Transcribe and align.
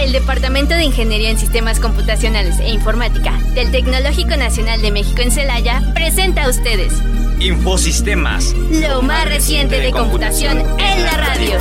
El 0.00 0.12
Departamento 0.12 0.74
de 0.74 0.84
Ingeniería 0.84 1.28
en 1.28 1.38
Sistemas 1.38 1.78
Computacionales 1.78 2.58
e 2.58 2.70
Informática 2.70 3.38
del 3.54 3.70
Tecnológico 3.70 4.34
Nacional 4.34 4.80
de 4.80 4.90
México 4.90 5.20
en 5.20 5.30
Celaya 5.30 5.82
presenta 5.92 6.44
a 6.44 6.48
ustedes 6.48 6.94
Infosistemas, 7.38 8.54
lo 8.70 9.02
más 9.02 9.28
reciente 9.28 9.78
de 9.78 9.90
computación 9.90 10.58
en 10.58 11.04
la 11.04 11.12
radio. 11.18 11.58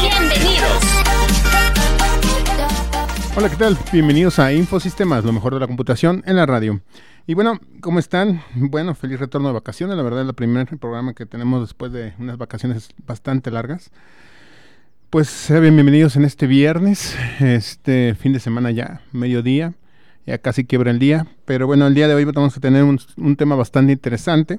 Bienvenidos. 0.00 0.84
Hola, 3.36 3.50
¿qué 3.50 3.56
tal? 3.56 3.78
Bienvenidos 3.92 4.38
a 4.38 4.54
Infosistemas, 4.54 5.22
lo 5.22 5.32
mejor 5.34 5.52
de 5.52 5.60
la 5.60 5.66
computación 5.66 6.22
en 6.26 6.36
la 6.36 6.46
radio. 6.46 6.80
Y 7.28 7.34
bueno, 7.34 7.60
¿cómo 7.82 7.98
están? 7.98 8.40
Bueno, 8.54 8.94
feliz 8.94 9.20
retorno 9.20 9.48
de 9.48 9.52
vacaciones. 9.52 9.98
La 9.98 10.02
verdad 10.02 10.22
es 10.22 10.28
el 10.28 10.34
primer 10.34 10.66
programa 10.78 11.12
que 11.12 11.26
tenemos 11.26 11.60
después 11.60 11.92
de 11.92 12.14
unas 12.18 12.38
vacaciones 12.38 12.88
bastante 13.06 13.50
largas. 13.50 13.90
Pues 15.10 15.28
sean 15.28 15.60
bienvenidos 15.60 16.16
en 16.16 16.24
este 16.24 16.46
viernes, 16.46 17.14
este 17.38 18.14
fin 18.18 18.32
de 18.32 18.40
semana 18.40 18.70
ya, 18.70 19.02
mediodía, 19.12 19.74
ya 20.24 20.38
casi 20.38 20.64
quiebra 20.64 20.90
el 20.90 20.98
día. 20.98 21.26
Pero 21.44 21.66
bueno, 21.66 21.86
el 21.86 21.92
día 21.92 22.08
de 22.08 22.14
hoy 22.14 22.24
vamos 22.24 22.56
a 22.56 22.60
tener 22.60 22.82
un, 22.82 23.36
tema 23.36 23.56
bastante 23.56 23.92
interesante. 23.92 24.58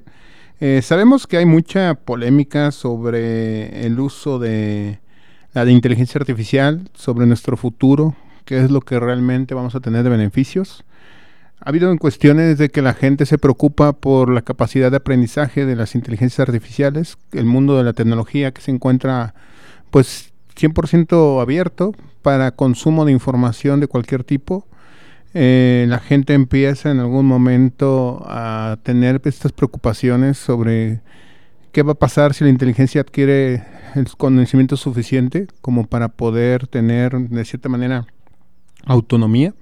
Eh, 0.59 0.83
sabemos 0.83 1.25
que 1.25 1.37
hay 1.37 1.47
mucha 1.47 1.95
polémica 1.95 2.69
sobre 2.69 3.83
el 3.83 3.99
uso 3.99 4.37
de 4.37 4.99
la 5.53 5.65
inteligencia 5.71 6.19
artificial, 6.19 6.87
sobre 6.93 7.25
nuestro 7.25 7.57
futuro, 7.57 8.15
qué 8.45 8.63
es 8.63 8.69
lo 8.69 8.81
que 8.81 8.99
realmente 8.99 9.55
vamos 9.55 9.73
a 9.73 9.79
tener 9.79 10.03
de 10.03 10.09
beneficios. 10.11 10.85
Ha 11.61 11.69
habido 11.69 11.95
cuestiones 11.97 12.57
de 12.57 12.69
que 12.69 12.81
la 12.81 12.93
gente 12.93 13.25
se 13.25 13.37
preocupa 13.37 13.93
por 13.93 14.29
la 14.29 14.41
capacidad 14.41 14.91
de 14.91 14.97
aprendizaje 14.97 15.65
de 15.65 15.75
las 15.75 15.93
inteligencias 15.93 16.47
artificiales, 16.47 17.17
el 17.33 17.45
mundo 17.45 17.77
de 17.77 17.83
la 17.83 17.93
tecnología 17.93 18.51
que 18.53 18.61
se 18.61 18.71
encuentra 18.71 19.33
pues 19.91 20.31
100% 20.55 21.41
abierto 21.41 21.93
para 22.21 22.51
consumo 22.51 23.03
de 23.03 23.11
información 23.11 23.81
de 23.81 23.87
cualquier 23.87 24.23
tipo. 24.23 24.65
Eh, 25.33 25.85
la 25.89 25.99
gente 25.99 26.33
empieza 26.33 26.91
en 26.91 26.99
algún 26.99 27.25
momento 27.25 28.23
a 28.25 28.77
tener 28.83 29.21
estas 29.25 29.51
preocupaciones 29.51 30.37
sobre 30.37 31.01
qué 31.71 31.83
va 31.83 31.91
a 31.91 31.95
pasar 31.95 32.33
si 32.33 32.45
la 32.45 32.49
inteligencia 32.49 33.01
adquiere 33.01 33.63
el 33.95 34.07
conocimiento 34.17 34.77
suficiente 34.77 35.47
como 35.61 35.87
para 35.87 36.07
poder 36.07 36.67
tener 36.67 37.17
de 37.17 37.45
cierta 37.45 37.67
manera 37.67 38.05
autonomía. 38.85 39.53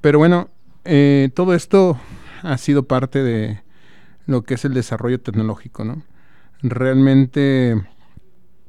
Pero 0.00 0.18
bueno, 0.18 0.48
eh, 0.84 1.30
todo 1.34 1.54
esto 1.54 1.98
ha 2.42 2.56
sido 2.58 2.84
parte 2.84 3.22
de 3.22 3.60
lo 4.26 4.42
que 4.42 4.54
es 4.54 4.64
el 4.64 4.74
desarrollo 4.74 5.20
tecnológico, 5.20 5.84
¿no? 5.84 6.02
Realmente 6.62 7.82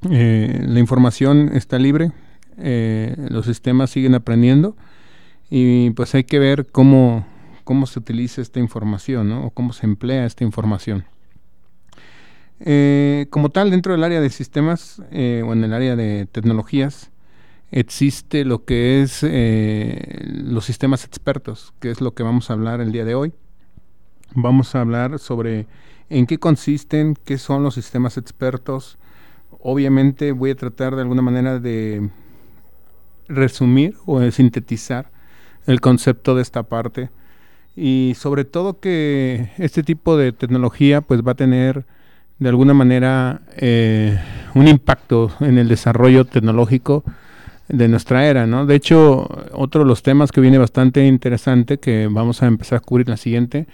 eh, 0.09 0.65
la 0.65 0.79
información 0.79 1.51
está 1.53 1.77
libre, 1.77 2.11
eh, 2.57 3.15
los 3.29 3.45
sistemas 3.45 3.89
siguen 3.89 4.15
aprendiendo 4.15 4.75
y 5.49 5.91
pues 5.91 6.15
hay 6.15 6.23
que 6.23 6.39
ver 6.39 6.67
cómo, 6.67 7.25
cómo 7.63 7.85
se 7.85 7.99
utiliza 7.99 8.41
esta 8.41 8.59
información, 8.59 9.29
¿no? 9.29 9.45
O 9.45 9.49
cómo 9.51 9.73
se 9.73 9.85
emplea 9.85 10.25
esta 10.25 10.43
información. 10.43 11.05
como 13.29 13.49
tal, 13.49 13.71
dentro 13.71 13.93
del 13.93 14.03
área 14.03 14.21
de 14.21 14.29
sistemas 14.29 14.99
o 14.99 15.53
en 15.53 15.63
el 15.63 15.73
área 15.73 15.95
de 15.95 16.27
tecnologías, 16.31 17.11
existe 17.71 18.45
lo 18.45 18.65
que 18.65 19.01
es 19.01 19.21
eh, 19.23 20.23
los 20.25 20.65
sistemas 20.65 21.05
expertos, 21.05 21.73
que 21.79 21.89
es 21.89 22.01
lo 22.01 22.13
que 22.13 22.23
vamos 22.23 22.49
a 22.49 22.53
hablar 22.53 22.81
el 22.81 22.91
día 22.91 23.05
de 23.05 23.15
hoy. 23.15 23.33
Vamos 24.33 24.75
a 24.75 24.81
hablar 24.81 25.19
sobre 25.19 25.67
en 26.09 26.25
qué 26.25 26.37
consisten, 26.37 27.15
qué 27.25 27.37
son 27.37 27.63
los 27.63 27.75
sistemas 27.75 28.17
expertos. 28.17 28.97
Obviamente 29.59 30.31
voy 30.33 30.51
a 30.51 30.55
tratar 30.55 30.95
de 30.95 31.01
alguna 31.01 31.21
manera 31.21 31.59
de 31.59 32.09
resumir 33.27 33.95
o 34.05 34.19
de 34.19 34.31
sintetizar 34.31 35.11
el 35.65 35.79
concepto 35.79 36.35
de 36.35 36.41
esta 36.41 36.63
parte 36.63 37.09
y 37.75 38.13
sobre 38.17 38.43
todo 38.43 38.79
que 38.79 39.51
este 39.57 39.83
tipo 39.83 40.17
de 40.17 40.33
tecnología 40.33 41.01
pues 41.01 41.21
va 41.21 41.31
a 41.31 41.35
tener 41.35 41.85
de 42.39 42.49
alguna 42.49 42.73
manera 42.73 43.41
eh, 43.55 44.19
un 44.55 44.67
impacto 44.67 45.31
en 45.39 45.57
el 45.57 45.67
desarrollo 45.67 46.25
tecnológico 46.25 47.03
de 47.71 47.87
nuestra 47.87 48.25
era, 48.27 48.45
¿no? 48.45 48.65
De 48.65 48.75
hecho, 48.75 49.27
otro 49.53 49.81
de 49.81 49.87
los 49.87 50.03
temas 50.03 50.31
que 50.31 50.41
viene 50.41 50.57
bastante 50.57 51.05
interesante 51.05 51.77
que 51.77 52.07
vamos 52.09 52.43
a 52.43 52.47
empezar 52.47 52.77
a 52.77 52.79
cubrir 52.81 53.07
la 53.09 53.17
siguiente, 53.17 53.67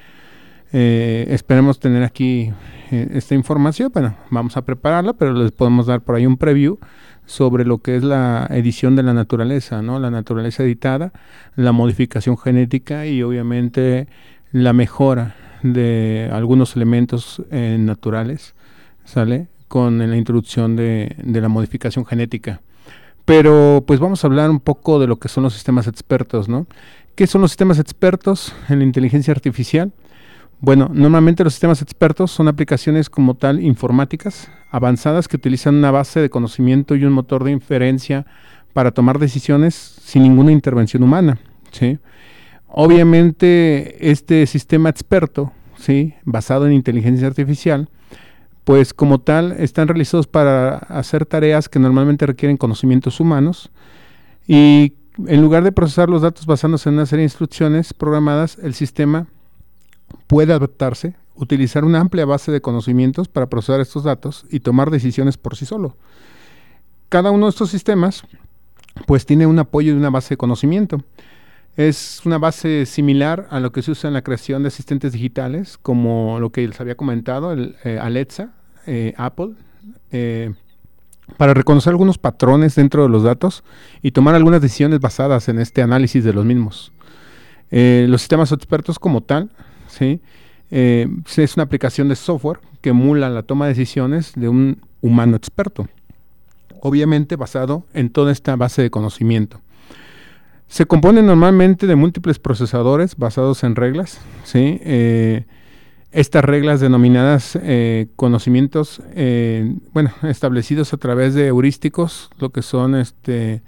eh, 0.74 1.26
esperemos 1.30 1.80
tener 1.80 2.04
aquí 2.04 2.52
eh, 2.92 3.10
esta 3.14 3.36
información, 3.36 3.92
bueno, 3.94 4.16
vamos 4.30 4.58
a 4.58 4.64
prepararla, 4.64 5.14
pero 5.14 5.34
les 5.34 5.52
podemos 5.52 5.86
dar 5.86 6.02
por 6.02 6.16
ahí 6.16 6.26
un 6.26 6.38
preview 6.38 6.78
sobre 7.26 7.66
lo 7.66 7.80
que 7.80 7.96
es 7.96 8.04
la 8.04 8.48
edición 8.52 8.96
de 8.96 9.04
la 9.04 9.14
naturaleza, 9.14 9.82
¿no? 9.82 10.00
La 10.00 10.12
naturaleza 10.12 10.64
editada, 10.64 11.12
la 11.56 11.72
modificación 11.72 12.38
genética 12.38 13.06
y 13.06 13.22
obviamente 13.24 14.08
la 14.52 14.74
mejora 14.74 15.36
de 15.64 16.30
algunos 16.32 16.76
elementos 16.76 17.42
eh, 17.52 17.78
naturales, 17.80 18.56
¿sale? 19.06 19.48
Con 19.68 19.98
la 19.98 20.16
introducción 20.16 20.76
de, 20.76 21.16
de 21.22 21.42
la 21.42 21.50
modificación 21.50 22.06
genética. 22.06 22.62
Pero 23.28 23.84
pues 23.86 24.00
vamos 24.00 24.24
a 24.24 24.28
hablar 24.28 24.50
un 24.50 24.62
poco 24.62 25.00
de 25.00 25.08
lo 25.08 25.18
que 25.18 25.28
son 25.28 25.44
los 25.44 25.54
sistemas 25.54 25.86
expertos, 25.86 26.48
¿no? 26.48 26.66
¿Qué 27.14 27.28
son 27.28 27.42
los 27.42 27.52
sistemas 27.52 27.78
expertos 27.78 28.56
en 28.70 28.80
la 28.80 28.86
inteligencia 28.86 29.34
artificial? 29.34 29.92
Bueno, 30.62 30.90
normalmente 30.94 31.44
los 31.44 31.52
sistemas 31.52 31.82
expertos 31.82 32.32
son 32.32 32.48
aplicaciones 32.48 33.10
como 33.10 33.34
tal 33.34 33.62
informáticas 33.62 34.50
avanzadas 34.72 35.28
que 35.28 35.36
utilizan 35.36 35.76
una 35.76 35.92
base 35.92 36.22
de 36.22 36.30
conocimiento 36.30 36.96
y 36.96 37.04
un 37.04 37.12
motor 37.12 37.44
de 37.44 37.52
inferencia 37.52 38.26
para 38.72 38.92
tomar 38.92 39.20
decisiones 39.20 39.76
sin 39.76 40.24
ninguna 40.24 40.54
intervención 40.54 41.04
humana. 41.04 41.38
¿sí? 41.72 42.00
Obviamente 42.70 44.10
este 44.10 44.48
sistema 44.48 44.88
experto, 44.88 45.52
¿sí? 45.78 46.14
basado 46.24 46.66
en 46.66 46.72
inteligencia 46.72 47.28
artificial, 47.28 47.90
pues 48.68 48.94
como 48.94 49.20
tal 49.22 49.54
están 49.54 49.88
realizados 49.88 50.28
para 50.28 50.76
hacer 50.76 51.26
tareas 51.26 51.70
que 51.70 51.80
normalmente 51.80 52.26
requieren 52.26 52.58
conocimientos 52.58 53.22
humanos 53.22 53.72
y 54.46 54.96
en 55.26 55.42
lugar 55.42 55.64
de 55.64 55.72
procesar 55.72 56.10
los 56.10 56.22
datos 56.22 56.46
basándose 56.46 56.90
en 56.90 56.96
una 56.96 57.06
serie 57.06 57.22
de 57.22 57.28
instrucciones 57.28 57.94
programadas, 57.94 58.58
el 58.62 58.74
sistema 58.74 59.28
puede 60.28 60.52
adaptarse, 60.52 61.16
utilizar 61.36 61.86
una 61.86 62.02
amplia 62.02 62.26
base 62.26 62.52
de 62.52 62.60
conocimientos 62.60 63.30
para 63.30 63.48
procesar 63.48 63.80
estos 63.80 64.04
datos 64.04 64.46
y 64.52 64.60
tomar 64.60 64.92
decisiones 64.92 65.38
por 65.38 65.56
sí 65.56 65.66
solo. 65.66 65.96
Cada 67.08 67.32
uno 67.32 67.46
de 67.46 67.52
estos 67.52 67.70
sistemas 67.70 68.24
pues 69.06 69.26
tiene 69.26 69.48
un 69.48 69.60
apoyo 69.60 69.94
de 69.94 69.98
una 69.98 70.10
base 70.10 70.34
de 70.34 70.38
conocimiento. 70.38 71.02
Es 71.78 72.22
una 72.26 72.38
base 72.38 72.86
similar 72.86 73.48
a 73.50 73.62
lo 73.62 73.72
que 73.72 73.82
se 73.82 73.92
usa 73.92 74.10
en 74.10 74.16
la 74.16 74.24
creación 74.24 74.64
de 74.64 74.68
asistentes 74.68 75.14
digitales, 75.14 75.78
como 75.78 76.42
lo 76.42 76.50
que 76.50 76.68
les 76.68 76.82
había 76.82 76.98
comentado, 76.98 77.54
el 77.54 77.78
eh, 77.86 77.98
Alexa, 77.98 78.57
eh, 78.88 79.14
Apple 79.18 79.50
eh, 80.12 80.54
para 81.36 81.54
reconocer 81.54 81.92
algunos 81.92 82.18
patrones 82.18 82.76
dentro 82.76 83.04
de 83.04 83.10
los 83.10 83.22
datos 83.22 83.66
y 84.02 84.12
tomar 84.12 84.34
algunas 84.34 84.62
decisiones 84.62 85.02
basadas 85.02 85.50
en 85.50 85.60
este 85.60 85.82
análisis 85.82 86.24
de 86.24 86.32
los 86.32 86.46
mismos. 86.46 86.94
Eh, 87.70 88.06
los 88.08 88.22
sistemas 88.22 88.54
expertos 88.54 88.98
como 88.98 89.22
tal, 89.22 89.50
¿sí? 89.88 90.22
es 90.70 91.56
una 91.56 91.64
aplicación 91.64 92.08
de 92.08 92.16
software 92.16 92.60
que 92.82 92.90
emula 92.90 93.30
la 93.30 93.44
toma 93.44 93.66
de 93.66 93.74
decisiones 93.74 94.32
de 94.36 94.48
un 94.48 94.82
humano 95.02 95.36
experto, 95.36 95.88
obviamente 96.82 97.36
basado 97.36 97.84
en 97.94 98.10
toda 98.10 98.32
esta 98.32 98.56
base 98.56 98.82
de 98.82 98.90
conocimiento. 98.90 99.62
Se 100.68 100.86
compone 100.86 101.22
normalmente 101.22 101.88
de 101.88 101.96
múltiples 101.96 102.40
procesadores 102.40 103.18
basados 103.18 103.64
en 103.64 103.76
reglas, 103.76 104.20
¿sí? 104.44 104.80
Estas 106.12 106.44
reglas 106.44 106.80
denominadas 106.80 107.58
eh, 107.62 108.08
conocimientos, 108.16 109.02
eh, 109.12 109.76
bueno, 109.94 110.12
establecidos 110.24 110.94
a 110.94 110.98
través 110.98 111.34
de 111.34 111.48
heurísticos, 111.48 112.30
lo 112.40 112.50
que 112.52 112.62
son 112.62 112.96
este, 112.96 113.62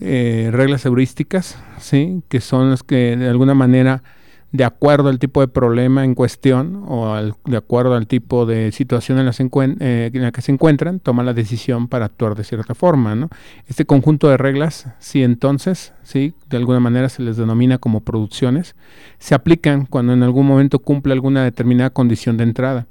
eh, 0.00 0.50
reglas 0.52 0.84
heurísticas, 0.84 1.58
¿sí? 1.78 2.22
que 2.28 2.40
son 2.40 2.70
las 2.70 2.82
que 2.82 3.16
de 3.16 3.28
alguna 3.28 3.54
manera 3.54 4.02
de 4.50 4.64
acuerdo 4.64 5.10
al 5.10 5.18
tipo 5.18 5.40
de 5.42 5.48
problema 5.48 6.04
en 6.04 6.14
cuestión 6.14 6.82
o 6.88 7.14
de 7.44 7.56
acuerdo 7.56 7.94
al 7.94 8.06
tipo 8.06 8.46
de 8.46 8.72
situación 8.72 9.18
en 9.18 9.26
la, 9.26 9.32
eh, 9.80 10.30
que 10.32 10.42
se 10.42 10.52
encuentran, 10.52 11.00
toman 11.00 11.26
la 11.26 11.34
decisión 11.34 11.86
para 11.86 12.06
actuar 12.06 12.34
de 12.34 12.44
cierta 12.44 12.74
forma. 12.74 13.28
Este 13.66 13.84
conjunto 13.84 14.28
de 14.28 14.38
reglas, 14.38 14.86
sí, 15.00 15.22
entonces, 15.22 15.92
sí, 16.02 16.34
de 16.48 16.56
alguna 16.56 16.80
manera 16.80 17.10
se 17.10 17.22
les 17.22 17.36
denomina 17.36 17.76
como 17.78 18.00
producciones, 18.00 18.74
se 19.18 19.34
aplican 19.34 19.84
cuando 19.84 20.14
en 20.14 20.22
algún 20.22 20.46
momento 20.46 20.78
cumple 20.78 21.12
alguna 21.12 21.44
determinada 21.44 21.90
condición 21.90 22.38
de 22.38 22.44
entrada. 22.44 22.86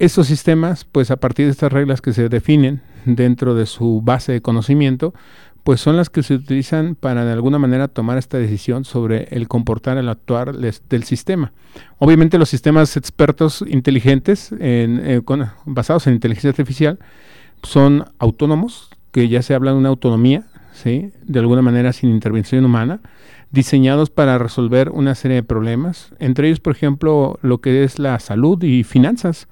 Estos 0.00 0.28
sistemas, 0.28 0.84
pues 0.84 1.10
a 1.10 1.16
partir 1.16 1.46
de 1.46 1.52
estas 1.52 1.72
reglas 1.72 2.00
que 2.00 2.12
se 2.12 2.28
definen 2.28 2.82
dentro 3.04 3.54
de 3.54 3.66
su 3.66 4.00
base 4.02 4.32
de 4.32 4.40
conocimiento, 4.40 5.12
pues 5.68 5.82
son 5.82 5.98
las 5.98 6.08
que 6.08 6.22
se 6.22 6.32
utilizan 6.32 6.94
para 6.94 7.26
de 7.26 7.32
alguna 7.32 7.58
manera 7.58 7.88
tomar 7.88 8.16
esta 8.16 8.38
decisión 8.38 8.86
sobre 8.86 9.24
el 9.32 9.48
comportar, 9.48 9.98
el 9.98 10.08
actuar 10.08 10.56
del 10.56 11.04
sistema. 11.04 11.52
Obviamente 11.98 12.38
los 12.38 12.48
sistemas 12.48 12.96
expertos 12.96 13.62
inteligentes 13.68 14.48
eh, 14.60 15.20
basados 15.66 16.06
en 16.06 16.14
inteligencia 16.14 16.48
artificial, 16.48 16.98
son 17.62 18.06
autónomos, 18.18 18.88
que 19.12 19.28
ya 19.28 19.42
se 19.42 19.52
habla 19.52 19.72
de 19.72 19.76
una 19.76 19.90
autonomía, 19.90 20.46
¿sí? 20.72 21.12
de 21.24 21.38
alguna 21.38 21.60
manera 21.60 21.92
sin 21.92 22.08
intervención 22.08 22.64
humana, 22.64 23.00
diseñados 23.50 24.08
para 24.08 24.38
resolver 24.38 24.88
una 24.88 25.14
serie 25.14 25.34
de 25.34 25.42
problemas, 25.42 26.14
entre 26.18 26.48
ellos, 26.48 26.60
por 26.60 26.74
ejemplo, 26.74 27.38
lo 27.42 27.58
que 27.60 27.84
es 27.84 27.98
la 27.98 28.18
salud 28.20 28.62
y 28.62 28.84
finanzas. 28.84 29.48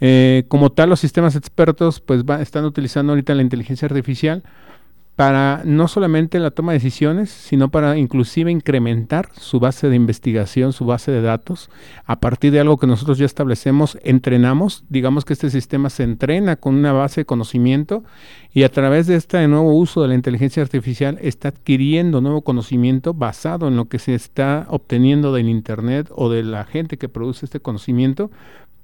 Eh, 0.00 0.44
como 0.46 0.70
tal, 0.70 0.90
los 0.90 1.00
sistemas 1.00 1.34
expertos 1.34 2.00
pues 2.00 2.22
están 2.38 2.66
utilizando 2.66 3.10
ahorita 3.14 3.34
la 3.34 3.42
inteligencia 3.42 3.86
artificial 3.86 4.44
para 5.20 5.60
no 5.66 5.86
solamente 5.86 6.38
la 6.38 6.50
toma 6.50 6.72
de 6.72 6.78
decisiones, 6.78 7.28
sino 7.28 7.70
para 7.70 7.98
inclusive 7.98 8.50
incrementar 8.50 9.28
su 9.34 9.60
base 9.60 9.90
de 9.90 9.96
investigación, 9.96 10.72
su 10.72 10.86
base 10.86 11.12
de 11.12 11.20
datos, 11.20 11.68
a 12.06 12.20
partir 12.20 12.52
de 12.52 12.60
algo 12.60 12.78
que 12.78 12.86
nosotros 12.86 13.18
ya 13.18 13.26
establecemos, 13.26 13.98
entrenamos, 14.02 14.82
digamos 14.88 15.26
que 15.26 15.34
este 15.34 15.50
sistema 15.50 15.90
se 15.90 16.04
entrena 16.04 16.56
con 16.56 16.74
una 16.74 16.94
base 16.94 17.20
de 17.20 17.24
conocimiento 17.26 18.02
y 18.54 18.62
a 18.62 18.70
través 18.70 19.08
de 19.08 19.16
este 19.16 19.46
nuevo 19.46 19.74
uso 19.74 20.00
de 20.00 20.08
la 20.08 20.14
inteligencia 20.14 20.62
artificial 20.62 21.18
está 21.20 21.48
adquiriendo 21.48 22.22
nuevo 22.22 22.40
conocimiento 22.40 23.12
basado 23.12 23.68
en 23.68 23.76
lo 23.76 23.90
que 23.90 23.98
se 23.98 24.14
está 24.14 24.64
obteniendo 24.70 25.34
del 25.34 25.50
Internet 25.50 26.10
o 26.16 26.30
de 26.30 26.44
la 26.44 26.64
gente 26.64 26.96
que 26.96 27.10
produce 27.10 27.44
este 27.44 27.60
conocimiento 27.60 28.30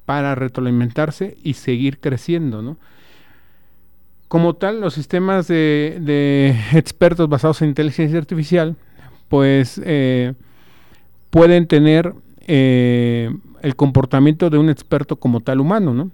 para 0.05 0.35
retroalimentarse 0.35 1.39
y 1.43 1.55
seguir 1.55 1.99
creciendo, 1.99 2.61
¿no? 2.61 2.77
Como 4.29 4.55
tal, 4.55 4.81
los 4.81 4.95
sistemas 4.95 5.47
de, 5.47 6.55
expertos 6.73 7.29
basados 7.29 7.63
en 7.63 7.69
inteligencia 7.69 8.19
artificial, 8.19 8.77
pues 9.29 9.81
eh, 9.85 10.35
pueden 11.31 11.67
tener 11.67 12.13
eh, 12.47 13.31
el 13.63 13.77
comportamiento 13.77 14.51
de 14.51 14.59
un 14.59 14.69
experto 14.69 15.17
como 15.17 15.41
tal 15.41 15.61
humano, 15.61 15.95
¿no? 15.95 16.11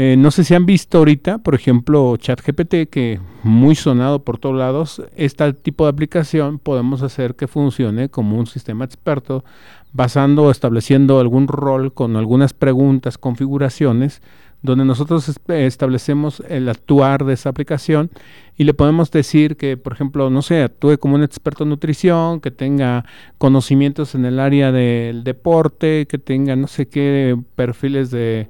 Eh, 0.00 0.14
no 0.16 0.30
sé 0.30 0.44
si 0.44 0.54
han 0.54 0.64
visto 0.64 0.98
ahorita, 0.98 1.38
por 1.38 1.56
ejemplo, 1.56 2.16
ChatGPT, 2.16 2.88
que 2.88 3.18
muy 3.42 3.74
sonado 3.74 4.20
por 4.22 4.38
todos 4.38 4.54
lados, 4.54 5.02
este 5.16 5.52
tipo 5.54 5.84
de 5.84 5.90
aplicación 5.90 6.60
podemos 6.60 7.02
hacer 7.02 7.34
que 7.34 7.48
funcione 7.48 8.08
como 8.08 8.38
un 8.38 8.46
sistema 8.46 8.84
experto, 8.84 9.44
basando 9.92 10.44
o 10.44 10.50
estableciendo 10.52 11.18
algún 11.18 11.48
rol 11.48 11.92
con 11.92 12.14
algunas 12.14 12.52
preguntas, 12.52 13.18
configuraciones, 13.18 14.22
donde 14.62 14.84
nosotros 14.84 15.38
establecemos 15.48 16.42
el 16.48 16.68
actuar 16.68 17.24
de 17.24 17.34
esa 17.34 17.50
aplicación 17.50 18.10
y 18.56 18.64
le 18.64 18.74
podemos 18.74 19.10
decir 19.10 19.56
que, 19.56 19.76
por 19.76 19.92
ejemplo, 19.92 20.30
no 20.30 20.42
sé, 20.42 20.62
actúe 20.62 20.98
como 20.98 21.14
un 21.14 21.22
experto 21.22 21.62
en 21.62 21.70
nutrición, 21.70 22.40
que 22.40 22.50
tenga 22.50 23.04
conocimientos 23.38 24.16
en 24.16 24.24
el 24.24 24.40
área 24.40 24.72
del 24.72 25.22
deporte, 25.22 26.06
que 26.06 26.18
tenga 26.18 26.56
no 26.56 26.66
sé 26.66 26.88
qué 26.88 27.38
perfiles 27.54 28.10
de 28.10 28.48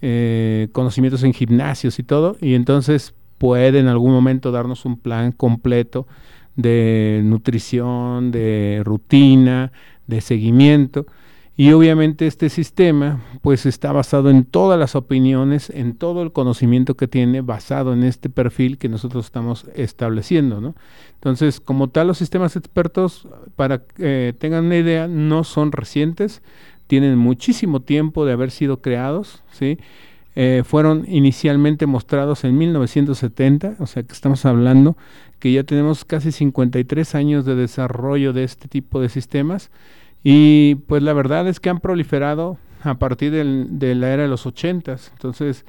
eh, 0.00 0.68
conocimientos 0.72 1.22
en 1.24 1.34
gimnasios 1.34 1.98
y 1.98 2.02
todo, 2.04 2.38
y 2.40 2.54
entonces 2.54 3.14
puede 3.36 3.80
en 3.80 3.88
algún 3.88 4.12
momento 4.12 4.50
darnos 4.52 4.86
un 4.86 4.98
plan 4.98 5.32
completo 5.32 6.06
de 6.56 7.20
nutrición, 7.24 8.30
de 8.30 8.80
rutina, 8.84 9.72
de 10.06 10.20
seguimiento. 10.22 11.06
Y 11.60 11.72
obviamente 11.72 12.26
este 12.26 12.48
sistema 12.48 13.20
pues 13.42 13.66
está 13.66 13.92
basado 13.92 14.30
en 14.30 14.46
todas 14.46 14.80
las 14.80 14.94
opiniones, 14.94 15.68
en 15.68 15.94
todo 15.94 16.22
el 16.22 16.32
conocimiento 16.32 16.96
que 16.96 17.06
tiene, 17.06 17.42
basado 17.42 17.92
en 17.92 18.02
este 18.02 18.30
perfil 18.30 18.78
que 18.78 18.88
nosotros 18.88 19.26
estamos 19.26 19.66
estableciendo. 19.74 20.62
¿no? 20.62 20.74
Entonces, 21.16 21.60
como 21.60 21.90
tal, 21.90 22.06
los 22.06 22.16
sistemas 22.16 22.56
expertos, 22.56 23.28
para 23.56 23.84
que 23.84 24.34
tengan 24.38 24.64
una 24.64 24.78
idea, 24.78 25.06
no 25.06 25.44
son 25.44 25.70
recientes, 25.70 26.40
tienen 26.86 27.18
muchísimo 27.18 27.80
tiempo 27.80 28.24
de 28.24 28.32
haber 28.32 28.52
sido 28.52 28.80
creados, 28.80 29.42
¿sí? 29.52 29.76
Eh, 30.36 30.62
fueron 30.64 31.04
inicialmente 31.08 31.84
mostrados 31.84 32.44
en 32.44 32.56
1970, 32.56 33.76
o 33.80 33.86
sea 33.86 34.02
que 34.02 34.14
estamos 34.14 34.46
hablando 34.46 34.96
que 35.38 35.52
ya 35.52 35.64
tenemos 35.64 36.06
casi 36.06 36.32
53 36.32 37.14
años 37.14 37.44
de 37.44 37.54
desarrollo 37.54 38.32
de 38.32 38.44
este 38.44 38.66
tipo 38.66 38.98
de 38.98 39.10
sistemas 39.10 39.70
y 40.22 40.76
pues 40.86 41.02
la 41.02 41.12
verdad 41.12 41.48
es 41.48 41.60
que 41.60 41.70
han 41.70 41.80
proliferado 41.80 42.58
a 42.82 42.94
partir 42.98 43.32
de 43.32 43.94
la 43.94 44.08
era 44.10 44.22
de 44.22 44.28
los 44.28 44.46
80. 44.46 44.96
Entonces, 45.12 45.64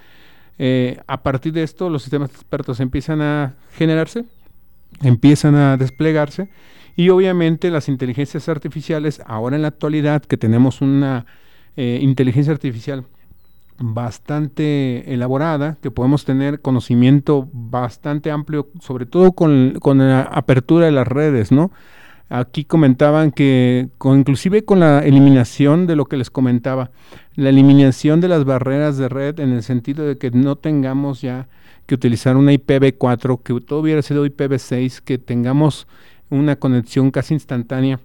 eh, 0.58 1.00
a 1.08 1.24
partir 1.24 1.54
de 1.54 1.64
esto, 1.64 1.90
los 1.90 2.04
sistemas 2.04 2.30
expertos 2.32 2.80
empiezan 2.80 3.22
a 3.22 3.56
generarse, 3.74 4.26
empiezan 5.02 5.56
a 5.56 5.78
desplegarse 5.78 6.50
y 6.96 7.10
obviamente 7.10 7.72
las 7.72 7.90
inteligencias 7.90 8.50
artificiales, 8.50 9.22
ahora 9.26 9.56
en 9.56 9.64
la 9.64 9.70
actualidad 9.70 10.24
que 10.24 10.38
tenemos 10.38 10.82
una 10.82 11.26
eh, 11.78 12.00
inteligencia 12.02 12.54
artificial 12.54 13.06
bastante 13.80 15.12
elaborada, 15.12 15.78
que 15.82 15.90
podemos 15.90 16.26
tener 16.26 16.62
conocimiento 16.62 17.50
bastante 17.52 18.30
amplio, 18.30 18.70
sobre 18.82 19.06
todo 19.06 19.32
con, 19.32 19.80
con 19.80 19.98
la 19.98 20.22
apertura 20.22 20.86
de 20.86 20.92
las 20.92 21.08
redes, 21.08 21.52
¿no? 21.52 21.72
Aquí 22.34 22.64
comentaban 22.64 23.34
que 23.34 23.90
con, 23.98 24.20
inclusive 24.20 24.64
con 24.64 24.80
la 24.80 25.00
eliminación 25.00 25.86
de 25.86 25.98
lo 25.98 26.06
que 26.06 26.16
les 26.16 26.30
comentaba, 26.30 26.92
la 27.36 27.50
eliminación 27.50 28.22
de 28.22 28.30
las 28.30 28.46
barreras 28.46 28.98
de 28.98 29.10
red 29.10 29.42
en 29.42 29.52
el 29.52 29.64
sentido 29.64 30.06
de 30.06 30.18
que 30.18 30.32
no 30.32 30.56
tengamos 30.56 31.22
ya 31.22 31.50
que 31.88 31.96
utilizar 31.96 32.38
una 32.38 32.54
IPv4, 32.54 33.44
que 33.44 33.60
todo 33.60 33.82
hubiera 33.82 34.02
sido 34.02 34.26
IPv6, 34.26 35.02
que 35.02 35.18
tengamos 35.18 35.88
una 36.30 36.56
conexión 36.56 37.12
casi 37.12 37.34
instantánea, 37.34 38.00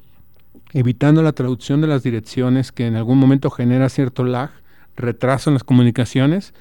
evitando 0.72 1.22
la 1.22 1.30
traducción 1.30 1.80
de 1.80 1.86
las 1.86 2.02
direcciones 2.02 2.72
que 2.72 2.88
en 2.88 2.96
algún 2.96 3.18
momento 3.18 3.48
genera 3.48 3.88
cierto 3.88 4.24
lag, 4.24 4.50
retraso 4.96 5.50
en 5.50 5.54
las 5.54 5.62
comunicaciones, 5.62 6.52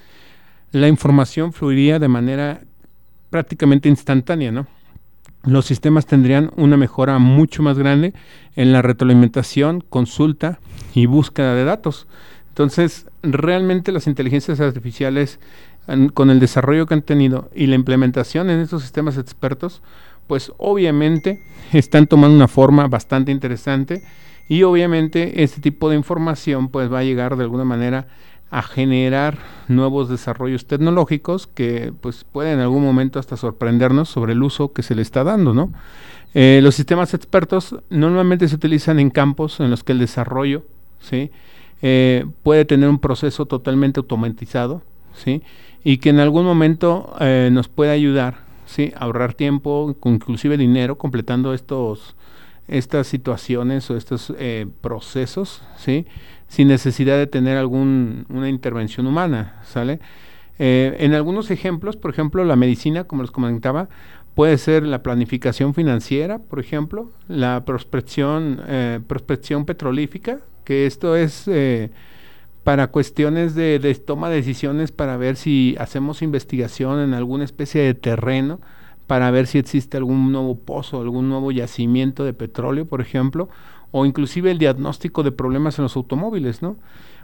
la 0.70 0.86
información 0.86 1.52
fluiría 1.52 1.98
de 1.98 2.06
manera 2.06 2.60
prácticamente 3.28 3.88
instantánea, 3.88 4.52
¿no? 4.52 4.68
Los 5.44 5.66
sistemas 5.66 6.06
tendrían 6.06 6.50
una 6.56 6.76
mejora 6.76 7.18
mucho 7.18 7.62
más 7.62 7.78
grande 7.78 8.14
en 8.56 8.72
la 8.72 8.82
retroalimentación, 8.82 9.84
consulta 9.88 10.58
y 10.94 11.06
búsqueda 11.06 11.54
de 11.54 11.64
datos. 11.64 12.06
Entonces, 12.48 13.06
realmente 13.22 13.92
las 13.92 14.06
inteligencias 14.06 14.60
artificiales, 14.60 15.38
con 16.14 16.30
el 16.30 16.40
desarrollo 16.40 16.86
que 16.86 16.94
han 16.94 17.02
tenido 17.02 17.48
y 17.54 17.66
la 17.66 17.76
implementación 17.76 18.50
en 18.50 18.60
estos 18.60 18.82
sistemas 18.82 19.18
expertos, 19.18 19.82
pues 20.26 20.52
obviamente 20.58 21.42
están 21.72 22.06
tomando 22.06 22.36
una 22.36 22.48
forma 22.48 22.88
bastante 22.88 23.30
interesante 23.30 24.02
y 24.48 24.62
obviamente 24.62 25.42
este 25.42 25.60
tipo 25.60 25.90
de 25.90 25.96
información 25.96 26.68
pues 26.68 26.92
va 26.92 27.00
a 27.00 27.04
llegar 27.04 27.36
de 27.36 27.44
alguna 27.44 27.64
manera 27.64 28.08
a 28.56 28.62
generar 28.62 29.36
nuevos 29.68 30.08
desarrollos 30.08 30.64
tecnológicos 30.64 31.46
que 31.46 31.92
pues 32.00 32.24
pueden 32.24 32.54
en 32.54 32.60
algún 32.60 32.82
momento 32.82 33.18
hasta 33.18 33.36
sorprendernos 33.36 34.08
sobre 34.08 34.32
el 34.32 34.42
uso 34.42 34.72
que 34.72 34.82
se 34.82 34.94
le 34.94 35.02
está 35.02 35.24
dando, 35.24 35.52
¿no? 35.52 35.74
Eh, 36.32 36.60
los 36.62 36.74
sistemas 36.74 37.12
expertos 37.12 37.76
normalmente 37.90 38.48
se 38.48 38.54
utilizan 38.54 38.98
en 38.98 39.10
campos 39.10 39.60
en 39.60 39.68
los 39.68 39.84
que 39.84 39.92
el 39.92 39.98
desarrollo, 39.98 40.62
¿sí? 41.00 41.30
Eh, 41.82 42.24
puede 42.42 42.64
tener 42.64 42.88
un 42.88 42.98
proceso 42.98 43.44
totalmente 43.44 44.00
automatizado, 44.00 44.80
¿sí? 45.12 45.42
Y 45.84 45.98
que 45.98 46.08
en 46.08 46.20
algún 46.20 46.46
momento 46.46 47.14
eh, 47.20 47.50
nos 47.52 47.68
puede 47.68 47.90
ayudar, 47.90 48.38
¿sí? 48.64 48.90
A 48.96 49.04
ahorrar 49.04 49.34
tiempo, 49.34 49.94
inclusive 50.02 50.56
dinero, 50.56 50.96
completando 50.96 51.52
estos, 51.52 52.16
estas 52.68 53.06
situaciones 53.06 53.90
o 53.90 53.96
estos 53.96 54.32
procesos, 54.80 55.62
¿sí? 55.76 56.06
sin 56.48 56.68
necesidad 56.68 57.16
de 57.18 57.26
tener 57.26 57.56
alguna 57.56 58.48
intervención 58.48 59.06
humana, 59.06 59.60
¿sale? 59.64 60.00
Eh, 60.58 60.96
en 61.00 61.14
algunos 61.14 61.50
ejemplos, 61.50 61.96
por 61.96 62.10
ejemplo, 62.10 62.44
la 62.44 62.56
medicina, 62.56 63.04
como 63.04 63.22
les 63.22 63.30
comentaba, 63.30 63.88
puede 64.34 64.58
ser 64.58 64.84
la 64.84 65.02
planificación 65.02 65.74
financiera, 65.74 66.38
por 66.38 66.60
ejemplo, 66.60 67.10
la 67.28 67.64
prospección, 67.64 68.62
eh, 68.66 69.00
prospección 69.06 69.64
petrolífica, 69.64 70.40
que 70.64 70.86
esto 70.86 71.16
es 71.16 71.46
eh, 71.46 71.90
para 72.64 72.88
cuestiones 72.88 73.54
de, 73.54 73.78
de, 73.78 73.94
toma 73.94 74.28
de 74.30 74.36
decisiones 74.36 74.92
para 74.92 75.16
ver 75.16 75.36
si 75.36 75.76
hacemos 75.78 76.22
investigación 76.22 77.00
en 77.00 77.14
alguna 77.14 77.44
especie 77.44 77.82
de 77.82 77.94
terreno, 77.94 78.60
para 79.06 79.30
ver 79.30 79.46
si 79.46 79.58
existe 79.58 79.96
algún 79.96 80.32
nuevo 80.32 80.56
pozo, 80.56 81.00
algún 81.00 81.28
nuevo 81.28 81.52
yacimiento 81.52 82.24
de 82.24 82.32
petróleo, 82.32 82.86
por 82.86 83.00
ejemplo, 83.00 83.48
o 83.92 84.04
inclusive 84.04 84.50
el 84.50 84.58
diagnóstico 84.58 85.22
de 85.22 85.32
problemas 85.32 85.78
en 85.78 85.84
los 85.84 85.96
automóviles, 85.96 86.62
¿no? 86.62 86.76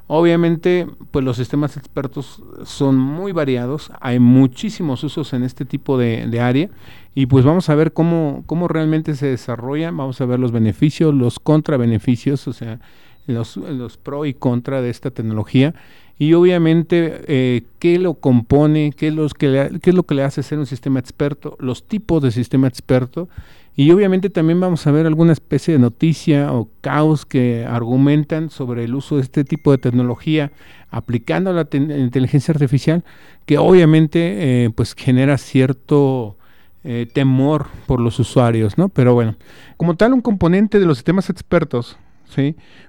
Obviamente, 0.09 0.87
pues 1.11 1.25
los 1.25 1.37
sistemas 1.37 1.77
expertos 1.77 2.43
son 2.65 2.99
muy 2.99 3.33
variados, 3.33 3.91
hay 4.01 4.19
muchísimos 4.19 5.05
usos 5.05 5.33
en 5.33 5.45
este 5.45 5.65
tipo 5.65 5.97
de, 5.97 6.41
área 6.41 6.71
y 7.15 7.27
pues 7.27 7.45
vamos 7.45 7.69
a 7.69 7.75
ver 7.75 7.93
cómo, 7.93 8.43
cómo 8.47 8.69
realmente 8.69 9.15
se 9.15 9.27
desarrollan, 9.27 9.97
vamos 9.97 10.21
a 10.21 10.27
ver 10.27 10.41
los 10.41 10.51
beneficios, 10.51 11.15
los 11.15 11.39
contrabeneficios, 11.39 12.49
o 12.49 12.53
sea, 12.53 12.81
los, 13.27 13.57
los 13.57 13.97
pro 13.97 14.27
y 14.27 14.35
contra 14.35 14.83
de 14.83 14.91
esta 14.91 15.13
tecnología 15.13 15.75
y 16.23 16.35
obviamente 16.35 17.23
eh, 17.27 17.63
qué 17.81 17.99
lo 17.99 18.15
compone, 18.15 18.93
qué, 18.97 19.11
los 19.11 19.35
que 19.35 19.81
qué 19.83 19.91
es 19.91 19.97
lo 19.97 20.05
que 20.05 20.15
le 20.15 20.23
hace 20.23 20.45
ser 20.45 20.61
un 20.61 20.67
sistema 20.67 21.01
experto, 21.01 21.57
los 21.59 21.89
tipos 21.89 22.23
de 22.23 22.31
sistema 22.31 22.69
experto. 22.69 23.29
Y 23.75 23.91
obviamente 23.91 24.31
también 24.31 24.61
vamos 24.61 24.87
a 24.87 24.93
ver 24.93 25.07
alguna 25.07 25.33
especie 25.33 25.75
de 25.75 25.81
noticia 25.81 26.53
o 26.53 26.69
caos 26.81 27.27
que 27.27 27.67
argumentan 27.69 28.51
sobre 28.51 28.85
el 28.85 28.95
uso 28.95 29.17
de 29.17 29.23
este 29.23 29.43
tipo 29.43 29.73
de 29.73 29.79
tecnología 29.79 30.53
aplicando 30.91 31.53
la 31.53 31.67
inteligencia 31.73 32.53
artificial, 32.53 33.03
que 33.45 33.59
obviamente 33.59 34.67
eh, 34.67 34.71
pues 34.71 34.95
genera 34.95 35.39
cierto 35.39 36.37
eh, 36.85 37.09
temor 37.13 37.67
por 37.87 37.99
los 37.99 38.21
usuarios, 38.21 38.79
¿no? 38.79 38.91
Pero 38.91 39.15
bueno, 39.15 39.35
como 39.77 39.97
tal 39.97 40.13
un 40.13 40.21
componente 40.21 40.79
de 40.79 40.87
los 40.87 40.99
sistemas 40.99 41.31
expertos, 41.31 41.99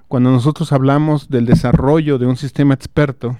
Cuando 0.08 0.30
nosotros 0.30 0.72
hablamos 0.72 1.28
del 1.28 1.46
desarrollo 1.46 2.18
de 2.18 2.26
un 2.26 2.36
sistema 2.36 2.74
experto. 2.74 3.36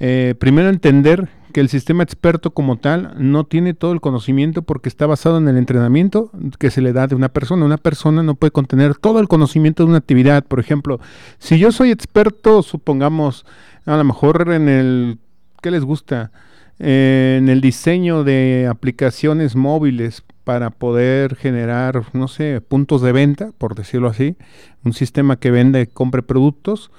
Eh, 0.00 0.34
primero 0.38 0.68
entender 0.68 1.28
que 1.52 1.60
el 1.60 1.68
sistema 1.68 2.02
experto 2.02 2.52
como 2.52 2.78
tal 2.78 3.14
no 3.16 3.44
tiene 3.44 3.74
todo 3.74 3.92
el 3.92 4.00
conocimiento 4.00 4.62
porque 4.62 4.88
está 4.88 5.06
basado 5.06 5.38
en 5.38 5.46
el 5.46 5.56
entrenamiento 5.56 6.32
que 6.58 6.70
se 6.70 6.80
le 6.80 6.92
da 6.92 7.06
de 7.06 7.14
una 7.14 7.28
persona. 7.28 7.64
Una 7.64 7.76
persona 7.76 8.22
no 8.22 8.34
puede 8.34 8.50
contener 8.50 8.96
todo 8.96 9.20
el 9.20 9.28
conocimiento 9.28 9.84
de 9.84 9.90
una 9.90 9.98
actividad. 9.98 10.44
Por 10.44 10.58
ejemplo, 10.58 10.98
si 11.38 11.58
yo 11.58 11.70
soy 11.70 11.92
experto, 11.92 12.62
supongamos, 12.62 13.46
a 13.86 13.96
lo 13.96 14.04
mejor 14.04 14.52
en 14.52 14.68
el, 14.68 15.18
¿qué 15.62 15.70
les 15.70 15.84
gusta? 15.84 16.32
en 16.78 17.48
el 17.48 17.60
diseño 17.60 18.24
de 18.24 18.66
aplicaciones 18.68 19.54
móviles 19.54 20.24
para 20.44 20.70
poder 20.70 21.36
generar, 21.36 22.04
no 22.12 22.28
sé, 22.28 22.60
puntos 22.60 23.02
de 23.02 23.12
venta, 23.12 23.52
por 23.58 23.74
decirlo 23.74 24.08
así, 24.08 24.36
un 24.84 24.92
sistema 24.92 25.36
que 25.36 25.50
vende, 25.50 25.88
compre 25.88 26.22
productos 26.22 26.90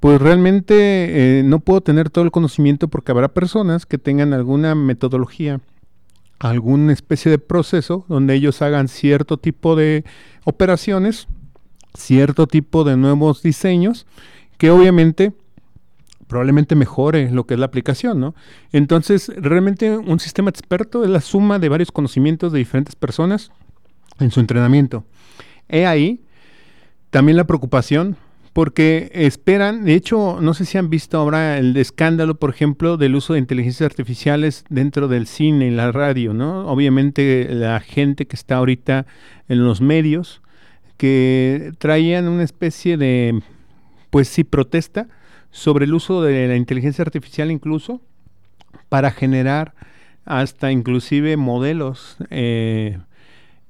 pues 0.00 0.20
realmente 0.20 1.38
eh, 1.38 1.42
no 1.42 1.60
puedo 1.60 1.80
tener 1.80 2.10
todo 2.10 2.24
el 2.24 2.30
conocimiento 2.30 2.88
porque 2.88 3.12
habrá 3.12 3.28
personas 3.28 3.86
que 3.86 3.98
tengan 3.98 4.34
alguna 4.34 4.74
metodología, 4.74 5.60
alguna 6.38 6.92
especie 6.92 7.30
de 7.30 7.38
proceso 7.38 8.04
donde 8.08 8.34
ellos 8.34 8.60
hagan 8.62 8.88
cierto 8.88 9.38
tipo 9.38 9.74
de 9.74 10.04
operaciones, 10.44 11.28
cierto 11.94 12.46
tipo 12.46 12.84
de 12.84 12.96
nuevos 12.96 13.42
diseños, 13.42 14.06
que 14.58 14.70
obviamente 14.70 15.32
probablemente 16.26 16.74
mejore 16.74 17.30
lo 17.30 17.46
que 17.46 17.54
es 17.54 17.60
la 17.60 17.66
aplicación, 17.66 18.20
¿no? 18.20 18.34
Entonces, 18.72 19.30
realmente 19.36 19.96
un 19.96 20.20
sistema 20.20 20.50
experto 20.50 21.04
es 21.04 21.10
la 21.10 21.20
suma 21.20 21.58
de 21.58 21.68
varios 21.68 21.92
conocimientos 21.92 22.52
de 22.52 22.58
diferentes 22.58 22.94
personas 22.94 23.50
en 24.18 24.30
su 24.30 24.40
entrenamiento. 24.40 25.04
He 25.68 25.86
ahí 25.86 26.20
también 27.10 27.36
la 27.36 27.46
preocupación 27.46 28.16
porque 28.52 29.10
esperan, 29.12 29.84
de 29.84 29.92
hecho, 29.92 30.38
no 30.40 30.54
sé 30.54 30.64
si 30.64 30.78
han 30.78 30.88
visto 30.88 31.18
ahora 31.18 31.58
el 31.58 31.76
escándalo, 31.76 32.36
por 32.36 32.48
ejemplo, 32.48 32.96
del 32.96 33.14
uso 33.14 33.34
de 33.34 33.38
inteligencias 33.38 33.86
artificiales 33.86 34.64
dentro 34.70 35.08
del 35.08 35.26
cine 35.26 35.66
y 35.66 35.70
la 35.70 35.92
radio, 35.92 36.32
¿no? 36.32 36.66
Obviamente 36.66 37.48
la 37.50 37.80
gente 37.80 38.26
que 38.26 38.34
está 38.34 38.56
ahorita 38.56 39.04
en 39.48 39.62
los 39.62 39.82
medios, 39.82 40.40
que 40.96 41.72
traían 41.76 42.28
una 42.28 42.44
especie 42.44 42.96
de, 42.96 43.42
pues 44.08 44.28
sí, 44.28 44.42
protesta 44.42 45.06
sobre 45.56 45.86
el 45.86 45.94
uso 45.94 46.22
de 46.22 46.46
la 46.48 46.56
inteligencia 46.56 47.00
artificial 47.00 47.50
incluso 47.50 48.02
para 48.90 49.10
generar 49.10 49.72
hasta 50.26 50.70
inclusive 50.70 51.38
modelos 51.38 52.18
eh, 52.28 52.98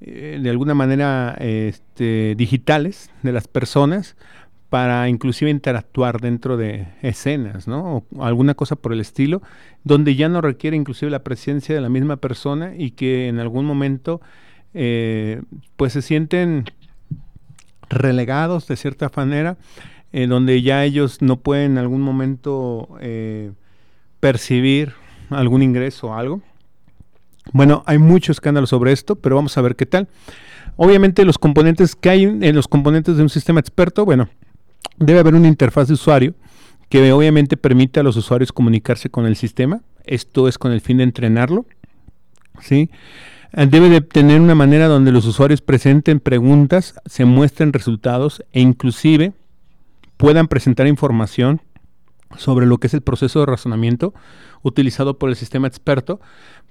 de 0.00 0.50
alguna 0.50 0.74
manera 0.74 1.36
este, 1.38 2.34
digitales 2.34 3.10
de 3.22 3.30
las 3.30 3.46
personas 3.46 4.16
para 4.68 5.08
inclusive 5.08 5.48
interactuar 5.48 6.20
dentro 6.20 6.56
de 6.56 6.88
escenas, 7.02 7.68
¿no? 7.68 8.04
O 8.10 8.24
alguna 8.24 8.54
cosa 8.54 8.74
por 8.74 8.92
el 8.92 9.00
estilo, 9.00 9.40
donde 9.84 10.16
ya 10.16 10.28
no 10.28 10.40
requiere 10.40 10.76
inclusive 10.76 11.08
la 11.12 11.22
presencia 11.22 11.72
de 11.72 11.80
la 11.80 11.88
misma 11.88 12.16
persona 12.16 12.72
y 12.76 12.90
que 12.90 13.28
en 13.28 13.38
algún 13.38 13.64
momento 13.64 14.20
eh, 14.74 15.40
pues 15.76 15.92
se 15.92 16.02
sienten 16.02 16.64
relegados 17.88 18.66
de 18.66 18.76
cierta 18.76 19.08
manera, 19.14 19.56
eh, 20.12 20.26
donde 20.26 20.62
ya 20.62 20.84
ellos 20.84 21.22
no 21.22 21.36
pueden 21.36 21.72
en 21.72 21.78
algún 21.78 22.00
momento 22.00 22.88
eh, 23.00 23.52
percibir 24.20 24.94
algún 25.30 25.62
ingreso 25.62 26.08
o 26.08 26.14
algo. 26.14 26.40
Bueno, 27.52 27.82
hay 27.86 27.98
mucho 27.98 28.32
escándalo 28.32 28.66
sobre 28.66 28.92
esto, 28.92 29.16
pero 29.16 29.36
vamos 29.36 29.56
a 29.56 29.62
ver 29.62 29.76
qué 29.76 29.86
tal. 29.86 30.08
Obviamente 30.76 31.24
los 31.24 31.38
componentes 31.38 31.96
que 31.96 32.10
hay 32.10 32.24
en 32.24 32.54
los 32.54 32.68
componentes 32.68 33.16
de 33.16 33.22
un 33.22 33.28
sistema 33.28 33.60
experto, 33.60 34.04
bueno, 34.04 34.28
debe 34.98 35.20
haber 35.20 35.34
una 35.34 35.48
interfaz 35.48 35.88
de 35.88 35.94
usuario 35.94 36.34
que 36.88 37.12
obviamente 37.12 37.56
permite 37.56 38.00
a 38.00 38.02
los 38.02 38.16
usuarios 38.16 38.52
comunicarse 38.52 39.10
con 39.10 39.26
el 39.26 39.36
sistema. 39.36 39.80
Esto 40.04 40.48
es 40.48 40.58
con 40.58 40.72
el 40.72 40.80
fin 40.80 40.98
de 40.98 41.04
entrenarlo. 41.04 41.66
¿sí? 42.60 42.90
Eh, 43.52 43.66
debe 43.66 43.88
de 43.88 44.00
tener 44.00 44.40
una 44.40 44.54
manera 44.54 44.86
donde 44.86 45.12
los 45.12 45.26
usuarios 45.26 45.60
presenten 45.60 46.20
preguntas, 46.20 46.94
se 47.06 47.24
muestren 47.24 47.72
resultados 47.72 48.44
e 48.52 48.60
inclusive 48.60 49.32
puedan 50.16 50.48
presentar 50.48 50.86
información 50.86 51.60
sobre 52.36 52.66
lo 52.66 52.78
que 52.78 52.88
es 52.88 52.94
el 52.94 53.02
proceso 53.02 53.40
de 53.40 53.46
razonamiento 53.46 54.14
utilizado 54.62 55.18
por 55.18 55.30
el 55.30 55.36
sistema 55.36 55.68
experto 55.68 56.20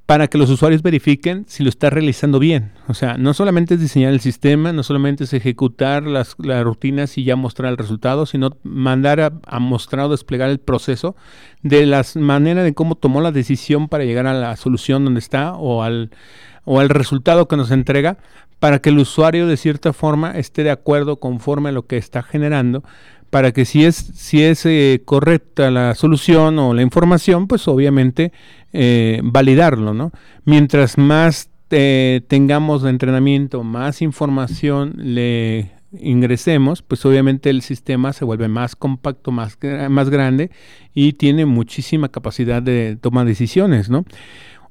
para 0.06 0.28
que 0.28 0.38
los 0.38 0.52
usuarios 0.52 0.84
verifiquen 0.84 1.46
si 1.48 1.64
lo 1.64 1.70
está 1.70 1.90
realizando 1.90 2.38
bien. 2.38 2.74
O 2.88 2.94
sea, 2.94 3.18
no 3.18 3.34
solamente 3.34 3.74
es 3.74 3.80
diseñar 3.80 4.14
el 4.14 4.20
sistema, 4.20 4.72
no 4.72 4.84
solamente 4.84 5.24
es 5.24 5.34
ejecutar 5.34 6.04
las, 6.04 6.36
rutinas 6.38 7.18
y 7.18 7.24
ya 7.24 7.36
mostrar 7.36 7.72
el 7.72 7.78
resultado, 7.78 8.28
sino 8.28 8.52
mandar 8.64 9.20
a, 9.20 9.60
mostrar 9.60 10.06
o 10.06 10.10
desplegar 10.10 10.50
el 10.52 10.60
proceso 10.60 11.16
de 11.64 11.88
las 11.88 12.16
maneras 12.16 12.66
de 12.66 12.76
cómo 12.76 12.96
tomó 12.96 13.20
la 13.22 13.32
decisión 13.32 13.88
para 13.88 14.04
llegar 14.04 14.28
a 14.28 14.34
la 14.36 14.56
solución 14.58 15.06
donde 15.06 15.20
está 15.20 15.56
o 15.56 15.82
al, 15.82 16.12
o 16.66 16.80
al 16.80 16.90
resultado 16.90 17.48
que 17.48 17.58
nos 17.58 17.72
entrega 17.72 18.18
para 18.60 18.80
que 18.80 18.90
el 18.90 19.00
usuario 19.00 19.48
de 19.48 19.58
cierta 19.58 19.92
forma 19.92 20.32
esté 20.32 20.64
de 20.64 20.72
acuerdo 20.72 21.20
conforme 21.20 21.70
a 21.70 21.72
lo 21.72 21.88
que 21.88 21.98
está 21.98 22.24
generando 22.24 22.84
para 23.30 23.52
que 23.52 23.66
si 23.66 23.84
es, 23.86 23.96
si 23.96 24.44
es 24.44 24.66
eh, 24.66 25.02
correcta 25.04 25.72
la 25.72 25.96
solución 25.96 26.58
o 26.60 26.74
la 26.74 26.82
información, 26.82 27.48
pues 27.48 27.68
obviamente 27.68 28.32
eh, 28.74 29.22
validarlo, 29.24 29.94
¿no? 29.94 30.12
Mientras 30.46 30.98
más 30.98 31.50
eh, 31.72 32.22
tengamos 32.28 32.84
de 32.84 32.90
entrenamiento, 32.92 33.64
más 33.64 34.02
información 34.02 34.94
le 34.98 35.72
ingresemos, 36.00 36.82
pues 36.82 37.06
obviamente 37.06 37.50
el 37.50 37.62
sistema 37.62 38.14
se 38.14 38.26
vuelve 38.26 38.48
más 38.48 38.76
compacto, 38.76 39.32
más, 39.32 39.58
más 39.90 40.10
grande 40.10 40.52
y 40.94 41.14
tiene 41.14 41.46
muchísima 41.46 42.10
capacidad 42.10 42.62
de 42.62 42.98
tomar 43.00 43.26
decisiones, 43.26 43.90
¿no? 43.90 44.06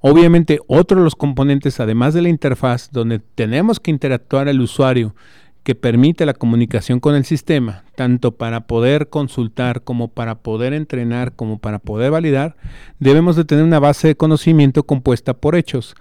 Obviamente 0.06 0.60
otro 0.66 0.98
de 0.98 1.04
los 1.04 1.16
componentes, 1.16 1.80
además 1.80 2.12
de 2.12 2.20
la 2.20 2.28
interfaz, 2.28 2.90
donde 2.92 3.20
tenemos 3.20 3.80
que 3.80 3.90
interactuar 3.90 4.48
el 4.48 4.60
usuario 4.60 5.14
que 5.64 5.74
permite 5.74 6.26
la 6.26 6.34
comunicación 6.34 7.00
con 7.00 7.14
el 7.14 7.24
sistema, 7.24 7.84
tanto 7.96 8.32
para 8.32 8.66
poder 8.66 9.08
consultar 9.08 9.82
como 9.82 10.08
para 10.08 10.36
poder 10.36 10.74
entrenar 10.74 11.32
como 11.32 11.58
para 11.58 11.78
poder 11.78 12.10
validar, 12.10 12.54
debemos 13.00 13.34
de 13.34 13.46
tener 13.46 13.64
una 13.64 13.80
base 13.80 14.08
de 14.08 14.14
conocimiento 14.14 14.84
compuesta 14.84 15.32
por 15.32 15.56
hechos, 15.56 15.96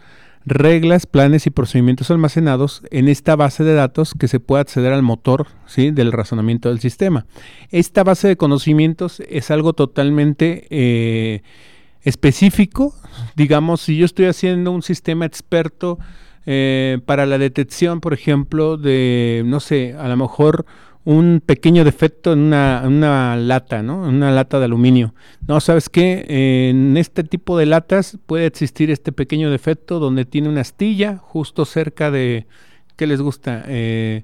reglas, 0.46 1.06
planes 1.06 1.48
y 1.48 1.50
procedimientos 1.50 2.12
almacenados 2.12 2.84
en 2.92 3.08
esta 3.08 3.38
base 3.38 3.64
de 3.64 3.74
datos 3.74 4.14
que 4.20 4.28
se 4.28 4.42
puede 4.42 4.62
acceder 4.62 4.92
al 4.92 5.02
motor 5.02 5.48
¿sí? 5.66 5.92
del 5.92 6.12
razonamiento 6.12 6.68
del 6.68 6.82
sistema. 6.82 7.26
Esta 7.72 8.04
base 8.04 8.28
de 8.28 8.36
conocimientos 8.36 9.22
es 9.30 9.50
algo 9.50 9.72
totalmente 9.72 10.68
eh, 10.70 11.42
específico. 12.02 12.94
Digamos, 13.38 13.80
si 13.80 13.96
yo 13.96 14.06
estoy 14.06 14.26
haciendo 14.26 14.72
un 14.72 14.82
sistema 14.82 15.26
experto 15.26 16.00
eh, 16.46 17.00
para 17.06 17.26
la 17.26 17.38
detección, 17.38 18.00
por 18.00 18.14
ejemplo, 18.14 18.78
de, 18.78 19.44
no 19.46 19.60
sé, 19.60 19.96
a 19.98 20.08
lo 20.08 20.18
mejor 20.18 20.66
un 21.06 21.42
pequeño 21.46 21.84
defecto 21.84 22.34
en 22.34 22.40
una, 22.40 23.36
lata, 23.36 23.84
¿no? 23.84 24.08
En 24.08 24.16
una 24.16 24.32
lata 24.32 24.60
de 24.60 24.66
aluminio. 24.66 25.14
No, 25.48 25.60
¿sabes 25.60 25.90
qué? 25.90 26.26
en 26.70 26.96
este 26.96 27.24
tipo 27.24 27.58
de 27.58 27.66
latas 27.66 28.18
puede 28.26 28.46
existir 28.46 28.90
este 28.90 29.12
pequeño 29.12 29.52
defecto 29.52 30.00
donde 30.00 30.26
tiene 30.26 30.50
una 30.50 30.62
astilla 30.62 31.18
justo 31.18 31.66
cerca 31.66 32.10
de, 32.10 32.48
¿qué 32.96 33.08
les 33.08 33.22
gusta? 33.22 33.64
Eh, 33.68 34.24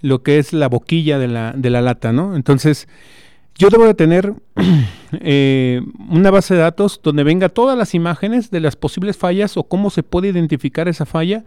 lo 0.00 0.22
que 0.22 0.38
es 0.38 0.52
la 0.52 0.68
boquilla 0.68 1.18
de 1.18 1.28
la, 1.28 1.52
de 1.56 1.70
la 1.70 1.80
lata, 1.80 2.12
¿no? 2.12 2.36
Entonces, 2.36 2.88
yo 3.56 3.68
debo 3.68 3.86
de 3.86 3.94
tener 3.94 4.32
eh, 5.20 5.82
una 6.08 6.30
base 6.30 6.54
de 6.54 6.60
datos 6.60 7.00
donde 7.02 7.24
venga 7.24 7.48
todas 7.48 7.76
las 7.76 7.94
imágenes 7.94 8.50
de 8.50 8.60
las 8.60 8.76
posibles 8.76 9.16
fallas 9.16 9.56
o 9.56 9.64
cómo 9.64 9.90
se 9.90 10.02
puede 10.02 10.28
identificar 10.28 10.88
esa 10.88 11.06
falla. 11.06 11.44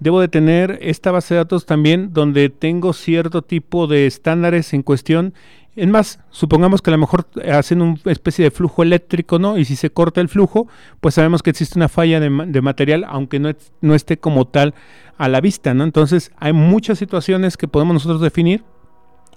Debo 0.00 0.20
de 0.20 0.28
tener 0.28 0.78
esta 0.82 1.12
base 1.12 1.34
de 1.34 1.38
datos 1.38 1.66
también 1.66 2.12
donde 2.12 2.48
tengo 2.50 2.92
cierto 2.92 3.42
tipo 3.42 3.86
de 3.86 4.06
estándares 4.06 4.74
en 4.74 4.82
cuestión. 4.82 5.34
Es 5.76 5.88
más, 5.88 6.20
supongamos 6.30 6.82
que 6.82 6.90
a 6.90 6.92
lo 6.92 6.98
mejor 6.98 7.26
hacen 7.50 7.82
una 7.82 7.98
especie 8.06 8.44
de 8.44 8.50
flujo 8.50 8.82
eléctrico, 8.82 9.38
¿no? 9.38 9.58
Y 9.58 9.64
si 9.64 9.76
se 9.76 9.90
corta 9.90 10.20
el 10.20 10.28
flujo, 10.28 10.68
pues 11.00 11.14
sabemos 11.14 11.42
que 11.42 11.50
existe 11.50 11.78
una 11.78 11.88
falla 11.88 12.20
de, 12.20 12.30
material, 12.30 13.04
aunque 13.08 13.40
no, 13.40 13.50
no 13.80 13.94
esté 13.94 14.18
como 14.18 14.46
tal 14.46 14.74
a 15.18 15.28
la 15.28 15.40
vista, 15.40 15.74
¿no? 15.74 15.84
Entonces, 15.84 16.32
hay 16.36 16.52
muchas 16.52 16.98
situaciones 16.98 17.56
que 17.56 17.68
podemos 17.68 17.94
nosotros 17.94 18.20
definir 18.20 18.62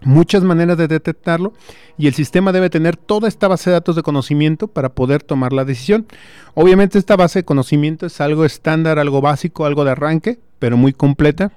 muchas 0.04 0.44
maneras 0.44 0.78
de 0.78 0.88
detectarlo 0.88 1.54
y 1.98 2.08
el 2.08 2.14
sistema 2.14 2.52
debe 2.52 2.70
tener 2.70 2.98
toda 2.98 3.28
esta 3.28 3.48
base 3.48 3.70
de 3.70 3.76
datos 3.76 3.96
de 3.96 4.04
conocimiento 4.04 4.68
para 4.68 4.90
poder 4.90 5.24
tomar 5.24 5.54
la 5.54 5.66
decisión. 5.66 6.06
Obviamente 6.54 7.00
esta 7.00 7.16
base 7.16 7.40
de 7.40 7.46
conocimiento 7.46 8.06
es 8.06 8.22
algo 8.22 8.46
estándar, 8.46 9.00
algo 9.00 9.22
básico, 9.22 9.66
algo 9.66 9.84
de 9.84 9.92
arranque, 9.92 10.40
pero 10.60 10.78
muy 10.78 10.94
completa, 10.94 11.52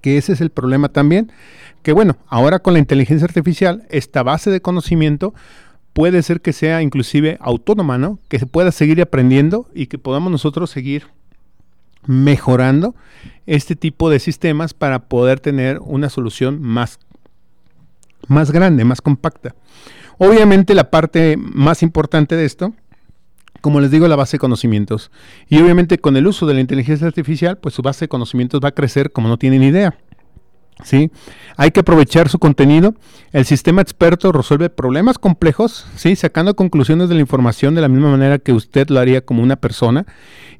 que 0.00 0.18
ese 0.18 0.32
es 0.32 0.40
el 0.40 0.50
problema 0.50 0.88
también, 0.88 1.32
que 1.82 1.92
bueno, 1.92 2.16
ahora 2.28 2.60
con 2.60 2.74
la 2.74 2.78
inteligencia 2.78 3.24
artificial, 3.24 3.84
esta 3.90 4.22
base 4.22 4.50
de 4.50 4.60
conocimiento 4.60 5.34
puede 5.92 6.22
ser 6.22 6.40
que 6.40 6.52
sea 6.52 6.82
inclusive 6.82 7.38
autónoma, 7.40 7.98
¿no? 7.98 8.18
Que 8.28 8.38
se 8.38 8.46
pueda 8.46 8.72
seguir 8.72 9.00
aprendiendo 9.02 9.68
y 9.74 9.86
que 9.86 9.98
podamos 9.98 10.30
nosotros 10.32 10.70
seguir 10.70 11.06
mejorando 12.06 12.94
este 13.46 13.76
tipo 13.76 14.10
de 14.10 14.18
sistemas 14.18 14.74
para 14.74 15.00
poder 15.00 15.40
tener 15.40 15.78
una 15.80 16.08
solución 16.08 16.60
más, 16.62 16.98
más 18.28 18.50
grande, 18.50 18.84
más 18.84 19.00
compacta. 19.00 19.54
Obviamente 20.18 20.74
la 20.74 20.90
parte 20.90 21.36
más 21.36 21.82
importante 21.82 22.36
de 22.36 22.44
esto, 22.44 22.72
como 23.60 23.80
les 23.80 23.90
digo, 23.90 24.08
la 24.08 24.16
base 24.16 24.36
de 24.36 24.40
conocimientos. 24.40 25.10
Y 25.48 25.60
obviamente 25.60 25.98
con 25.98 26.16
el 26.16 26.26
uso 26.26 26.46
de 26.46 26.54
la 26.54 26.60
inteligencia 26.60 27.06
artificial, 27.06 27.58
pues 27.58 27.74
su 27.74 27.82
base 27.82 28.04
de 28.04 28.08
conocimientos 28.08 28.60
va 28.62 28.68
a 28.68 28.72
crecer 28.72 29.12
como 29.12 29.28
no 29.28 29.38
tienen 29.38 29.62
idea. 29.62 29.96
¿Sí? 30.84 31.10
Hay 31.56 31.70
que 31.70 31.80
aprovechar 31.80 32.28
su 32.28 32.38
contenido. 32.38 32.94
El 33.32 33.44
sistema 33.44 33.82
experto 33.82 34.32
resuelve 34.32 34.70
problemas 34.70 35.18
complejos, 35.18 35.86
¿sí? 35.96 36.16
Sacando 36.16 36.54
conclusiones 36.54 37.08
de 37.08 37.14
la 37.14 37.20
información 37.20 37.74
de 37.74 37.80
la 37.80 37.88
misma 37.88 38.10
manera 38.10 38.38
que 38.38 38.52
usted 38.52 38.88
lo 38.88 39.00
haría 39.00 39.24
como 39.24 39.42
una 39.42 39.56
persona. 39.56 40.06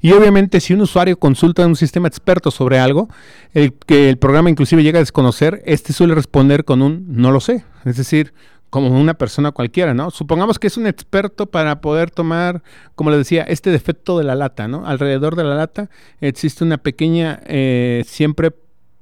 Y 0.01 0.11
obviamente 0.11 0.59
si 0.59 0.73
un 0.73 0.81
usuario 0.81 1.17
consulta 1.17 1.63
a 1.63 1.67
un 1.67 1.75
sistema 1.75 2.07
experto 2.07 2.51
sobre 2.51 2.79
algo, 2.79 3.09
el 3.53 3.73
que 3.73 4.09
el 4.09 4.17
programa 4.17 4.49
inclusive 4.49 4.83
llega 4.83 4.99
a 4.99 5.01
desconocer, 5.01 5.61
este 5.65 5.93
suele 5.93 6.15
responder 6.15 6.65
con 6.65 6.81
un 6.81 7.05
no 7.07 7.31
lo 7.31 7.39
sé. 7.39 7.63
Es 7.85 7.97
decir, 7.97 8.33
como 8.73 8.87
una 8.99 9.13
persona 9.13 9.51
cualquiera, 9.51 9.93
¿no? 9.93 10.09
Supongamos 10.09 10.57
que 10.57 10.65
es 10.65 10.77
un 10.77 10.87
experto 10.87 11.45
para 11.45 11.79
poder 11.79 12.09
tomar, 12.09 12.63
como 12.95 13.11
le 13.11 13.17
decía, 13.17 13.43
este 13.43 13.69
defecto 13.69 14.17
de 14.17 14.23
la 14.23 14.33
lata, 14.33 14.67
¿no? 14.67 14.87
Alrededor 14.87 15.35
de 15.35 15.43
la 15.43 15.53
lata 15.53 15.91
existe 16.21 16.63
una 16.63 16.79
pequeña, 16.79 17.39
eh, 17.45 18.03
siempre 18.07 18.51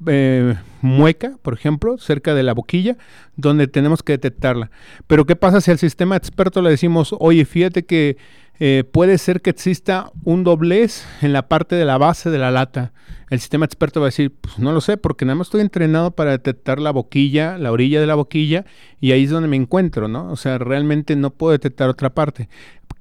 eh, 0.08 0.56
mueca, 0.82 1.38
por 1.42 1.54
ejemplo, 1.54 1.98
cerca 1.98 2.34
de 2.34 2.44
la 2.44 2.54
boquilla, 2.54 2.98
donde 3.36 3.68
tenemos 3.68 4.04
que 4.04 4.14
detectarla. 4.14 4.72
Pero 5.08 5.26
¿qué 5.26 5.36
pasa 5.36 5.62
si 5.62 5.72
al 5.72 5.78
sistema 5.78 6.16
experto 6.16 6.62
le 6.62 6.70
decimos, 6.70 7.16
oye, 7.20 7.46
fíjate 7.46 7.86
que 7.86 8.18
eh, 8.60 8.84
puede 8.92 9.18
ser 9.18 9.42
que 9.42 9.50
exista 9.50 10.12
un 10.24 10.44
doblez 10.44 11.06
en 11.22 11.34
la 11.34 11.48
parte 11.48 11.76
de 11.76 11.86
la 11.86 11.98
base 11.98 12.30
de 12.30 12.38
la 12.38 12.52
lata? 12.52 12.94
El 13.30 13.40
sistema 13.40 13.66
experto 13.66 14.02
va 14.02 14.08
a 14.08 14.10
decir, 14.10 14.34
pues 14.42 14.60
no 14.60 14.74
lo 14.74 14.82
sé, 14.82 14.98
porque 14.98 15.24
nada 15.24 15.36
más 15.36 15.48
estoy 15.48 15.62
entrenado 15.62 16.12
para 16.12 16.32
detectar 16.32 16.80
la 16.80 16.92
boquilla, 16.92 17.58
la 17.58 17.72
orilla 17.72 18.02
de 18.02 18.06
la 18.06 18.16
boquilla, 18.16 18.66
y 19.00 19.14
ahí 19.14 19.24
es 19.24 19.30
donde 19.30 19.48
me 19.48 19.56
encuentro, 19.56 20.10
¿no? 20.10 20.30
O 20.30 20.36
sea, 20.36 20.58
realmente 20.58 21.16
no 21.16 21.30
puedo 21.30 21.54
detectar 21.54 21.90
otra 21.90 22.14
parte. 22.14 22.50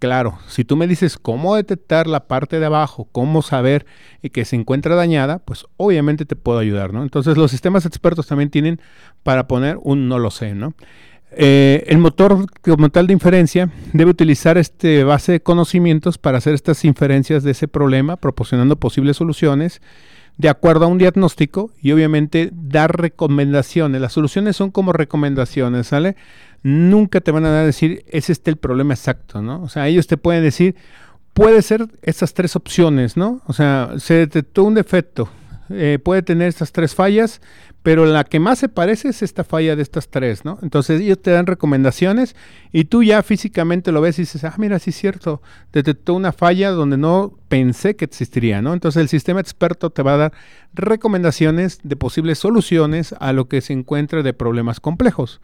Claro, 0.00 0.38
si 0.49 0.64
tú 0.64 0.78
me 0.78 0.87
dices 0.87 1.19
cómo 1.19 1.57
detectar 1.57 2.07
la 2.07 2.26
parte 2.26 2.59
de 2.59 2.64
abajo, 2.64 3.07
cómo 3.12 3.42
saber 3.42 3.85
que 4.33 4.47
se 4.47 4.57
encuentra 4.57 4.95
dañada, 4.95 5.40
pues 5.40 5.66
obviamente 5.76 6.25
te 6.25 6.37
puedo 6.37 6.59
ayudar, 6.59 6.95
¿no? 6.95 7.02
Entonces 7.02 7.37
los 7.37 7.50
sistemas 7.50 7.85
expertos 7.85 8.26
también 8.26 8.49
tienen 8.49 8.80
para 9.23 9.47
poner 9.47 9.78
un 9.83 10.09
no 10.09 10.19
lo 10.19 10.30
sé, 10.30 10.54
¿no? 10.54 10.73
Eh, 11.33 11.85
el 11.87 11.99
motor 11.99 12.47
como 12.62 12.88
tal 12.88 13.09
de 13.09 13.12
inferencia 13.12 13.71
debe 13.92 14.11
utilizar 14.11 14.57
este 14.57 15.04
base 15.04 15.33
de 15.33 15.42
conocimientos 15.42 16.16
para 16.16 16.38
hacer 16.38 16.54
estas 16.54 16.83
inferencias 16.87 17.42
de 17.42 17.50
ese 17.50 17.69
problema, 17.69 18.16
proporcionando 18.16 18.76
posibles 18.76 19.19
soluciones 19.19 19.83
de 20.41 20.49
acuerdo 20.49 20.87
a 20.87 20.89
un 20.89 20.99
diagnóstico 20.99 21.71
y 21.81 21.93
obviamente 21.93 22.51
dar 22.53 23.01
recomendaciones. 23.01 24.01
Las 24.01 24.13
soluciones 24.13 24.57
son 24.57 24.71
como 24.71 24.93
recomendaciones, 24.93 25.89
¿sale? 25.89 26.17
nunca 26.63 27.21
te 27.21 27.31
van 27.31 27.45
a 27.45 27.63
decir, 27.63 28.05
es 28.09 28.31
este 28.31 28.51
el 28.51 28.57
problema 28.57 28.95
exacto, 28.95 29.41
¿no? 29.41 29.63
O 29.63 29.69
sea, 29.69 29.89
ellos 29.89 30.07
te 30.07 30.17
pueden 30.17 30.43
decir, 30.43 30.77
puede 31.33 31.63
ser 31.63 31.87
estas 32.03 32.35
tres 32.35 32.57
opciones, 32.57 33.17
¿no? 33.17 33.41
O 33.47 33.53
sea, 33.53 33.91
se 33.99 34.15
detectó 34.15 34.65
un 34.65 34.75
defecto, 34.75 35.29
eh, 35.71 35.99
puede 36.03 36.23
tener 36.23 36.49
estas 36.49 36.73
tres 36.73 36.95
fallas, 36.95 37.41
pero 37.83 38.05
la 38.05 38.25
que 38.25 38.41
más 38.41 38.59
se 38.59 38.69
parece 38.69 39.09
es 39.09 39.23
esta 39.23 39.45
falla 39.45 39.77
de 39.77 39.83
estas 39.83 40.09
tres, 40.09 40.45
¿no? 40.45 40.59
Entonces 40.62 41.00
ellos 41.00 41.21
te 41.23 41.31
dan 41.31 41.47
recomendaciones 41.47 42.37
y 42.73 42.85
tú 42.85 43.03
ya 43.03 43.23
físicamente 43.23 43.93
lo 43.93 44.00
ves 44.00 44.19
y 44.19 44.23
dices, 44.23 44.45
ah, 44.45 44.55
mira, 44.59 44.79
sí 44.79 44.91
es 44.91 44.97
cierto, 44.97 45.41
detectó 45.73 46.15
una 46.15 46.33
falla 46.33 46.71
donde 46.71 46.97
no 46.97 47.39
pensé 47.49 47.97
que 47.97 48.05
existiría, 48.05 48.61
¿no? 48.61 48.75
Entonces 48.75 49.00
el 49.00 49.09
sistema 49.09 49.41
experto 49.41 49.91
te 49.91 50.02
va 50.02 50.15
a 50.15 50.19
dar 50.19 50.33
recomendaciones 50.75 51.78
de 51.83 51.97
posibles 51.97 52.39
soluciones 52.39 53.15
a 53.19 53.33
lo 53.33 53.49
que 53.49 53.61
se 53.61 53.73
encuentre 53.73 54.23
de 54.23 54.33
problemas 54.33 54.80
complejos. 54.80 55.41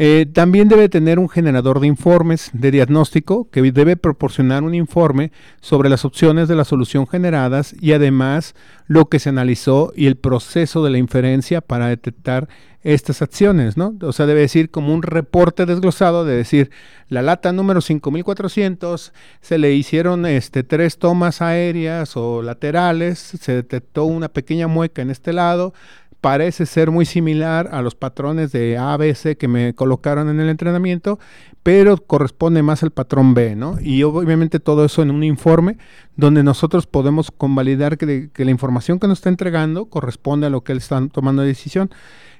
Eh, 0.00 0.26
también 0.32 0.68
debe 0.68 0.88
tener 0.88 1.18
un 1.18 1.28
generador 1.28 1.80
de 1.80 1.88
informes 1.88 2.50
de 2.52 2.70
diagnóstico 2.70 3.50
que 3.50 3.62
debe 3.72 3.96
proporcionar 3.96 4.62
un 4.62 4.76
informe 4.76 5.32
sobre 5.60 5.88
las 5.88 6.04
opciones 6.04 6.46
de 6.46 6.54
la 6.54 6.64
solución 6.64 7.08
generadas 7.08 7.74
y 7.80 7.92
además 7.92 8.54
lo 8.86 9.08
que 9.08 9.18
se 9.18 9.28
analizó 9.28 9.92
y 9.96 10.06
el 10.06 10.14
proceso 10.14 10.84
de 10.84 10.90
la 10.90 10.98
inferencia 10.98 11.60
para 11.60 11.88
detectar 11.88 12.48
estas 12.82 13.22
acciones, 13.22 13.76
¿no? 13.76 13.96
O 14.02 14.12
sea, 14.12 14.26
debe 14.26 14.40
decir 14.40 14.70
como 14.70 14.94
un 14.94 15.02
reporte 15.02 15.66
desglosado 15.66 16.24
de 16.24 16.36
decir, 16.36 16.70
la 17.08 17.22
lata 17.22 17.50
número 17.50 17.80
5400 17.80 19.12
se 19.40 19.58
le 19.58 19.74
hicieron 19.74 20.26
este 20.26 20.62
tres 20.62 20.98
tomas 20.98 21.42
aéreas 21.42 22.16
o 22.16 22.40
laterales, 22.40 23.18
se 23.18 23.52
detectó 23.52 24.04
una 24.04 24.28
pequeña 24.28 24.68
mueca 24.68 25.02
en 25.02 25.10
este 25.10 25.32
lado, 25.32 25.74
parece 26.20 26.66
ser 26.66 26.90
muy 26.90 27.04
similar 27.04 27.68
a 27.72 27.82
los 27.82 27.94
patrones 27.94 28.50
de 28.52 28.76
ABC 28.76 29.36
que 29.36 29.48
me 29.48 29.74
colocaron 29.74 30.28
en 30.28 30.40
el 30.40 30.48
entrenamiento, 30.48 31.18
pero 31.62 31.96
corresponde 31.96 32.62
más 32.62 32.82
al 32.82 32.90
patrón 32.90 33.34
B, 33.34 33.54
¿no? 33.54 33.76
Y 33.80 34.02
obviamente 34.02 34.58
todo 34.58 34.84
eso 34.84 35.02
en 35.02 35.10
un 35.10 35.22
informe 35.22 35.78
donde 36.16 36.42
nosotros 36.42 36.86
podemos 36.86 37.30
convalidar 37.30 37.98
que, 37.98 38.30
que 38.32 38.44
la 38.44 38.50
información 38.50 38.98
que 38.98 39.06
nos 39.06 39.18
está 39.18 39.28
entregando 39.28 39.86
corresponde 39.86 40.46
a 40.46 40.50
lo 40.50 40.62
que 40.62 40.72
él 40.72 40.78
está 40.78 41.06
tomando 41.08 41.42
de 41.42 41.48
decisión. 41.48 41.90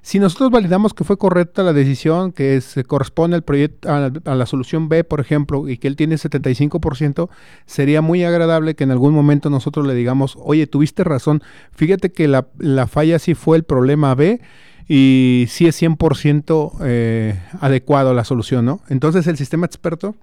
Si 0.03 0.19
nosotros 0.19 0.51
validamos 0.51 0.95
que 0.95 1.05
fue 1.05 1.19
correcta 1.19 1.63
la 1.63 1.73
decisión, 1.73 2.33
que 2.33 2.61
se 2.61 2.85
corresponde 2.85 3.37
al 3.37 3.43
proyecto, 3.43 3.89
a, 3.91 4.35
la 4.35 4.47
solución 4.47 4.89
B, 4.89 5.05
por 5.05 5.21
ejemplo, 5.21 5.69
y 5.69 5.79
que 5.79 5.89
él 5.89 5.97
tiene 5.97 6.17
75%, 6.17 7.29
sería 7.67 8.01
muy 8.01 8.25
agradable 8.25 8.75
que 8.75 8.85
en 8.85 8.91
algún 8.91 9.15
momento 9.15 9.51
nosotros 9.51 9.87
le 9.87 9.95
digamos, 9.95 10.39
oye, 10.41 10.67
tuviste 10.67 11.05
razón, 11.05 11.43
fíjate 11.73 12.13
que 12.13 12.29
la, 12.29 12.47
falla 12.87 13.19
sí 13.19 13.35
fue 13.35 13.57
el 13.57 13.65
problema 13.65 14.15
B 14.15 14.41
y 14.89 15.47
sí 15.49 15.67
es 15.67 15.81
100% 15.83 16.73
eh, 16.83 17.41
adecuado 17.61 18.15
la 18.15 18.25
solución, 18.25 18.65
¿no? 18.65 18.81
Entonces 18.89 19.27
el 19.27 19.37
sistema 19.37 19.67
experto 19.67 20.15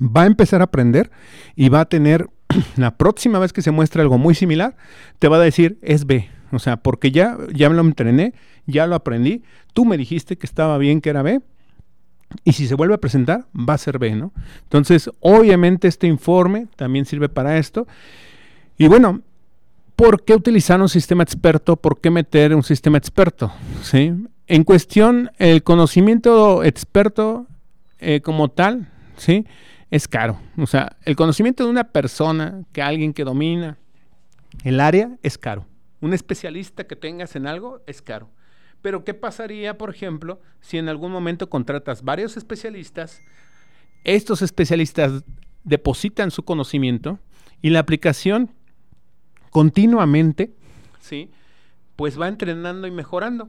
va 0.00 0.22
a 0.22 0.26
empezar 0.26 0.60
a 0.60 0.64
aprender 0.64 1.10
y 1.54 1.68
va 1.68 1.80
a 1.80 1.84
tener, 1.84 2.28
la 2.76 2.96
próxima 2.96 3.38
vez 3.38 3.52
que 3.52 3.62
se 3.62 3.70
muestre 3.70 4.02
algo 4.02 4.18
muy 4.18 4.34
similar, 4.34 4.76
te 5.18 5.28
va 5.28 5.36
a 5.36 5.40
decir, 5.40 5.78
es 5.82 6.06
B, 6.06 6.28
o 6.52 6.58
sea, 6.58 6.76
porque 6.76 7.10
ya, 7.10 7.36
ya 7.52 7.68
me 7.68 7.76
lo 7.76 7.82
entrené, 7.82 8.34
ya 8.66 8.86
lo 8.86 8.94
aprendí, 8.94 9.42
tú 9.72 9.84
me 9.84 9.96
dijiste 9.96 10.36
que 10.36 10.46
estaba 10.46 10.78
bien 10.78 11.00
que 11.00 11.10
era 11.10 11.22
B, 11.22 11.40
y 12.44 12.52
si 12.52 12.66
se 12.66 12.74
vuelve 12.74 12.94
a 12.94 12.98
presentar, 12.98 13.46
va 13.56 13.74
a 13.74 13.78
ser 13.78 13.98
B, 13.98 14.14
¿no? 14.14 14.32
Entonces, 14.64 15.10
obviamente 15.20 15.88
este 15.88 16.06
informe 16.06 16.66
también 16.76 17.04
sirve 17.04 17.28
para 17.28 17.56
esto. 17.58 17.86
Y 18.78 18.88
bueno, 18.88 19.22
¿por 19.94 20.24
qué 20.24 20.34
utilizar 20.34 20.80
un 20.80 20.88
sistema 20.88 21.22
experto? 21.22 21.76
¿Por 21.76 22.00
qué 22.00 22.10
meter 22.10 22.54
un 22.54 22.62
sistema 22.62 22.98
experto? 22.98 23.52
¿Sí? 23.82 24.12
En 24.46 24.64
cuestión, 24.64 25.30
el 25.38 25.62
conocimiento 25.62 26.62
experto 26.62 27.46
eh, 27.98 28.20
como 28.20 28.48
tal, 28.48 28.88
¿sí? 29.16 29.46
Es 29.90 30.08
caro. 30.08 30.38
O 30.58 30.66
sea, 30.66 30.96
el 31.04 31.16
conocimiento 31.16 31.64
de 31.64 31.70
una 31.70 31.84
persona, 31.84 32.62
que 32.72 32.82
alguien 32.82 33.12
que 33.12 33.24
domina 33.24 33.78
el 34.64 34.80
área, 34.80 35.16
es 35.22 35.38
caro. 35.38 35.64
Un 36.00 36.12
especialista 36.12 36.84
que 36.86 36.96
tengas 36.96 37.36
en 37.36 37.46
algo 37.46 37.82
es 37.86 38.02
caro. 38.02 38.30
Pero 38.82 39.04
¿qué 39.04 39.14
pasaría, 39.14 39.78
por 39.78 39.90
ejemplo, 39.90 40.40
si 40.60 40.78
en 40.78 40.88
algún 40.88 41.10
momento 41.10 41.48
contratas 41.48 42.02
varios 42.02 42.36
especialistas, 42.36 43.20
estos 44.04 44.42
especialistas 44.42 45.24
depositan 45.64 46.30
su 46.30 46.44
conocimiento 46.44 47.18
y 47.62 47.70
la 47.70 47.80
aplicación 47.80 48.52
continuamente, 49.50 50.54
¿sí? 51.00 51.30
Pues 51.96 52.20
va 52.20 52.28
entrenando 52.28 52.86
y 52.86 52.90
mejorando. 52.90 53.48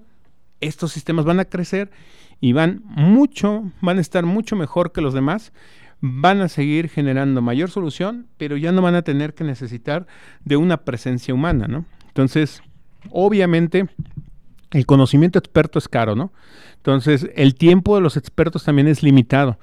Estos 0.61 0.91
sistemas 0.91 1.25
van 1.25 1.39
a 1.39 1.45
crecer 1.45 1.91
y 2.39 2.53
van 2.53 2.81
mucho, 2.85 3.71
van 3.81 3.97
a 3.97 4.01
estar 4.01 4.25
mucho 4.25 4.55
mejor 4.55 4.91
que 4.91 5.01
los 5.01 5.13
demás, 5.13 5.53
van 5.99 6.41
a 6.41 6.47
seguir 6.47 6.89
generando 6.89 7.41
mayor 7.41 7.69
solución, 7.69 8.27
pero 8.37 8.57
ya 8.57 8.71
no 8.71 8.81
van 8.81 8.95
a 8.95 9.01
tener 9.01 9.33
que 9.33 9.43
necesitar 9.43 10.07
de 10.45 10.57
una 10.57 10.77
presencia 10.77 11.33
humana, 11.33 11.67
¿no? 11.67 11.85
Entonces, 12.17 12.63
obviamente, 13.11 13.85
el 14.71 14.87
conocimiento 14.87 15.37
experto 15.37 15.77
es 15.77 15.87
caro, 15.87 16.15
¿no? 16.15 16.33
Entonces, 16.77 17.29
el 17.35 17.53
tiempo 17.53 17.93
de 17.93 18.01
los 18.01 18.17
expertos 18.17 18.63
también 18.63 18.87
es 18.87 19.03
limitado. 19.03 19.59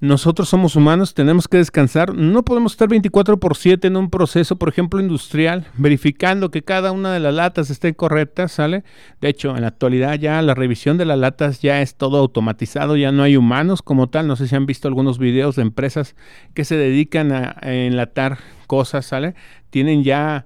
Nosotros 0.00 0.50
somos 0.50 0.76
humanos, 0.76 1.14
tenemos 1.14 1.48
que 1.48 1.56
descansar. 1.56 2.14
No 2.14 2.42
podemos 2.42 2.72
estar 2.72 2.88
24 2.88 3.40
por 3.40 3.56
7 3.56 3.86
en 3.86 3.96
un 3.96 4.10
proceso, 4.10 4.56
por 4.56 4.68
ejemplo, 4.68 5.00
industrial, 5.00 5.64
verificando 5.78 6.50
que 6.50 6.60
cada 6.60 6.92
una 6.92 7.10
de 7.10 7.20
las 7.20 7.32
latas 7.32 7.70
esté 7.70 7.94
correcta, 7.94 8.48
¿sale? 8.48 8.84
De 9.22 9.30
hecho, 9.30 9.56
en 9.56 9.62
la 9.62 9.68
actualidad 9.68 10.18
ya 10.18 10.42
la 10.42 10.54
revisión 10.54 10.98
de 10.98 11.06
las 11.06 11.18
latas 11.18 11.62
ya 11.62 11.80
es 11.80 11.94
todo 11.94 12.18
automatizado, 12.18 12.98
ya 12.98 13.12
no 13.12 13.22
hay 13.22 13.38
humanos 13.38 13.80
como 13.80 14.10
tal. 14.10 14.26
No 14.26 14.36
sé 14.36 14.46
si 14.46 14.54
han 14.56 14.66
visto 14.66 14.88
algunos 14.88 15.18
videos 15.18 15.56
de 15.56 15.62
empresas 15.62 16.16
que 16.52 16.66
se 16.66 16.76
dedican 16.76 17.32
a 17.32 17.56
enlatar 17.62 18.36
cosas, 18.66 19.06
¿sale? 19.06 19.34
Tienen 19.70 20.04
ya 20.04 20.44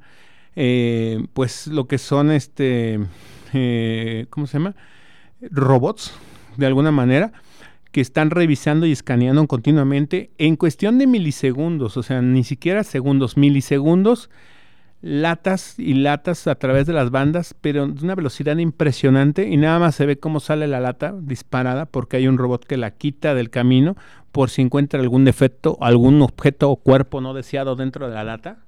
eh, 0.57 1.27
pues 1.35 1.67
lo 1.67 1.87
que 1.87 1.99
son 1.99 2.33
este, 2.33 2.99
eh, 3.53 4.27
¿cómo 4.31 4.47
se 4.47 4.55
llama? 4.55 4.75
Robots, 5.41 6.15
de 6.57 6.67
alguna 6.67 6.91
manera, 6.91 7.33
que 7.93 8.01
están 8.01 8.31
revisando 8.31 8.87
y 8.87 8.93
escaneando 8.93 9.47
continuamente 9.47 10.31
en 10.39 10.57
cuestión 10.57 10.99
de 10.99 11.07
milisegundos, 11.07 11.97
o 11.97 12.03
sea, 12.03 12.23
ni 12.23 12.43
siquiera 12.43 12.85
segundos, 12.85 13.37
milisegundos, 13.37 14.31
latas 15.03 15.79
y 15.79 15.95
latas 15.95 16.47
a 16.47 16.55
través 16.57 16.87
de 16.87 16.93
las 16.93 17.11
bandas, 17.11 17.55
pero 17.61 17.87
de 17.87 18.03
una 18.03 18.15
velocidad 18.15 18.57
impresionante 18.57 19.49
y 19.49 19.57
nada 19.57 19.79
más 19.79 19.95
se 19.95 20.07
ve 20.07 20.19
cómo 20.19 20.41
sale 20.41 20.67
la 20.67 20.81
lata 20.81 21.15
disparada 21.21 21.87
porque 21.87 22.17
hay 22.17 22.29
un 22.29 22.39
robot 22.39 22.65
que 22.65 22.77
la 22.77 22.93
quita 22.93 23.35
del 23.35 23.51
camino 23.51 23.97
por 24.33 24.51
si 24.51 24.63
encuentra 24.63 25.01
algún 25.01 25.25
defecto, 25.25 25.79
algún 25.81 26.21
objeto 26.23 26.71
o 26.71 26.77
cuerpo 26.77 27.21
no 27.21 27.35
deseado 27.35 27.77
dentro 27.77 28.09
de 28.09 28.15
la 28.15 28.25
lata, 28.25 28.66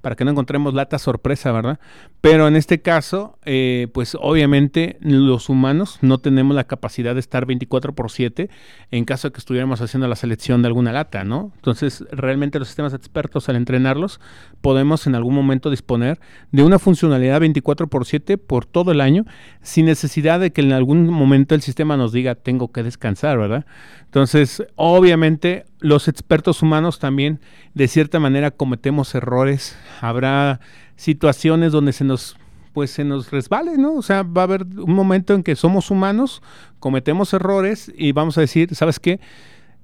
para 0.00 0.16
que 0.16 0.24
no 0.24 0.30
encontremos 0.30 0.74
lata 0.74 0.98
sorpresa, 0.98 1.52
¿verdad? 1.52 1.78
Pero 2.20 2.48
en 2.48 2.56
este 2.56 2.80
caso, 2.80 3.38
eh, 3.44 3.88
pues 3.92 4.16
obviamente 4.20 4.98
los 5.00 5.48
humanos 5.48 5.98
no 6.00 6.18
tenemos 6.18 6.54
la 6.54 6.64
capacidad 6.64 7.14
de 7.14 7.20
estar 7.20 7.46
24 7.46 7.94
por 7.94 8.10
7 8.10 8.50
en 8.90 9.04
caso 9.04 9.28
de 9.28 9.32
que 9.32 9.38
estuviéramos 9.38 9.80
haciendo 9.80 10.06
la 10.08 10.16
selección 10.16 10.62
de 10.62 10.68
alguna 10.68 10.92
lata, 10.92 11.24
¿no? 11.24 11.52
Entonces, 11.56 12.04
realmente 12.10 12.58
los 12.58 12.68
sistemas 12.68 12.94
expertos 12.94 13.48
al 13.48 13.56
entrenarlos, 13.56 14.20
podemos 14.60 15.06
en 15.06 15.14
algún 15.14 15.34
momento 15.34 15.70
disponer 15.70 16.20
de 16.50 16.62
una 16.62 16.78
funcionalidad 16.78 17.40
24 17.40 17.86
por 17.88 18.06
7 18.06 18.38
por 18.38 18.66
todo 18.66 18.92
el 18.92 19.00
año, 19.00 19.24
sin 19.62 19.86
necesidad 19.86 20.40
de 20.40 20.52
que 20.52 20.60
en 20.60 20.72
algún 20.72 21.08
momento 21.08 21.54
el 21.54 21.62
sistema 21.62 21.96
nos 21.96 22.12
diga 22.12 22.34
tengo 22.34 22.72
que 22.72 22.82
descansar, 22.82 23.38
¿verdad? 23.38 23.66
Entonces, 24.04 24.62
obviamente, 24.76 25.64
los 25.82 26.08
expertos 26.08 26.62
humanos 26.62 26.98
también, 26.98 27.40
de 27.74 27.88
cierta 27.88 28.18
manera, 28.18 28.50
cometemos 28.50 29.14
errores. 29.14 29.76
Habrá 30.00 30.60
situaciones 30.96 31.72
donde 31.72 31.92
se 31.92 32.04
nos 32.04 32.36
pues 32.72 32.90
se 32.90 33.04
nos 33.04 33.30
resbale, 33.30 33.76
¿no? 33.76 33.92
O 33.92 34.02
sea, 34.02 34.22
va 34.22 34.42
a 34.42 34.44
haber 34.44 34.62
un 34.62 34.94
momento 34.94 35.34
en 35.34 35.42
que 35.42 35.56
somos 35.56 35.90
humanos, 35.90 36.40
cometemos 36.78 37.34
errores 37.34 37.92
y 37.94 38.12
vamos 38.12 38.38
a 38.38 38.40
decir, 38.40 38.74
¿sabes 38.74 38.98
qué? 38.98 39.20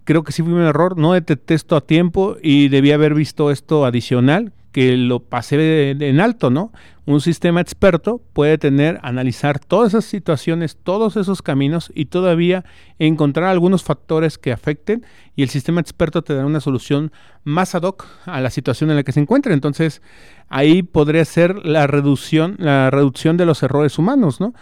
Creo 0.04 0.24
que 0.24 0.32
sí 0.32 0.42
fue 0.42 0.54
un 0.54 0.62
error, 0.62 0.96
no 0.96 1.12
detesto 1.12 1.76
a 1.76 1.82
tiempo 1.82 2.38
y 2.42 2.68
debía 2.68 2.94
haber 2.94 3.12
visto 3.12 3.50
esto 3.50 3.84
adicional 3.84 4.54
que 4.72 4.96
lo 4.96 5.20
pasé 5.20 5.90
en 5.90 6.20
alto, 6.20 6.50
¿no? 6.50 6.72
Un 7.06 7.22
sistema 7.22 7.62
experto 7.62 8.20
puede 8.34 8.58
tener, 8.58 8.98
analizar 9.02 9.58
todas 9.58 9.88
esas 9.88 10.04
situaciones, 10.04 10.76
todos 10.76 11.16
esos 11.16 11.40
caminos 11.40 11.90
y 11.94 12.06
todavía 12.06 12.66
encontrar 12.98 13.48
algunos 13.48 13.82
factores 13.82 14.36
que 14.36 14.52
afecten 14.52 15.06
y 15.34 15.42
el 15.42 15.48
sistema 15.48 15.80
experto 15.80 16.22
te 16.22 16.34
dará 16.34 16.44
una 16.44 16.60
solución 16.60 17.10
más 17.44 17.74
ad 17.74 17.84
hoc 17.84 18.04
a 18.26 18.42
la 18.42 18.50
situación 18.50 18.90
en 18.90 18.96
la 18.96 19.04
que 19.04 19.12
se 19.12 19.20
encuentra. 19.20 19.54
Entonces, 19.54 20.02
ahí 20.48 20.82
podría 20.82 21.24
ser 21.24 21.64
la 21.64 21.86
reducción, 21.86 22.56
la 22.58 22.90
reducción 22.90 23.38
de 23.38 23.46
los 23.46 23.62
errores 23.62 23.98
humanos, 23.98 24.38
¿no? 24.38 24.52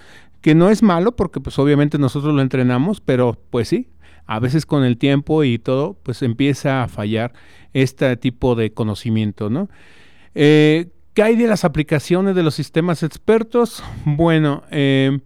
Que 0.40 0.55
no 0.55 0.71
es 0.71 0.85
malo 0.85 1.16
porque 1.16 1.40
pues 1.40 1.59
obviamente 1.59 1.99
nosotros 1.99 2.33
lo 2.33 2.42
entrenamos, 2.42 3.01
pero 3.01 3.37
pues 3.51 3.66
sí, 3.66 3.88
a 4.27 4.41
veces 4.41 4.67
con 4.67 4.85
el 4.85 4.99
tiempo 4.99 5.45
y 5.45 5.59
todo, 5.59 5.97
pues 6.03 6.23
empieza 6.23 6.83
a 6.83 6.89
fallar 6.89 7.33
este 7.73 8.17
tipo 8.17 8.55
de 8.55 8.73
conocimiento, 8.73 9.51
¿no? 9.51 9.69
Eh, 10.35 10.91
¿Qué 11.15 11.23
hay 11.23 11.37
de 11.37 11.47
las 11.47 11.65
aplicaciones 11.65 12.35
de 12.35 12.43
los 12.43 12.55
sistemas 12.55 13.03
expertos? 13.03 13.83
Bueno, 14.05 14.65
eh, 14.71 15.19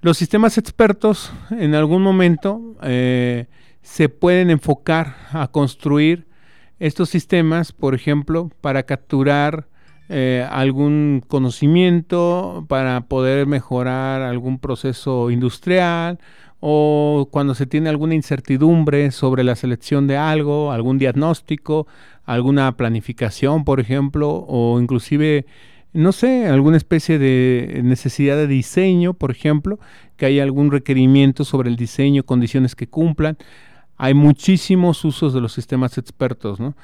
los 0.00 0.18
sistemas 0.18 0.56
expertos 0.58 1.32
en 1.50 1.74
algún 1.74 2.02
momento 2.02 2.76
eh, 2.82 3.46
se 3.82 4.08
pueden 4.08 4.50
enfocar 4.50 5.16
a 5.32 5.48
construir 5.48 6.26
estos 6.78 7.08
sistemas, 7.08 7.72
por 7.72 7.94
ejemplo, 7.94 8.50
para 8.60 8.84
capturar 8.84 9.68
algún 10.50 11.20
conocimiento, 11.26 12.64
para 12.68 13.08
poder 13.08 13.48
mejorar 13.48 14.22
algún 14.22 14.60
proceso 14.60 15.32
industrial 15.32 16.20
o 16.68 17.28
cuando 17.30 17.54
se 17.54 17.64
tiene 17.64 17.88
alguna 17.88 18.16
incertidumbre 18.16 19.12
sobre 19.12 19.44
la 19.44 19.54
selección 19.54 20.08
de 20.08 20.16
algo, 20.16 20.72
algún 20.72 20.98
diagnóstico, 20.98 21.86
alguna 22.24 22.76
planificación, 22.76 23.64
por 23.64 23.78
ejemplo, 23.78 24.44
o 24.48 24.80
inclusive, 24.80 25.46
no 25.92 26.10
sé, 26.10 26.48
alguna 26.48 26.76
especie 26.76 27.20
de 27.20 27.82
necesidad 27.84 28.36
de 28.36 28.48
diseño, 28.48 29.14
por 29.14 29.30
ejemplo, 29.30 29.78
que 30.16 30.26
haya 30.26 30.42
algún 30.42 30.72
requerimiento 30.72 31.44
sobre 31.44 31.70
el 31.70 31.76
diseño, 31.76 32.24
condiciones 32.24 32.74
que 32.74 32.88
cumplan. 32.88 33.38
Hay 33.96 34.14
muchísimos 34.14 35.04
usos 35.04 35.32
de 35.32 35.40
los 35.40 35.52
sistemas 35.52 35.98
expertos, 35.98 36.58
¿no? 36.58 36.74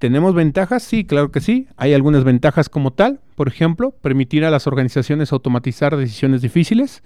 ¿Tenemos 0.00 0.34
ventajas? 0.34 0.82
Sí, 0.82 1.04
claro 1.04 1.30
que 1.30 1.40
sí. 1.40 1.68
Hay 1.76 1.94
algunas 1.94 2.24
ventajas 2.24 2.68
como 2.68 2.92
tal. 2.92 3.20
Por 3.36 3.46
ejemplo, 3.46 3.92
permitir 4.02 4.44
a 4.44 4.50
las 4.50 4.66
organizaciones 4.66 5.32
automatizar 5.32 5.96
decisiones 5.96 6.42
difíciles. 6.42 7.04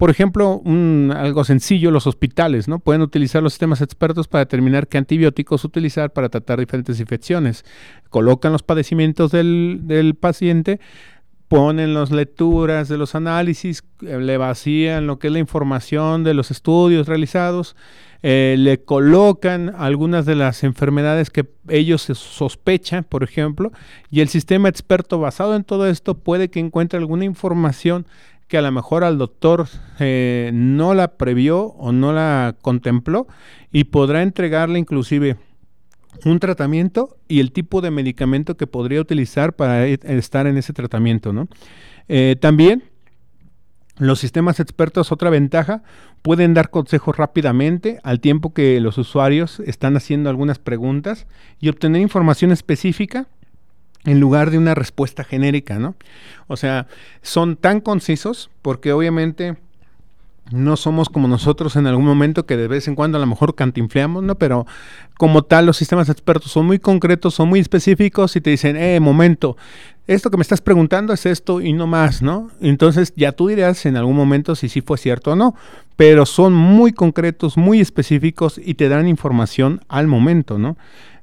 Por 0.00 0.08
ejemplo, 0.08 0.62
algo 1.14 1.44
sencillo, 1.44 1.90
los 1.90 2.06
hospitales, 2.06 2.68
¿no? 2.68 2.78
Pueden 2.78 3.02
utilizar 3.02 3.42
los 3.42 3.52
sistemas 3.52 3.82
expertos 3.82 4.28
para 4.28 4.46
determinar 4.46 4.88
qué 4.88 4.96
antibióticos 4.96 5.62
utilizar 5.62 6.14
para 6.14 6.30
tratar 6.30 6.58
diferentes 6.58 6.98
infecciones. 7.00 7.66
Colocan 8.08 8.50
los 8.50 8.62
padecimientos 8.62 9.30
del, 9.30 9.80
del 9.82 10.14
paciente, 10.14 10.80
ponen 11.48 11.92
las 11.92 12.12
lecturas 12.12 12.88
de 12.88 12.96
los 12.96 13.14
análisis, 13.14 13.84
eh, 14.00 14.16
le 14.18 14.38
vacían 14.38 15.06
lo 15.06 15.18
que 15.18 15.26
es 15.26 15.34
la 15.34 15.38
información 15.38 16.24
de 16.24 16.32
los 16.32 16.50
estudios 16.50 17.06
realizados, 17.06 17.76
eh, 18.22 18.54
le 18.58 18.82
colocan 18.82 19.74
algunas 19.76 20.24
de 20.24 20.34
las 20.34 20.64
enfermedades 20.64 21.28
que 21.28 21.46
ellos 21.68 22.00
sospechan, 22.00 23.04
por 23.04 23.22
ejemplo, 23.22 23.70
y 24.10 24.20
el 24.20 24.30
sistema 24.30 24.70
experto 24.70 25.18
basado 25.18 25.56
en 25.56 25.64
todo 25.64 25.86
esto 25.86 26.16
puede 26.16 26.48
que 26.48 26.58
encuentre 26.58 26.98
alguna 26.98 27.26
información 27.26 28.06
que 28.50 28.58
a 28.58 28.62
lo 28.62 28.72
mejor 28.72 29.04
al 29.04 29.16
doctor 29.16 29.68
eh, 30.00 30.50
no 30.52 30.92
la 30.92 31.16
previó 31.16 31.66
o 31.66 31.92
no 31.92 32.12
la 32.12 32.56
contempló 32.60 33.28
y 33.70 33.84
podrá 33.84 34.22
entregarle 34.22 34.80
inclusive 34.80 35.36
un 36.24 36.40
tratamiento 36.40 37.16
y 37.28 37.38
el 37.38 37.52
tipo 37.52 37.80
de 37.80 37.92
medicamento 37.92 38.56
que 38.56 38.66
podría 38.66 39.00
utilizar 39.00 39.52
para 39.52 39.86
e, 39.86 40.00
estar 40.02 40.48
en 40.48 40.56
ese 40.56 40.72
tratamiento. 40.72 41.32
¿no? 41.32 41.46
Eh, 42.08 42.34
también 42.40 42.82
los 43.98 44.18
sistemas 44.18 44.58
expertos, 44.58 45.12
otra 45.12 45.30
ventaja, 45.30 45.84
pueden 46.20 46.52
dar 46.52 46.70
consejos 46.70 47.16
rápidamente 47.16 48.00
al 48.02 48.18
tiempo 48.18 48.52
que 48.52 48.80
los 48.80 48.98
usuarios 48.98 49.60
están 49.60 49.96
haciendo 49.96 50.28
algunas 50.28 50.58
preguntas 50.58 51.28
y 51.60 51.68
obtener 51.68 52.02
información 52.02 52.50
específica 52.50 53.28
en 54.04 54.20
lugar 54.20 54.50
de 54.50 54.58
una 54.58 54.74
respuesta 54.74 55.24
genérica, 55.24 55.78
¿no? 55.78 55.94
O 56.46 56.56
sea, 56.56 56.86
son 57.22 57.56
tan 57.56 57.80
concisos 57.80 58.50
porque 58.62 58.92
obviamente 58.92 59.56
no 60.50 60.76
somos 60.76 61.08
como 61.08 61.28
nosotros 61.28 61.76
en 61.76 61.86
algún 61.86 62.04
momento 62.04 62.44
que 62.44 62.56
de 62.56 62.66
vez 62.66 62.88
en 62.88 62.96
cuando 62.96 63.18
a 63.18 63.20
lo 63.20 63.26
mejor 63.26 63.54
cantinfleamos, 63.54 64.22
¿no? 64.22 64.34
Pero 64.34 64.66
como 65.16 65.42
tal, 65.42 65.66
los 65.66 65.76
sistemas 65.76 66.08
expertos 66.08 66.50
son 66.50 66.66
muy 66.66 66.78
concretos, 66.78 67.34
son 67.34 67.48
muy 67.48 67.60
específicos 67.60 68.34
y 68.36 68.40
te 68.40 68.50
dicen, 68.50 68.76
eh, 68.76 68.98
momento, 69.00 69.56
esto 70.06 70.30
que 70.30 70.36
me 70.36 70.42
estás 70.42 70.60
preguntando 70.60 71.12
es 71.12 71.24
esto 71.24 71.60
y 71.60 71.72
no 71.72 71.86
más, 71.86 72.20
¿no? 72.20 72.50
Entonces 72.60 73.12
ya 73.16 73.32
tú 73.32 73.46
dirás 73.46 73.86
en 73.86 73.96
algún 73.96 74.16
momento 74.16 74.56
si 74.56 74.68
sí 74.68 74.80
fue 74.80 74.98
cierto 74.98 75.32
o 75.32 75.36
no, 75.36 75.54
pero 75.96 76.26
son 76.26 76.52
muy 76.52 76.92
concretos, 76.92 77.56
muy 77.56 77.80
específicos 77.80 78.60
y 78.62 78.74
te 78.74 78.88
dan 78.88 79.06
información 79.06 79.82
al 79.88 80.08
momento, 80.08 80.58
¿no? 80.58 80.76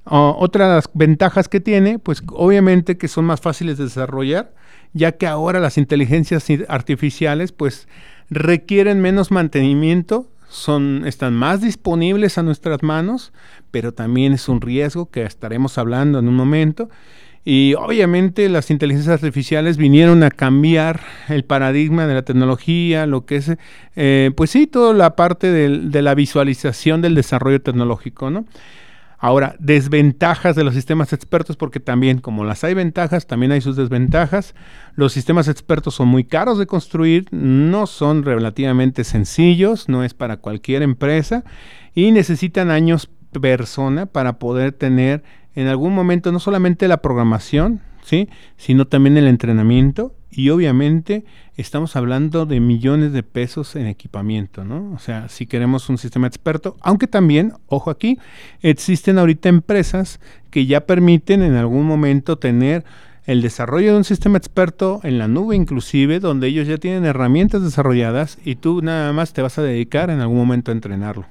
Otras 0.09 0.89
ventajas 0.93 1.47
que 1.49 1.59
tiene, 1.59 1.99
pues 1.99 2.23
obviamente 2.31 2.97
que 2.97 3.07
son 3.07 3.25
más 3.25 3.41
fáciles 3.41 3.77
de 3.77 3.85
desarrollar, 3.85 4.53
ya 4.93 5.13
que 5.13 5.27
ahora 5.27 5.59
las 5.59 5.77
inteligencias 5.77 6.45
artificiales 6.67 7.51
pues 7.51 7.87
requieren 8.29 9.01
menos 9.01 9.31
mantenimiento, 9.31 10.27
son, 10.49 11.03
están 11.05 11.33
más 11.35 11.61
disponibles 11.61 12.37
a 12.37 12.43
nuestras 12.43 12.81
manos, 12.83 13.33
pero 13.71 13.93
también 13.93 14.33
es 14.33 14.47
un 14.47 14.61
riesgo 14.61 15.09
que 15.09 15.23
estaremos 15.23 15.77
hablando 15.77 16.19
en 16.19 16.27
un 16.27 16.35
momento. 16.35 16.89
Y 17.43 17.75
obviamente 17.75 18.49
las 18.49 18.71
inteligencias 18.71 19.13
artificiales 19.13 19.77
vinieron 19.77 20.21
a 20.23 20.31
cambiar 20.31 20.99
el 21.29 21.45
paradigma 21.45 22.05
de 22.05 22.13
la 22.13 22.23
tecnología, 22.23 23.05
lo 23.05 23.25
que 23.25 23.37
es, 23.37 23.51
eh, 23.95 24.31
pues 24.35 24.49
sí, 24.49 24.67
toda 24.67 24.93
la 24.93 25.15
parte 25.15 25.49
de 25.51 26.01
la 26.01 26.13
visualización 26.13 27.01
del 27.01 27.15
desarrollo 27.15 27.61
tecnológico, 27.61 28.29
¿no? 28.29 28.45
Ahora, 29.19 29.55
desventajas 29.59 30.55
de 30.55 30.63
los 30.63 30.75
sistemas 30.75 31.11
expertos, 31.11 31.57
porque 31.57 31.79
también 31.79 32.19
como 32.19 32.43
las 32.43 32.63
hay 32.63 32.75
ventajas, 32.75 33.25
también 33.25 33.51
hay 33.51 33.61
sus 33.61 33.75
desventajas. 33.75 34.53
Los 34.95 35.13
sistemas 35.13 35.47
expertos 35.47 35.95
son 35.95 36.07
muy 36.07 36.23
caros 36.23 36.59
de 36.59 36.67
construir, 36.67 37.25
no 37.31 37.87
son 37.87 38.23
relativamente 38.23 39.03
sencillos, 39.03 39.89
no 39.89 40.03
es 40.03 40.13
para 40.13 40.37
cualquier 40.37 40.83
empresa 40.83 41.43
y 41.95 42.11
necesitan 42.11 42.69
años 42.69 43.09
persona 43.31 44.05
para 44.05 44.39
poder 44.39 44.71
tener 44.71 45.23
en 45.55 45.67
algún 45.67 45.93
momento 45.93 46.31
no 46.31 46.39
solamente 46.39 46.87
la 46.87 46.97
programación, 46.97 47.81
¿sí? 48.03 48.29
sino 48.57 48.85
también 48.85 49.17
el 49.17 49.27
entrenamiento 49.27 50.13
y 50.29 50.49
obviamente 50.49 51.25
estamos 51.55 51.95
hablando 51.95 52.45
de 52.45 52.59
millones 52.59 53.13
de 53.13 53.23
pesos 53.23 53.75
en 53.75 53.87
equipamiento, 53.87 54.63
¿no? 54.63 54.91
O 54.93 54.99
sea, 54.99 55.29
si 55.29 55.45
queremos 55.45 55.89
un 55.89 55.97
sistema 55.97 56.27
experto, 56.27 56.77
aunque 56.81 57.07
también, 57.07 57.53
ojo 57.67 57.89
aquí, 57.89 58.19
existen 58.61 59.17
ahorita 59.17 59.49
empresas 59.49 60.19
que 60.49 60.65
ya 60.65 60.85
permiten 60.85 61.41
en 61.41 61.55
algún 61.55 61.85
momento 61.85 62.37
tener 62.37 62.83
el 63.25 63.41
desarrollo 63.41 63.91
de 63.91 63.97
un 63.97 64.03
sistema 64.03 64.37
experto 64.37 65.01
en 65.03 65.17
la 65.19 65.27
nube 65.27 65.55
inclusive, 65.55 66.19
donde 66.19 66.47
ellos 66.47 66.67
ya 66.67 66.77
tienen 66.77 67.05
herramientas 67.05 67.61
desarrolladas 67.61 68.37
y 68.43 68.55
tú 68.55 68.81
nada 68.81 69.11
más 69.13 69.33
te 69.33 69.41
vas 69.41 69.57
a 69.57 69.63
dedicar 69.63 70.09
en 70.09 70.21
algún 70.21 70.37
momento 70.37 70.71
a 70.71 70.73
entrenarlo. 70.73 71.25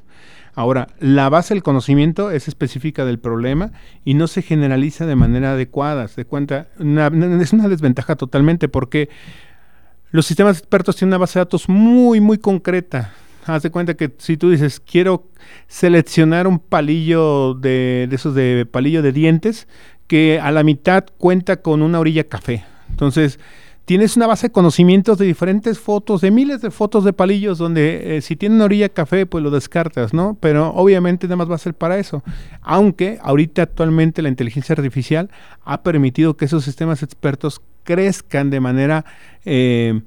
Ahora, 0.57 0.89
la 1.01 1.29
base 1.29 1.53
del 1.53 1.63
conocimiento 1.63 2.31
es 2.31 2.49
específica 2.49 3.05
del 3.05 3.19
problema 3.19 3.73
y 4.07 4.15
no 4.15 4.27
se 4.27 4.41
generaliza 4.41 5.05
de 5.05 5.15
manera 5.15 5.53
adecuada. 5.53 6.09
Se 6.09 6.25
cuenta, 6.25 6.69
es 6.79 7.53
una 7.53 7.69
desventaja 7.69 8.17
totalmente 8.17 8.67
porque 8.67 9.11
los 10.13 10.25
sistemas 10.25 10.59
expertos 10.59 10.97
tienen 10.97 11.11
una 11.11 11.19
base 11.19 11.39
de 11.39 11.45
datos 11.45 11.69
muy, 11.69 12.21
muy 12.21 12.39
concreta. 12.39 13.13
Haz 13.45 13.65
de 13.65 13.71
cuenta 13.71 13.99
que 13.99 14.15
si 14.17 14.39
tú 14.39 14.51
dices, 14.51 14.81
quiero 14.81 15.29
seleccionar 15.69 16.47
un 16.47 16.59
palillo 16.59 17.53
de, 17.53 18.07
de 18.09 18.17
esos 18.17 18.35
de 18.35 18.65
palillo 18.65 19.03
de 19.03 19.13
dientes 19.13 19.69
que 20.07 20.41
a 20.41 20.51
la 20.53 20.63
mitad 20.63 21.05
cuenta 21.19 21.61
con 21.61 21.83
una 21.83 22.01
orilla 22.01 22.25
café. 22.25 22.65
Entonces, 22.89 23.39
tienes 23.87 24.17
una 24.17 24.27
base 24.27 24.49
de 24.49 24.53
conocimientos 24.53 25.17
de 25.17 25.27
diferentes 25.27 25.79
fotos, 25.79 26.21
de 26.21 26.33
miles 26.33 26.61
de 26.61 26.73
fotos 26.73 27.05
de 27.05 27.13
palillos, 27.13 27.57
donde 27.57 28.17
eh, 28.17 28.21
si 28.21 28.35
tiene 28.35 28.57
una 28.57 28.65
orilla 28.65 28.89
café, 28.89 29.27
pues 29.27 29.43
lo 29.43 29.51
descartas, 29.51 30.13
¿no? 30.13 30.37
Pero 30.41 30.71
obviamente 30.75 31.29
nada 31.29 31.37
más 31.37 31.51
va 31.51 31.55
a 31.55 31.59
ser 31.59 31.73
para 31.73 31.97
eso. 31.97 32.23
Aunque 32.63 33.19
ahorita 33.23 33.63
actualmente 33.63 34.23
la 34.23 34.29
inteligencia 34.29 34.75
artificial 34.75 35.31
ha 35.65 35.83
permitido 35.83 36.37
que 36.37 36.47
esos 36.47 36.65
sistemas 36.65 37.05
expertos 37.05 37.63
crezcan 37.85 38.51
de 38.51 38.59
manera, 38.59 39.05
eh, 39.45 40.03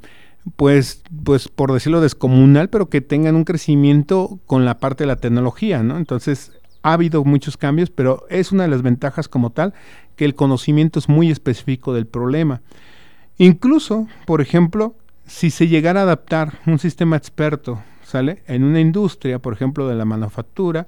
pues, 0.58 1.02
pues 1.24 1.48
por 1.48 1.72
decirlo 1.72 2.02
descomunal, 2.02 2.70
pero 2.70 2.90
que 2.90 3.00
tengan 3.00 3.38
un 3.38 3.46
crecimiento 3.46 4.40
con 4.46 4.66
la 4.66 4.78
parte 4.78 5.06
de 5.06 5.08
la 5.08 5.16
tecnología, 5.16 5.84
¿no? 5.84 5.96
Entonces 5.96 6.52
ha 6.84 6.94
habido 6.94 7.24
muchos 7.24 7.56
cambios, 7.56 7.90
pero 7.90 8.26
es 8.30 8.52
una 8.52 8.64
de 8.64 8.70
las 8.70 8.82
ventajas 8.82 9.30
como 9.30 9.52
tal 9.52 9.74
que 10.18 10.26
el 10.26 10.36
conocimiento 10.36 11.00
es 11.00 11.08
muy 11.08 11.32
específico 11.32 11.94
del 11.94 12.08
problema. 12.08 12.62
Incluso, 13.40 14.08
por 14.26 14.42
ejemplo, 14.42 14.96
si 15.26 15.50
se 15.50 15.70
llegara 15.70 16.02
a 16.02 16.04
adaptar 16.04 16.60
un 16.66 16.78
sistema 16.78 17.16
experto, 17.16 17.82
¿sale? 18.04 18.44
En 18.48 18.66
una 18.66 18.82
industria, 18.82 19.40
por 19.40 19.54
ejemplo, 19.54 19.88
de 19.88 19.96
la 19.96 20.04
manufactura, 20.04 20.88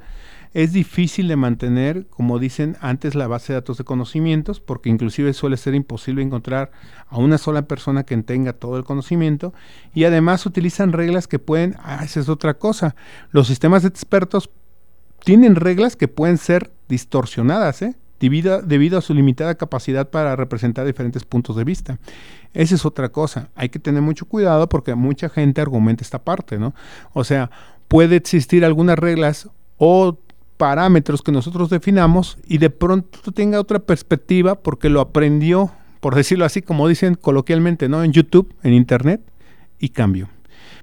es 0.54 0.74
difícil 0.74 1.30
de 1.30 1.38
mantener, 1.38 2.08
como 2.08 2.40
dicen 2.40 2.76
antes, 2.82 3.16
la 3.16 3.28
base 3.28 3.54
de 3.54 3.60
datos 3.60 3.78
de 3.78 3.86
conocimientos, 3.86 4.60
porque 4.60 4.90
inclusive 4.90 5.32
suele 5.32 5.56
ser 5.56 5.76
imposible 5.76 6.24
encontrar 6.24 6.72
a 7.08 7.20
una 7.20 7.38
sola 7.38 7.62
persona 7.70 8.04
que 8.04 8.18
tenga 8.18 8.52
todo 8.52 8.76
el 8.76 8.84
conocimiento, 8.84 9.54
y 9.94 10.04
además 10.04 10.46
utilizan 10.46 10.92
reglas 10.92 11.30
que 11.30 11.40
pueden, 11.40 11.78
ah, 11.80 12.04
esa 12.04 12.20
es 12.20 12.28
otra 12.28 12.56
cosa, 12.56 12.98
los 13.32 13.48
sistemas 13.48 13.86
expertos 13.86 14.50
tienen 15.24 15.56
reglas 15.56 15.96
que 15.96 16.10
pueden 16.10 16.38
ser 16.38 16.70
distorsionadas, 16.90 17.82
¿eh? 17.82 17.96
debido, 18.22 18.98
a 18.98 19.02
su 19.02 19.14
limitada 19.14 19.56
capacidad 19.56 20.10
para 20.10 20.36
representar 20.36 20.86
diferentes 20.86 21.24
puntos 21.26 21.56
de 21.56 21.64
vista. 21.64 21.98
Esa 22.54 22.76
es 22.76 22.86
otra 22.86 23.10
cosa. 23.10 23.50
Hay 23.56 23.70
que 23.70 23.80
tener 23.80 24.02
mucho 24.02 24.26
cuidado 24.26 24.68
porque 24.68 24.96
mucha 24.96 25.30
gente 25.30 25.62
argumenta 25.62 26.04
esta 26.04 26.20
parte, 26.20 26.58
¿no? 26.58 26.74
O 27.14 27.24
sea, 27.24 27.50
puede 27.88 28.18
existir 28.18 28.66
algunas 28.66 29.00
reglas 29.00 29.50
o 29.78 30.18
parámetros 30.58 31.22
que 31.22 31.32
nosotros 31.32 31.70
definamos 31.70 32.38
y 32.46 32.60
de 32.60 32.70
pronto 32.70 33.32
tenga 33.32 33.60
otra 33.60 33.80
perspectiva 33.80 34.56
porque 34.56 34.90
lo 34.90 35.02
aprendió, 35.02 35.72
por 36.00 36.14
decirlo 36.14 36.46
así, 36.46 36.62
como 36.62 36.88
dicen 36.88 37.16
coloquialmente, 37.16 37.90
¿no? 37.90 38.04
En 38.04 38.12
YouTube, 38.12 38.54
en 38.62 38.74
Internet, 38.74 39.22
y 39.80 39.90
cambio. 39.90 40.30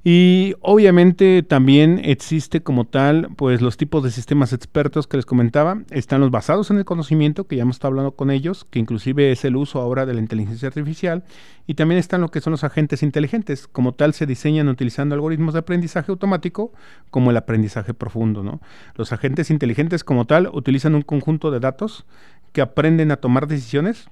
Y 0.05 0.55
obviamente 0.61 1.43
también 1.43 2.01
existe 2.05 2.63
como 2.63 2.85
tal, 2.85 3.29
pues 3.37 3.61
los 3.61 3.77
tipos 3.77 4.03
de 4.05 4.11
sistemas 4.11 4.53
expertos 4.53 5.07
que 5.07 5.17
les 5.17 5.27
comentaba, 5.27 5.83
están 5.91 6.21
los 6.21 6.31
basados 6.31 6.71
en 6.71 6.79
el 6.79 6.85
conocimiento, 6.85 7.47
que 7.47 7.57
ya 7.57 7.63
hemos 7.63 7.77
estado 7.77 7.91
hablando 7.91 8.13
con 8.13 8.31
ellos, 8.31 8.65
que 8.71 8.79
inclusive 8.79 9.33
es 9.33 9.45
el 9.45 9.57
uso 9.57 9.81
ahora 9.81 10.07
de 10.07 10.15
la 10.15 10.21
inteligencia 10.21 10.69
artificial, 10.69 11.25
y 11.67 11.75
también 11.75 11.99
están 11.99 12.21
lo 12.21 12.31
que 12.31 12.41
son 12.41 12.53
los 12.53 12.65
agentes 12.65 13.03
inteligentes, 13.03 13.67
como 13.67 13.93
tal 13.93 14.15
se 14.15 14.25
diseñan 14.25 14.69
utilizando 14.69 15.15
algoritmos 15.15 15.55
de 15.55 15.61
aprendizaje 15.61 16.13
automático, 16.13 16.73
como 17.11 17.31
el 17.31 17.37
aprendizaje 17.37 17.93
profundo, 17.93 18.43
¿no? 18.43 18.61
Los 18.95 19.13
agentes 19.13 19.51
inteligentes 19.51 20.05
como 20.05 20.27
tal 20.27 20.49
utilizan 20.53 20.95
un 20.95 21.03
conjunto 21.03 21.51
de 21.51 21.61
datos 21.61 22.07
que 22.53 22.63
aprenden 22.63 23.11
a 23.11 23.17
tomar 23.17 23.47
decisiones 23.49 24.09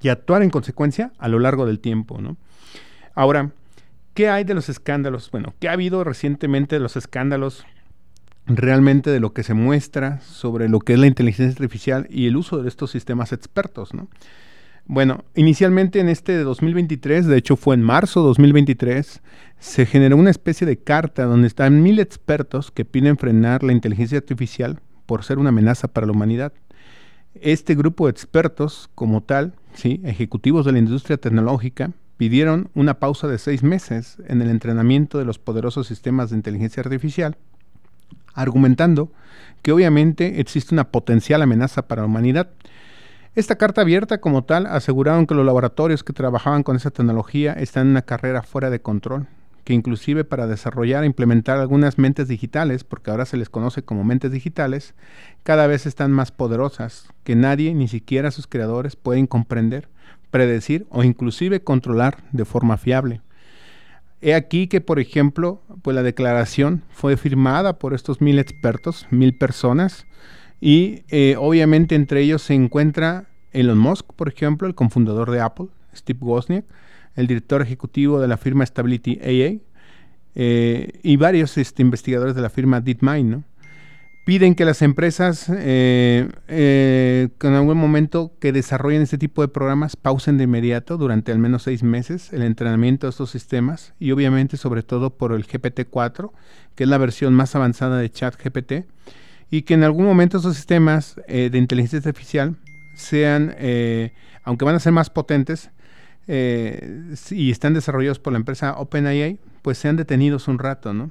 y 0.00 0.10
actuar 0.10 0.42
en 0.42 0.50
consecuencia 0.50 1.12
a 1.18 1.28
lo 1.28 1.38
largo 1.38 1.66
del 1.66 1.80
tiempo, 1.80 2.20
¿no? 2.20 2.36
Ahora, 3.14 3.50
¿Qué 4.18 4.28
hay 4.28 4.42
de 4.42 4.54
los 4.54 4.68
escándalos? 4.68 5.30
Bueno, 5.30 5.54
¿qué 5.60 5.68
ha 5.68 5.74
habido 5.74 6.02
recientemente 6.02 6.74
de 6.74 6.80
los 6.80 6.96
escándalos 6.96 7.64
realmente 8.46 9.10
de 9.10 9.20
lo 9.20 9.32
que 9.32 9.44
se 9.44 9.54
muestra 9.54 10.20
sobre 10.22 10.68
lo 10.68 10.80
que 10.80 10.94
es 10.94 10.98
la 10.98 11.06
inteligencia 11.06 11.52
artificial 11.52 12.08
y 12.10 12.26
el 12.26 12.36
uso 12.36 12.60
de 12.60 12.68
estos 12.68 12.90
sistemas 12.90 13.32
expertos, 13.32 13.94
¿no? 13.94 14.08
Bueno, 14.86 15.22
inicialmente 15.36 16.00
en 16.00 16.08
este 16.08 16.32
de 16.32 16.42
2023, 16.42 17.26
de 17.26 17.36
hecho 17.36 17.54
fue 17.54 17.76
en 17.76 17.82
marzo 17.82 18.22
de 18.22 18.26
2023, 18.26 19.22
se 19.60 19.86
generó 19.86 20.16
una 20.16 20.30
especie 20.30 20.66
de 20.66 20.78
carta 20.78 21.22
donde 21.22 21.46
están 21.46 21.80
mil 21.80 22.00
expertos 22.00 22.72
que 22.72 22.84
piden 22.84 23.18
frenar 23.18 23.62
la 23.62 23.70
inteligencia 23.70 24.18
artificial 24.18 24.80
por 25.06 25.22
ser 25.22 25.38
una 25.38 25.50
amenaza 25.50 25.86
para 25.86 26.08
la 26.08 26.12
humanidad. 26.12 26.52
Este 27.34 27.76
grupo 27.76 28.06
de 28.06 28.10
expertos, 28.10 28.90
como 28.96 29.22
tal, 29.22 29.54
¿sí? 29.74 30.00
ejecutivos 30.02 30.66
de 30.66 30.72
la 30.72 30.80
industria 30.80 31.18
tecnológica, 31.18 31.92
pidieron 32.18 32.68
una 32.74 32.98
pausa 32.98 33.28
de 33.28 33.38
seis 33.38 33.62
meses 33.62 34.18
en 34.26 34.42
el 34.42 34.50
entrenamiento 34.50 35.18
de 35.18 35.24
los 35.24 35.38
poderosos 35.38 35.86
sistemas 35.86 36.28
de 36.28 36.36
inteligencia 36.36 36.82
artificial, 36.82 37.36
argumentando 38.34 39.10
que 39.62 39.72
obviamente 39.72 40.40
existe 40.40 40.74
una 40.74 40.90
potencial 40.90 41.40
amenaza 41.40 41.86
para 41.86 42.02
la 42.02 42.06
humanidad. 42.06 42.50
Esta 43.36 43.56
carta 43.56 43.82
abierta 43.82 44.20
como 44.20 44.42
tal 44.42 44.66
aseguraron 44.66 45.26
que 45.26 45.34
los 45.36 45.46
laboratorios 45.46 46.02
que 46.02 46.12
trabajaban 46.12 46.64
con 46.64 46.74
esa 46.74 46.90
tecnología 46.90 47.52
están 47.52 47.86
en 47.86 47.90
una 47.92 48.02
carrera 48.02 48.42
fuera 48.42 48.68
de 48.68 48.82
control, 48.82 49.28
que 49.62 49.74
inclusive 49.74 50.24
para 50.24 50.48
desarrollar 50.48 51.04
e 51.04 51.06
implementar 51.06 51.58
algunas 51.58 51.98
mentes 51.98 52.26
digitales, 52.26 52.82
porque 52.82 53.12
ahora 53.12 53.26
se 53.26 53.36
les 53.36 53.48
conoce 53.48 53.82
como 53.82 54.02
mentes 54.02 54.32
digitales, 54.32 54.94
cada 55.44 55.68
vez 55.68 55.86
están 55.86 56.10
más 56.10 56.32
poderosas, 56.32 57.10
que 57.22 57.36
nadie, 57.36 57.74
ni 57.74 57.86
siquiera 57.86 58.32
sus 58.32 58.48
creadores, 58.48 58.96
pueden 58.96 59.28
comprender 59.28 59.88
predecir 60.30 60.86
o 60.90 61.04
inclusive 61.04 61.62
controlar 61.62 62.24
de 62.32 62.44
forma 62.44 62.76
fiable. 62.76 63.20
He 64.20 64.34
aquí 64.34 64.66
que, 64.66 64.80
por 64.80 64.98
ejemplo, 64.98 65.62
pues 65.82 65.94
la 65.94 66.02
declaración 66.02 66.82
fue 66.90 67.16
firmada 67.16 67.78
por 67.78 67.94
estos 67.94 68.20
mil 68.20 68.38
expertos, 68.38 69.06
mil 69.10 69.36
personas, 69.36 70.06
y 70.60 71.02
eh, 71.08 71.36
obviamente 71.38 71.94
entre 71.94 72.22
ellos 72.22 72.42
se 72.42 72.54
encuentra 72.54 73.28
Elon 73.52 73.78
Musk, 73.78 74.06
por 74.14 74.28
ejemplo, 74.28 74.66
el 74.66 74.74
cofundador 74.74 75.30
de 75.30 75.40
Apple, 75.40 75.68
Steve 75.94 76.18
Wozniak, 76.20 76.64
el 77.14 77.26
director 77.26 77.62
ejecutivo 77.62 78.20
de 78.20 78.28
la 78.28 78.36
firma 78.36 78.66
Stability 78.66 79.20
AA, 79.22 79.60
eh, 80.34 81.00
y 81.02 81.16
varios 81.16 81.56
este, 81.56 81.82
investigadores 81.82 82.34
de 82.34 82.42
la 82.42 82.50
firma 82.50 82.80
DeepMind, 82.80 83.30
¿no? 83.30 83.44
Piden 84.28 84.54
que 84.54 84.66
las 84.66 84.82
empresas 84.82 85.46
eh, 85.48 86.28
eh, 86.48 87.28
en 87.40 87.54
algún 87.54 87.78
momento 87.78 88.30
que 88.38 88.52
desarrollen 88.52 89.00
este 89.00 89.16
tipo 89.16 89.40
de 89.40 89.48
programas 89.48 89.96
pausen 89.96 90.36
de 90.36 90.44
inmediato 90.44 90.98
durante 90.98 91.32
al 91.32 91.38
menos 91.38 91.62
seis 91.62 91.82
meses 91.82 92.30
el 92.34 92.42
entrenamiento 92.42 93.06
de 93.06 93.12
estos 93.12 93.30
sistemas 93.30 93.94
y 93.98 94.10
obviamente 94.10 94.58
sobre 94.58 94.82
todo 94.82 95.08
por 95.16 95.32
el 95.32 95.46
GPT-4, 95.46 96.30
que 96.74 96.84
es 96.84 96.90
la 96.90 96.98
versión 96.98 97.32
más 97.32 97.56
avanzada 97.56 97.96
de 97.96 98.10
ChatGPT, 98.10 98.72
y 99.50 99.62
que 99.62 99.72
en 99.72 99.82
algún 99.82 100.04
momento 100.04 100.36
estos 100.36 100.56
sistemas 100.56 101.18
eh, 101.26 101.48
de 101.50 101.56
inteligencia 101.56 101.96
artificial 101.96 102.54
sean, 102.96 103.54
eh, 103.56 104.12
aunque 104.44 104.66
van 104.66 104.74
a 104.74 104.78
ser 104.78 104.92
más 104.92 105.08
potentes, 105.08 105.70
y 106.26 107.50
están 107.50 107.72
desarrollados 107.72 108.18
por 108.18 108.34
la 108.34 108.38
empresa 108.38 108.76
OpenAI, 108.76 109.38
pues 109.62 109.78
sean 109.78 109.96
detenidos 109.96 110.48
un 110.48 110.58
rato, 110.58 110.92
¿no? 110.92 111.10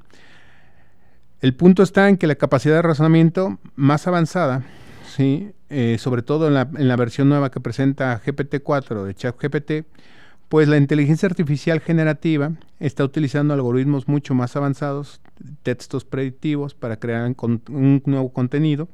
El 1.41 1.53
punto 1.53 1.83
está 1.83 2.09
en 2.09 2.17
que 2.17 2.27
la 2.27 2.35
capacidad 2.35 2.75
de 2.75 2.81
razonamiento 2.81 3.59
más 3.75 4.07
avanzada, 4.07 4.63
¿sí? 5.07 5.51
Eh, 5.69 5.97
sobre 5.99 6.21
todo 6.21 6.47
en 6.47 6.53
la, 6.53 6.95
versión 6.95 7.29
nueva 7.29 7.51
que 7.51 7.59
presenta 7.59 8.21
GPT-4 8.25 9.03
de 9.03 9.13
ChatGPT, 9.13 9.71
pues 10.49 10.67
la 10.67 10.77
inteligencia 10.77 11.27
artificial 11.27 11.81
generativa 11.81 12.53
está 12.79 13.03
utilizando 13.03 13.53
algoritmos 13.53 14.07
mucho 14.07 14.33
más 14.33 14.55
avanzados, 14.55 15.19
textos 15.61 16.05
predictivos 16.05 16.73
para 16.73 16.97
crear 16.97 17.35
un 17.69 18.01
nuevo 18.05 18.31
contenido 18.31 18.87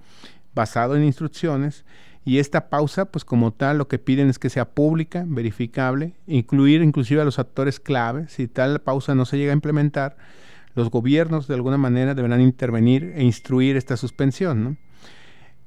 basado 0.55 0.95
en 0.95 1.03
instrucciones 1.03 1.85
y 2.25 2.39
esta 2.39 2.69
pausa, 2.69 3.05
pues 3.05 3.25
como 3.25 3.51
tal, 3.51 3.77
lo 3.77 3.87
que 3.87 3.99
piden 3.99 4.29
es 4.29 4.39
que 4.39 4.49
sea 4.49 4.69
pública, 4.69 5.25
verificable, 5.27 6.13
incluir 6.25 6.81
inclusive 6.81 7.21
a 7.21 7.25
los 7.25 7.37
actores 7.37 7.79
clave. 7.79 8.27
Si 8.29 8.47
tal 8.47 8.79
pausa 8.79 9.13
no 9.13 9.25
se 9.25 9.37
llega 9.37 9.51
a 9.51 9.55
implementar, 9.55 10.15
los 10.75 10.89
gobiernos 10.89 11.47
de 11.47 11.55
alguna 11.55 11.77
manera 11.77 12.15
deberán 12.15 12.41
intervenir 12.41 13.13
e 13.15 13.23
instruir 13.23 13.77
esta 13.77 13.97
suspensión. 13.97 14.77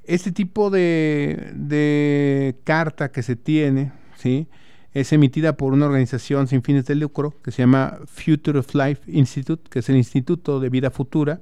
Este 0.04 0.32
tipo 0.32 0.70
de, 0.70 2.56
carta 2.64 3.10
que 3.10 3.22
se 3.22 3.36
tiene, 3.36 3.92
¿sí? 4.16 4.48
es 4.92 5.12
emitida 5.12 5.56
por 5.56 5.72
una 5.72 5.86
organización 5.86 6.46
sin 6.46 6.62
fines 6.62 6.86
de 6.86 6.94
lucro 6.94 7.34
que 7.42 7.50
se 7.50 7.62
llama 7.62 7.98
Future 8.06 8.60
of 8.60 8.74
Life 8.74 9.02
Institute, 9.10 9.68
que 9.68 9.80
es 9.80 9.88
el 9.88 9.96
Instituto 9.96 10.60
de 10.60 10.70
Vida 10.70 10.90
Futura, 10.90 11.40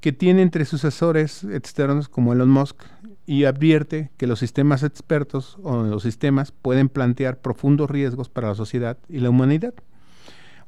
que 0.00 0.12
tiene 0.12 0.42
entre 0.42 0.64
sus 0.64 0.84
asesores 0.84 1.44
externos 1.44 2.08
como 2.08 2.32
Elon 2.32 2.48
Musk 2.48 2.82
y 3.26 3.44
advierte 3.44 4.10
que 4.16 4.26
los 4.26 4.38
sistemas 4.38 4.82
expertos 4.82 5.58
o 5.62 5.82
los 5.82 6.02
sistemas 6.02 6.52
pueden 6.52 6.88
plantear 6.88 7.38
profundos 7.38 7.90
riesgos 7.90 8.28
para 8.28 8.48
la 8.48 8.54
sociedad 8.54 8.98
y 9.08 9.18
la 9.18 9.30
humanidad. 9.30 9.74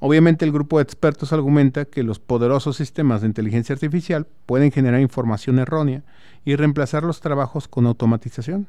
Obviamente 0.04 0.44
el 0.44 0.50
grupo 0.50 0.78
de 0.78 0.82
expertos 0.82 1.32
argumenta 1.32 1.84
que 1.84 2.02
los 2.02 2.18
poderosos 2.18 2.76
sistemas 2.76 3.20
de 3.20 3.28
inteligencia 3.28 3.72
artificial 3.72 4.26
pueden 4.46 4.72
generar 4.72 5.00
información 5.00 5.60
errónea 5.60 6.02
y 6.44 6.56
reemplazar 6.56 7.04
los 7.04 7.20
trabajos 7.20 7.68
con 7.68 7.86
automatización. 7.86 8.66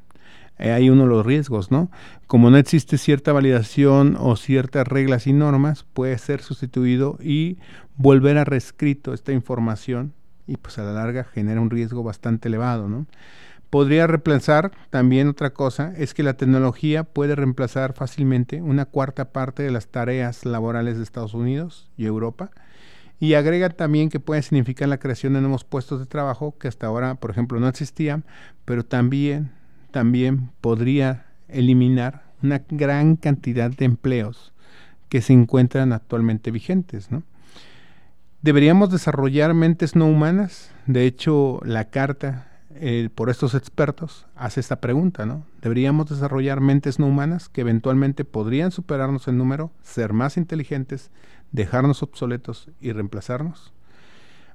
hay 0.59 0.91
uno 0.91 1.01
de 1.01 1.09
los 1.09 1.25
riesgos, 1.25 1.71
¿no? 1.71 1.89
Como 2.27 2.51
no 2.51 2.57
existe 2.57 2.99
cierta 2.99 3.33
validación 3.33 4.15
o 4.19 4.35
ciertas 4.35 4.87
reglas 4.87 5.25
y 5.25 5.33
normas, 5.33 5.87
puede 5.93 6.19
ser 6.19 6.43
sustituido 6.43 7.17
y 7.19 7.57
volver 7.97 8.37
a 8.37 8.43
reescrito 8.43 9.11
esta 9.11 9.31
información 9.31 10.13
y 10.45 10.57
pues 10.57 10.77
a 10.77 10.83
la 10.83 10.93
larga 10.93 11.23
genera 11.23 11.61
un 11.61 11.71
riesgo 11.71 12.03
bastante 12.03 12.47
elevado, 12.47 12.89
¿no? 12.89 13.07
Podría 13.73 14.05
reemplazar 14.05 14.71
también 14.91 15.27
otra 15.27 15.51
cosa, 15.51 15.95
es 15.97 16.13
que 16.13 16.21
la 16.21 16.35
tecnología 16.35 17.05
puede 17.05 17.35
reemplazar 17.35 17.93
fácilmente 17.93 18.61
una 18.61 18.85
cuarta 18.85 19.31
parte 19.31 19.63
de 19.63 19.71
las 19.71 19.87
tareas 19.87 20.45
laborales 20.45 20.97
de 20.97 21.03
Estados 21.03 21.33
Unidos 21.33 21.89
y 21.97 22.05
Europa. 22.05 22.51
Y 23.19 23.33
agrega 23.33 23.69
también 23.69 24.11
que 24.11 24.19
puede 24.19 24.43
significar 24.43 24.89
la 24.89 24.99
creación 24.99 25.33
de 25.33 25.41
nuevos 25.41 25.63
puestos 25.63 25.99
de 25.99 26.05
trabajo 26.05 26.55
que 26.59 26.67
hasta 26.67 26.85
ahora, 26.85 27.15
por 27.15 27.31
ejemplo, 27.31 27.59
no 27.59 27.67
existían, 27.67 28.25
pero 28.63 28.85
también, 28.85 29.49
también 29.89 30.51
podría 30.61 31.25
eliminar 31.47 32.25
una 32.43 32.61
gran 32.69 33.15
cantidad 33.15 33.71
de 33.71 33.85
empleos 33.85 34.53
que 35.09 35.23
se 35.23 35.33
encuentran 35.33 35.93
actualmente 35.93 36.51
vigentes. 36.51 37.09
¿Deberíamos 38.43 38.91
desarrollar 38.91 39.55
mentes 39.55 39.95
no 39.95 40.05
humanas? 40.05 40.69
De 40.85 41.07
hecho, 41.07 41.59
la 41.65 41.85
carta 41.85 42.52
eh, 42.75 43.09
por 43.13 43.29
estos 43.29 43.55
expertos, 43.55 44.25
hace 44.35 44.59
esta 44.59 44.81
pregunta, 44.81 45.25
¿no? 45.25 45.45
¿Deberíamos 45.61 46.09
desarrollar 46.09 46.61
mentes 46.61 46.99
no 46.99 47.07
humanas 47.07 47.49
que 47.49 47.61
eventualmente 47.61 48.25
podrían 48.25 48.71
superarnos 48.71 49.27
en 49.27 49.37
número, 49.37 49.71
ser 49.81 50.13
más 50.13 50.37
inteligentes, 50.37 51.11
dejarnos 51.51 52.03
obsoletos 52.03 52.69
y 52.81 52.91
reemplazarnos? 52.91 53.73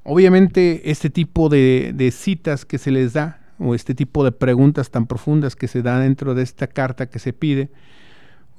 Obviamente 0.05 0.91
este 0.91 1.11
tipo 1.11 1.49
de, 1.49 1.93
de 1.95 2.11
citas 2.11 2.65
que 2.65 2.79
se 2.79 2.91
les 2.91 3.13
da, 3.13 3.41
o 3.59 3.75
este 3.75 3.95
tipo 3.95 4.25
de 4.25 4.33
preguntas 4.33 4.91
tan 4.91 5.07
profundas 5.07 5.57
que 5.57 5.69
se 5.69 5.83
da 5.83 5.99
dentro 5.99 6.35
de 6.35 6.43
esta 6.43 6.69
carta 6.69 7.11
que 7.11 7.19
se 7.19 7.33
pide, 7.33 7.71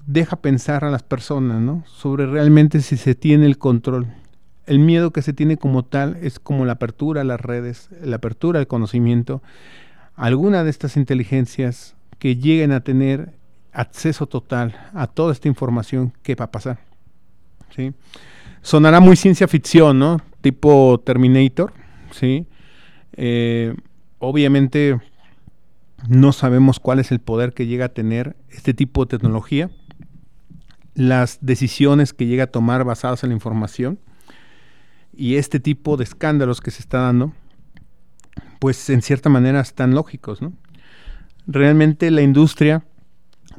deja 0.05 0.35
pensar 0.41 0.83
a 0.83 0.91
las 0.91 1.03
personas, 1.03 1.61
¿no? 1.61 1.83
Sobre 1.85 2.25
realmente 2.25 2.81
si 2.81 2.97
se 2.97 3.15
tiene 3.15 3.45
el 3.45 3.57
control 3.57 4.07
el 4.69 4.77
miedo 4.77 5.09
que 5.11 5.23
se 5.23 5.33
tiene 5.33 5.57
como 5.57 5.83
tal 5.83 6.17
es 6.21 6.37
como 6.37 6.63
la 6.63 6.73
apertura 6.73 7.21
a 7.21 7.23
las 7.23 7.41
redes, 7.41 7.89
la 8.03 8.17
apertura 8.17 8.59
al 8.59 8.67
conocimiento. 8.67 9.41
Alguna 10.15 10.63
de 10.63 10.69
estas 10.69 10.95
inteligencias 10.95 11.95
que 12.19 12.35
lleguen 12.35 12.71
a 12.71 12.81
tener 12.81 13.33
acceso 13.73 14.27
total 14.27 14.75
a 14.93 15.07
toda 15.07 15.33
esta 15.33 15.47
información, 15.47 16.13
¿qué 16.21 16.35
va 16.35 16.45
a 16.45 16.51
pasar? 16.51 16.77
¿Sí? 17.75 17.93
Sonará 18.61 18.99
muy 18.99 19.15
ciencia 19.15 19.47
ficción, 19.47 19.97
¿no? 19.97 20.21
Tipo 20.41 21.01
Terminator, 21.03 21.73
¿sí? 22.11 22.45
Eh, 23.13 23.73
obviamente 24.19 24.99
no 26.07 26.31
sabemos 26.31 26.79
cuál 26.79 26.99
es 26.99 27.11
el 27.11 27.19
poder 27.19 27.53
que 27.53 27.65
llega 27.65 27.85
a 27.85 27.89
tener 27.89 28.35
este 28.49 28.75
tipo 28.75 29.03
de 29.03 29.17
tecnología, 29.17 29.71
las 30.93 31.39
decisiones 31.41 32.13
que 32.13 32.27
llega 32.27 32.43
a 32.43 32.47
tomar 32.47 32.83
basadas 32.83 33.23
en 33.23 33.29
la 33.29 33.35
información, 33.35 33.97
y 35.19 35.35
este 35.35 35.59
tipo 35.59 35.97
de 35.97 36.05
escándalos 36.05 36.61
que 36.61 36.71
se 36.71 36.81
está 36.81 36.99
dando, 37.01 37.33
pues 38.59 38.89
en 38.89 39.01
cierta 39.01 39.27
manera 39.27 39.59
están 39.59 39.93
lógicos, 39.93 40.41
¿no? 40.41 40.53
Realmente 41.45 42.09
la 42.09 42.21
industria, 42.21 42.85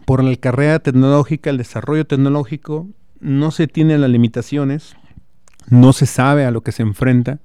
por 0.07 0.25
la 0.25 0.35
carrera 0.37 0.79
tecnológica, 0.79 1.51
el 1.51 1.59
desarrollo 1.59 2.07
tecnológico, 2.07 2.89
no 3.21 3.51
se 3.51 3.67
tiene 3.67 3.99
las 3.99 4.09
limitaciones, 4.09 4.97
no 5.69 5.93
se 5.93 6.07
sabe 6.07 6.47
a 6.47 6.51
lo 6.51 6.63
que 6.63 6.73
se 6.73 6.83
enfrenta 6.83 7.41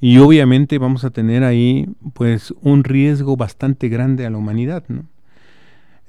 y 0.00 0.16
obviamente 0.16 0.78
vamos 0.78 1.04
a 1.04 1.10
tener 1.10 1.44
ahí 1.44 1.90
pues 2.14 2.54
un 2.62 2.84
riesgo 2.84 3.36
bastante 3.36 3.90
grande 3.90 4.24
a 4.24 4.30
la 4.30 4.38
humanidad, 4.38 4.84
¿no? 4.88 5.04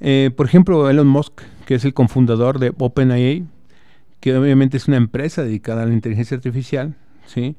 Eh, 0.00 0.30
por 0.34 0.46
ejemplo, 0.46 0.88
Elon 0.88 1.06
Musk, 1.06 1.42
que 1.66 1.74
es 1.74 1.84
el 1.84 1.92
cofundador 1.92 2.58
de 2.58 2.72
OpenAI, 2.78 3.44
que 4.20 4.34
obviamente 4.34 4.78
es 4.78 4.88
una 4.88 4.96
empresa 4.96 5.44
dedicada 5.44 5.82
a 5.82 5.86
la 5.86 5.92
inteligencia 5.92 6.36
artificial, 6.36 6.96
¿sí? 7.26 7.56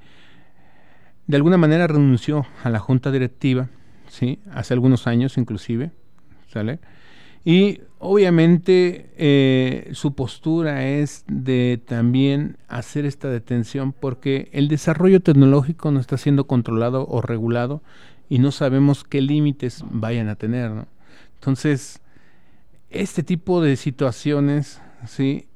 De 1.28 1.38
alguna 1.38 1.58
manera 1.58 1.88
renunció 1.88 2.45
a 2.63 2.69
la 2.69 2.80
junta 2.80 3.12
directiva, 3.12 3.69
¿sí? 4.08 4.39
Hace 4.51 4.73
algunos 4.73 5.08
años 5.08 5.38
inclusive, 5.38 5.91
¿sale? 6.47 6.80
Y 7.43 7.82
obviamente 7.99 9.12
eh, 9.17 9.89
su 9.93 10.15
postura 10.15 10.88
es 10.88 11.23
de 11.28 11.80
también 11.86 12.58
hacer 12.67 13.06
esta 13.06 13.30
detención 13.30 13.93
porque 13.93 14.49
el 14.51 14.67
desarrollo 14.67 15.19
tecnológico 15.19 15.91
no 15.91 15.99
está 15.99 16.17
siendo 16.17 16.47
controlado 16.47 17.06
o 17.08 17.21
regulado 17.21 17.84
y 18.30 18.39
no 18.39 18.51
sabemos 18.51 19.04
qué 19.04 19.21
límites 19.21 19.84
vayan 19.91 20.28
a 20.30 20.36
tener. 20.36 20.71
Entonces, 21.36 22.01
este 22.89 23.21
tipo 23.21 23.62
de 23.62 23.75
situaciones 23.75 24.82
¿sí? 25.06 25.47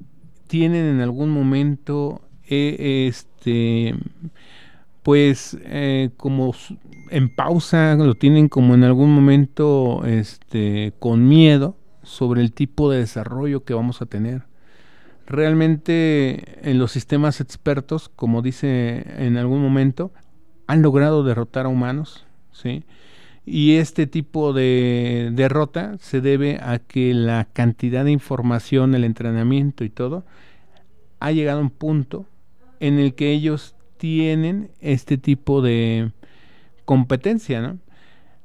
tienen 0.46 0.86
en 0.86 1.02
algún 1.02 1.32
momento 1.32 2.22
eh, 2.48 3.12
este, 3.40 3.96
pues 5.04 5.58
eh, 5.64 6.10
como 6.18 6.54
en 7.10 7.34
pausa, 7.34 7.96
lo 7.96 8.16
tienen 8.16 8.50
como 8.50 8.76
en 8.76 8.84
algún 8.84 9.14
momento 9.14 10.04
este, 10.06 10.94
con 11.00 11.28
miedo 11.28 11.78
sobre 12.04 12.42
el 12.42 12.52
tipo 12.52 12.92
de 12.92 13.00
desarrollo 13.00 13.64
que 13.64 13.74
vamos 13.74 14.02
a 14.02 14.06
tener. 14.06 14.44
Realmente 15.26 16.70
en 16.70 16.80
los 16.80 16.92
sistemas 16.92 17.40
expertos, 17.40 18.10
como 18.10 18.42
dice 18.42 19.06
en 19.26 19.38
algún 19.38 19.62
momento, 19.62 20.12
han 20.68 20.82
logrado 20.82 21.24
derrotar 21.24 21.66
a 21.66 21.70
humanos, 21.70 22.26
¿sí? 22.52 22.84
Y 23.46 23.78
este 23.78 24.06
tipo 24.06 24.54
de 24.54 25.30
derrota 25.34 25.98
se 26.00 26.22
debe 26.22 26.60
a 26.62 26.80
que 26.80 27.14
la 27.14 27.46
cantidad 27.46 28.06
de 28.06 28.12
información, 28.12 28.94
el 28.96 29.04
entrenamiento 29.04 29.84
y 29.84 29.90
todo, 29.90 30.26
ha 31.20 31.32
llegado 31.32 31.60
a 31.60 31.64
un 31.64 31.70
punto 31.70 32.26
en 32.80 33.00
el 33.00 33.16
que 33.16 33.32
ellos 33.32 33.76
tienen 33.98 34.72
este 34.80 35.18
tipo 35.18 35.62
de 35.62 36.12
competencia, 36.86 37.62
¿no? 37.62 37.78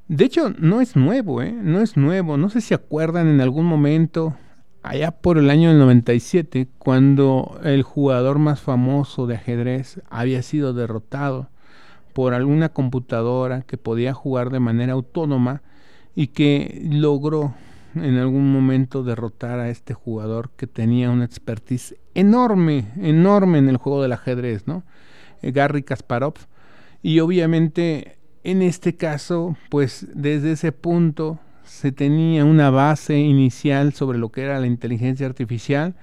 De 0.09 0.27
hecho, 0.27 0.51
no 0.59 0.83
es 0.83 0.97
nuevo, 0.97 1.41
¿eh? 1.41 1.53
No 1.53 1.81
es 1.81 1.97
nuevo. 1.97 2.37
No 2.37 2.51
sé 2.51 2.61
si 2.61 2.75
acuerdan 2.75 3.29
en 3.29 3.41
algún 3.41 3.65
momento, 3.65 4.37
allá 4.83 5.13
por 5.13 5.39
el 5.39 5.49
año 5.49 5.71
del 5.71 5.79
97, 5.79 6.69
cuando 6.79 7.59
el 7.65 7.83
jugador 7.83 8.39
más 8.39 8.61
famoso 8.61 9.27
de 9.27 9.37
ajedrez 9.37 10.03
había 10.11 10.43
sido 10.43 10.75
derrotado 10.75 11.49
por 12.13 12.35
alguna 12.35 12.69
computadora 12.69 13.63
que 13.63 13.79
podía 13.79 14.13
jugar 14.13 14.51
de 14.51 14.61
manera 14.61 14.93
autónoma 14.93 15.63
y 16.15 16.29
que 16.29 16.83
logró 16.91 17.55
en 17.95 18.17
algún 18.17 18.53
momento 18.53 19.03
derrotar 19.03 19.59
a 19.59 19.71
este 19.71 19.95
jugador 19.95 20.51
que 20.57 20.67
tenía 20.67 21.11
una 21.11 21.25
expertise 21.25 21.97
enorme, 22.15 22.87
enorme 22.97 23.59
en 23.59 23.69
el 23.69 23.77
juego 23.77 24.03
del 24.03 24.13
ajedrez, 24.13 24.67
¿no? 24.67 24.85
Eh, 25.43 25.53
Garry 25.53 25.83
Kasparov. 25.83 26.35
Y 27.03 27.21
obviamente 27.21 28.19
en 28.45 28.61
este 28.61 28.95
caso, 28.95 29.57
pues 29.71 30.07
desde 30.15 30.53
ese 30.53 30.71
punto 30.71 31.41
se 31.65 31.93
tenía 31.93 32.45
una 32.45 32.69
base 32.69 33.19
inicial 33.19 33.95
sobre 33.95 34.19
lo 34.19 34.31
que 34.31 34.43
era 34.43 34.61
la 34.61 34.67
inteligencia 34.67 35.27
artificial 35.27 35.95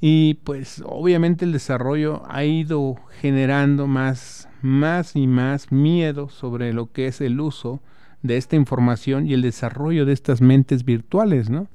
y 0.00 0.34
pues 0.34 0.82
obviamente 0.86 1.44
el 1.44 1.52
desarrollo 1.52 2.22
ha 2.28 2.44
ido 2.44 2.96
generando 3.20 3.88
más, 3.88 4.48
más 4.62 5.16
y 5.16 5.26
más 5.26 5.72
miedo 5.72 6.28
sobre 6.28 6.72
lo 6.72 6.92
que 6.92 7.08
es 7.08 7.20
el 7.20 7.40
uso 7.40 7.80
de 8.22 8.36
esta 8.36 8.56
información 8.56 9.26
y 9.26 9.34
el 9.34 9.42
desarrollo 9.42 10.06
de 10.06 10.12
estas 10.12 10.40
mentes 10.40 10.84
virtuales, 10.84 11.50
¿no? 11.50 11.68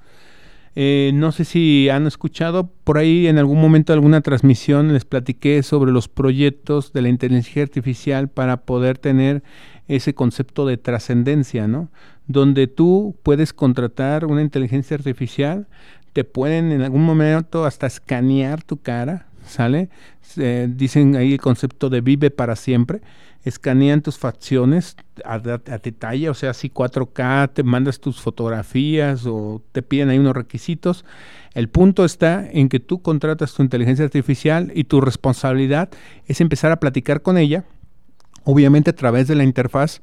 Eh, 0.80 1.10
no 1.16 1.32
sé 1.32 1.44
si 1.44 1.90
han 1.90 2.06
escuchado 2.06 2.70
por 2.84 3.00
ahí 3.00 3.26
en 3.26 3.40
algún 3.40 3.60
momento 3.60 3.94
alguna 3.94 4.22
transmisión 4.22 4.94
les 4.94 5.06
platiqué 5.06 5.64
sobre 5.64 5.92
los 5.92 6.08
proyectos 6.08 6.94
de 6.94 7.02
la 7.02 7.10
inteligencia 7.10 7.64
artificial 7.64 8.28
para 8.30 8.58
poder 8.58 9.00
tener 9.00 9.42
ese 9.88 10.14
concepto 10.14 10.68
de 10.68 10.78
trascendencia, 10.78 11.68
¿no? 11.68 11.90
Donde 12.28 12.68
tú 12.68 13.16
puedes 13.24 13.54
contratar 13.54 14.26
una 14.26 14.44
inteligencia 14.44 14.96
artificial, 14.96 15.68
te 16.14 16.24
pueden 16.24 16.72
en 16.72 16.84
algún 16.84 17.04
momento 17.04 17.66
hasta 17.66 17.88
escanear 17.88 18.62
tu 18.62 18.78
cara, 18.78 19.26
¿sale? 19.48 19.90
dicen 20.36 21.16
ahí 21.16 21.34
el 21.34 21.42
concepto 21.42 21.90
de 21.90 22.02
vive 22.02 22.30
para 22.30 22.56
siempre 22.56 23.02
escanean 23.48 24.02
tus 24.02 24.18
facciones 24.18 24.96
a, 25.24 25.40
detalle, 25.40 26.30
o 26.30 26.34
sea, 26.34 26.54
si 26.54 26.70
4K, 26.70 27.54
te 27.54 27.64
mandas 27.64 28.00
tus 28.00 28.20
fotografías 28.20 29.26
o 29.26 29.62
te 29.72 29.82
piden 29.82 30.10
ahí 30.10 30.20
unos 30.20 30.36
requisitos. 30.36 31.06
El 31.54 31.70
punto 31.70 32.06
está 32.06 32.48
en 32.50 32.70
que 32.70 32.80
tú 32.80 33.02
contratas 33.02 33.54
tu 33.54 33.64
inteligencia 33.64 34.06
artificial 34.06 34.72
y 34.76 34.84
tu 34.84 35.02
responsabilidad 35.02 35.90
es 36.26 36.42
empezar 36.42 36.72
a 36.72 36.80
platicar 36.80 37.22
con 37.22 37.38
ella, 37.38 37.64
obviamente 38.44 38.92
a 38.92 38.96
través 38.96 39.28
de 39.28 39.36
la 39.36 39.44
interfaz, 39.44 40.02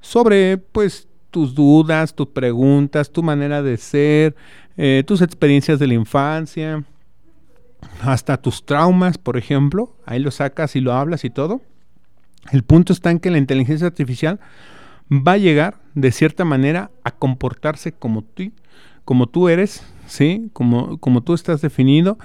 sobre 0.00 0.58
pues 0.58 1.08
tus 1.30 1.54
dudas, 1.54 2.14
tus 2.14 2.28
preguntas, 2.28 3.10
tu 3.10 3.22
manera 3.22 3.62
de 3.62 3.76
ser, 3.76 4.34
eh, 4.76 5.02
tus 5.06 5.22
experiencias 5.22 5.78
de 5.78 5.86
la 5.86 5.94
infancia, 5.94 6.84
hasta 8.02 8.36
tus 8.36 8.64
traumas, 8.64 9.18
por 9.18 9.36
ejemplo, 9.36 9.94
ahí 10.06 10.18
lo 10.18 10.30
sacas 10.30 10.76
y 10.76 10.80
lo 10.80 10.92
hablas 10.92 11.24
y 11.24 11.30
todo. 11.30 11.62
El 12.50 12.62
punto 12.62 12.92
está 12.92 13.10
en 13.10 13.20
que 13.20 13.30
la 13.30 13.38
inteligencia 13.38 13.86
artificial 13.86 14.40
va 15.10 15.32
a 15.32 15.38
llegar 15.38 15.78
de 15.94 16.10
cierta 16.10 16.44
manera 16.44 16.90
a 17.04 17.10
comportarse 17.12 17.92
como 17.92 18.22
tú, 18.22 18.52
como 19.04 19.26
tú 19.26 19.48
eres, 19.48 19.84
¿sí? 20.06 20.50
Como, 20.52 20.98
como 20.98 21.22
tú 21.22 21.34
estás 21.34 21.60
definido 21.60 22.18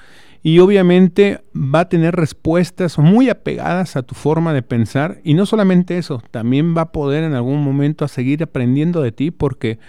y 0.44 0.60
obviamente 0.60 1.44
va 1.54 1.82
a 1.82 1.90
tener 1.90 2.16
respuestas 2.16 2.98
muy 2.98 3.30
apegadas 3.30 3.96
a 3.96 4.04
tu 4.04 4.16
forma 4.16 4.54
de 4.54 4.62
pensar 4.62 5.20
y 5.24 5.34
no 5.34 5.46
solamente 5.46 5.98
eso, 5.98 6.24
también 6.32 6.76
va 6.76 6.84
a 6.84 6.92
poder 6.92 7.24
en 7.24 7.34
algún 7.34 7.64
momento 7.64 8.06
a 8.06 8.08
seguir 8.08 8.44
aprendiendo 8.44 9.02
de 9.02 9.12
ti 9.12 9.32
porque 9.32 9.80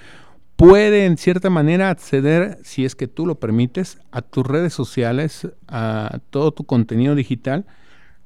puede 0.58 1.06
en 1.06 1.16
cierta 1.18 1.50
manera 1.50 1.88
acceder, 1.88 2.58
si 2.64 2.84
es 2.84 2.96
que 2.96 3.06
tú 3.06 3.26
lo 3.26 3.36
permites, 3.36 3.98
a 4.10 4.22
tus 4.22 4.44
redes 4.44 4.72
sociales, 4.72 5.46
a 5.68 6.18
todo 6.30 6.50
tu 6.50 6.64
contenido 6.64 7.14
digital, 7.14 7.64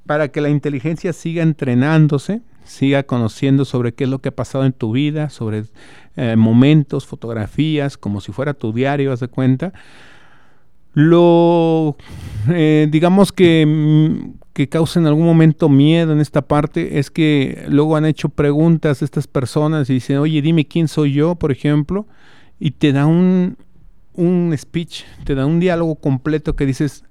para 0.07 0.28
que 0.28 0.41
la 0.41 0.49
inteligencia 0.49 1.12
siga 1.12 1.43
entrenándose, 1.43 2.41
siga 2.64 3.03
conociendo 3.03 3.66
sobre 3.66 3.93
qué 3.93 4.05
es 4.05 4.11
lo 4.11 4.20
que 4.20 4.30
ha 4.30 4.35
pasado 4.35 4.64
en 4.64 4.72
tu 4.72 4.93
vida, 4.93 5.28
sobre 5.28 5.64
eh, 6.16 6.37
momentos, 6.37 7.05
fotografías, 7.07 7.99
como 7.99 8.22
si 8.22 8.33
fuera 8.33 8.55
tu 8.55 8.72
diario, 8.72 9.12
haz 9.12 9.20
de 9.20 9.28
cuenta. 9.28 9.74
Lo, 10.95 11.99
eh, 12.49 12.89
digamos 12.91 13.30
que, 13.30 13.66
mm, 13.66 14.41
que 14.53 14.68
causa 14.68 15.00
en 15.00 15.07
algún 15.07 15.24
momento 15.24 15.68
miedo 15.68 16.12
en 16.12 16.20
esta 16.20 16.42
parte 16.42 16.98
es 16.98 17.11
que 17.11 17.64
luego 17.68 17.96
han 17.96 18.05
hecho 18.05 18.28
preguntas 18.28 19.03
estas 19.03 19.26
personas 19.26 19.88
y 19.88 19.94
dicen, 19.94 20.18
oye, 20.18 20.42
dime 20.42 20.66
quién 20.66 20.88
soy 20.88 21.12
yo, 21.12 21.36
por 21.36 21.53
ejemplo, 21.53 22.07
y 22.59 22.72
te 22.72 22.92
da 22.92 23.07
un, 23.07 23.57
un 24.14 24.55
speech, 24.57 25.05
te 25.24 25.34
da 25.34 25.46
un 25.46 25.59
diálogo 25.59 25.96
completo 25.96 26.55
que 26.55 26.66
dices, 26.66 27.05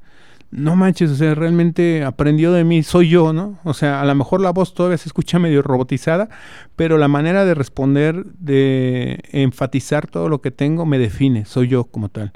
no 0.52 0.76
manches, 0.76 1.10
o 1.10 1.16
sea, 1.16 1.34
realmente 1.34 2.04
aprendió 2.04 2.52
de 2.52 2.66
mí, 2.66 2.84
soy 2.84 3.10
yo, 3.10 3.32
¿no? 3.32 3.58
O 3.64 3.74
sea, 3.74 4.02
a 4.02 4.06
lo 4.06 4.14
mejor 4.14 4.42
la 4.42 4.52
voz 4.52 4.74
todavía 4.74 4.98
se 4.98 5.08
escucha 5.08 5.40
medio 5.40 5.62
robotizada, 5.62 6.30
pero 6.76 6.98
la 6.98 7.08
manera 7.08 7.46
de 7.46 7.56
responder, 7.56 8.26
de 8.38 9.24
enfatizar 9.32 10.08
todo 10.08 10.28
lo 10.28 10.42
que 10.42 10.52
tengo, 10.52 10.86
me 10.86 11.00
define, 11.00 11.46
soy 11.46 11.70
yo 11.70 11.86
como 11.86 12.10
tal. 12.10 12.34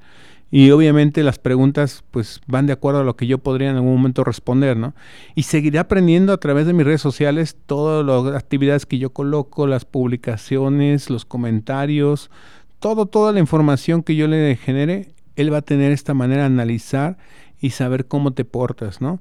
Y 0.58 0.72
obviamente 0.72 1.22
las 1.22 1.38
preguntas 1.38 2.02
pues 2.12 2.40
van 2.48 2.66
de 2.66 2.72
acuerdo 2.72 3.02
a 3.02 3.04
lo 3.04 3.18
que 3.18 3.28
yo 3.28 3.40
podría 3.40 3.72
en 3.72 3.76
algún 3.76 3.98
momento 3.98 4.24
responder, 4.24 4.78
¿no? 4.78 4.94
Y 5.36 5.44
seguiré 5.44 5.80
aprendiendo 5.80 6.32
a 6.32 6.38
través 6.38 6.66
de 6.66 6.72
mis 6.72 6.86
redes 6.86 7.02
sociales 7.02 7.58
todas 7.66 8.06
las 8.06 8.42
actividades 8.42 8.86
que 8.86 8.98
yo 8.98 9.10
coloco, 9.10 9.68
las 9.68 9.84
publicaciones, 9.84 11.10
los 11.10 11.26
comentarios, 11.26 12.32
todo, 12.80 13.06
toda 13.06 13.34
la 13.34 13.42
información 13.42 14.02
que 14.02 14.16
yo 14.16 14.30
le 14.30 14.56
genere, 14.56 15.10
él 15.36 15.52
va 15.52 15.58
a 15.58 15.62
tener 15.62 15.92
esta 15.92 16.14
manera 16.14 16.44
de 16.44 16.48
analizar 16.48 17.18
y 17.60 17.72
saber 17.72 18.06
cómo 18.06 18.32
te 18.32 18.46
portas, 18.46 19.02
¿no? 19.02 19.20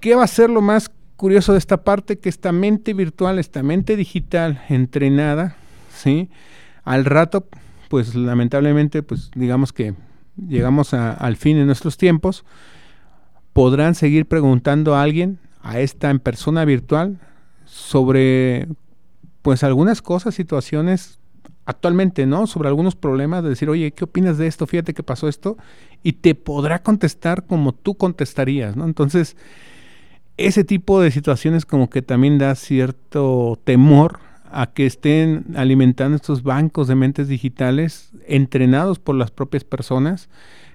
¿Qué 0.00 0.14
va 0.14 0.24
a 0.24 0.26
ser 0.26 0.48
lo 0.48 0.62
más 0.62 0.90
curioso 1.18 1.52
de 1.52 1.58
esta 1.58 1.84
parte? 1.84 2.18
Que 2.18 2.30
esta 2.30 2.52
mente 2.52 2.94
virtual, 2.94 3.38
esta 3.38 3.62
mente 3.62 3.94
digital 3.94 4.62
entrenada, 4.70 5.54
¿sí? 5.94 6.30
Al 6.82 7.04
rato, 7.04 7.46
pues 7.90 8.14
lamentablemente, 8.14 9.02
pues 9.02 9.30
digamos 9.34 9.74
que 9.74 9.92
llegamos 10.36 10.94
al 10.94 11.36
fin 11.36 11.56
de 11.56 11.64
nuestros 11.64 11.96
tiempos, 11.96 12.44
podrán 13.52 13.94
seguir 13.94 14.26
preguntando 14.26 14.94
a 14.94 15.02
alguien, 15.02 15.38
a 15.62 15.80
esta 15.80 16.10
en 16.10 16.20
persona 16.20 16.64
virtual, 16.64 17.18
sobre 17.64 18.68
pues 19.42 19.64
algunas 19.64 20.02
cosas, 20.02 20.34
situaciones 20.34 21.18
actualmente, 21.64 22.26
¿no? 22.26 22.46
Sobre 22.46 22.68
algunos 22.68 22.94
problemas, 22.94 23.42
de 23.42 23.50
decir, 23.50 23.68
oye, 23.68 23.92
¿qué 23.92 24.04
opinas 24.04 24.38
de 24.38 24.46
esto? 24.46 24.66
Fíjate 24.66 24.94
que 24.94 25.02
pasó 25.02 25.28
esto, 25.28 25.56
y 26.02 26.14
te 26.14 26.34
podrá 26.34 26.82
contestar 26.82 27.44
como 27.46 27.72
tú 27.72 27.96
contestarías, 27.96 28.76
¿no? 28.76 28.84
Entonces, 28.84 29.36
ese 30.36 30.64
tipo 30.64 31.00
de 31.00 31.10
situaciones 31.10 31.64
como 31.64 31.90
que 31.90 32.02
también 32.02 32.38
da 32.38 32.54
cierto 32.54 33.58
temor 33.64 34.20
a 34.50 34.72
que 34.72 34.86
estén 34.86 35.44
alimentando 35.56 36.16
estos 36.16 36.42
bancos 36.42 36.88
de 36.88 36.94
mentes 36.94 37.28
digitales 37.28 38.10
entrenados 38.26 38.98
por 38.98 39.14
las 39.14 39.30
propias 39.30 39.64
personas. 39.64 40.28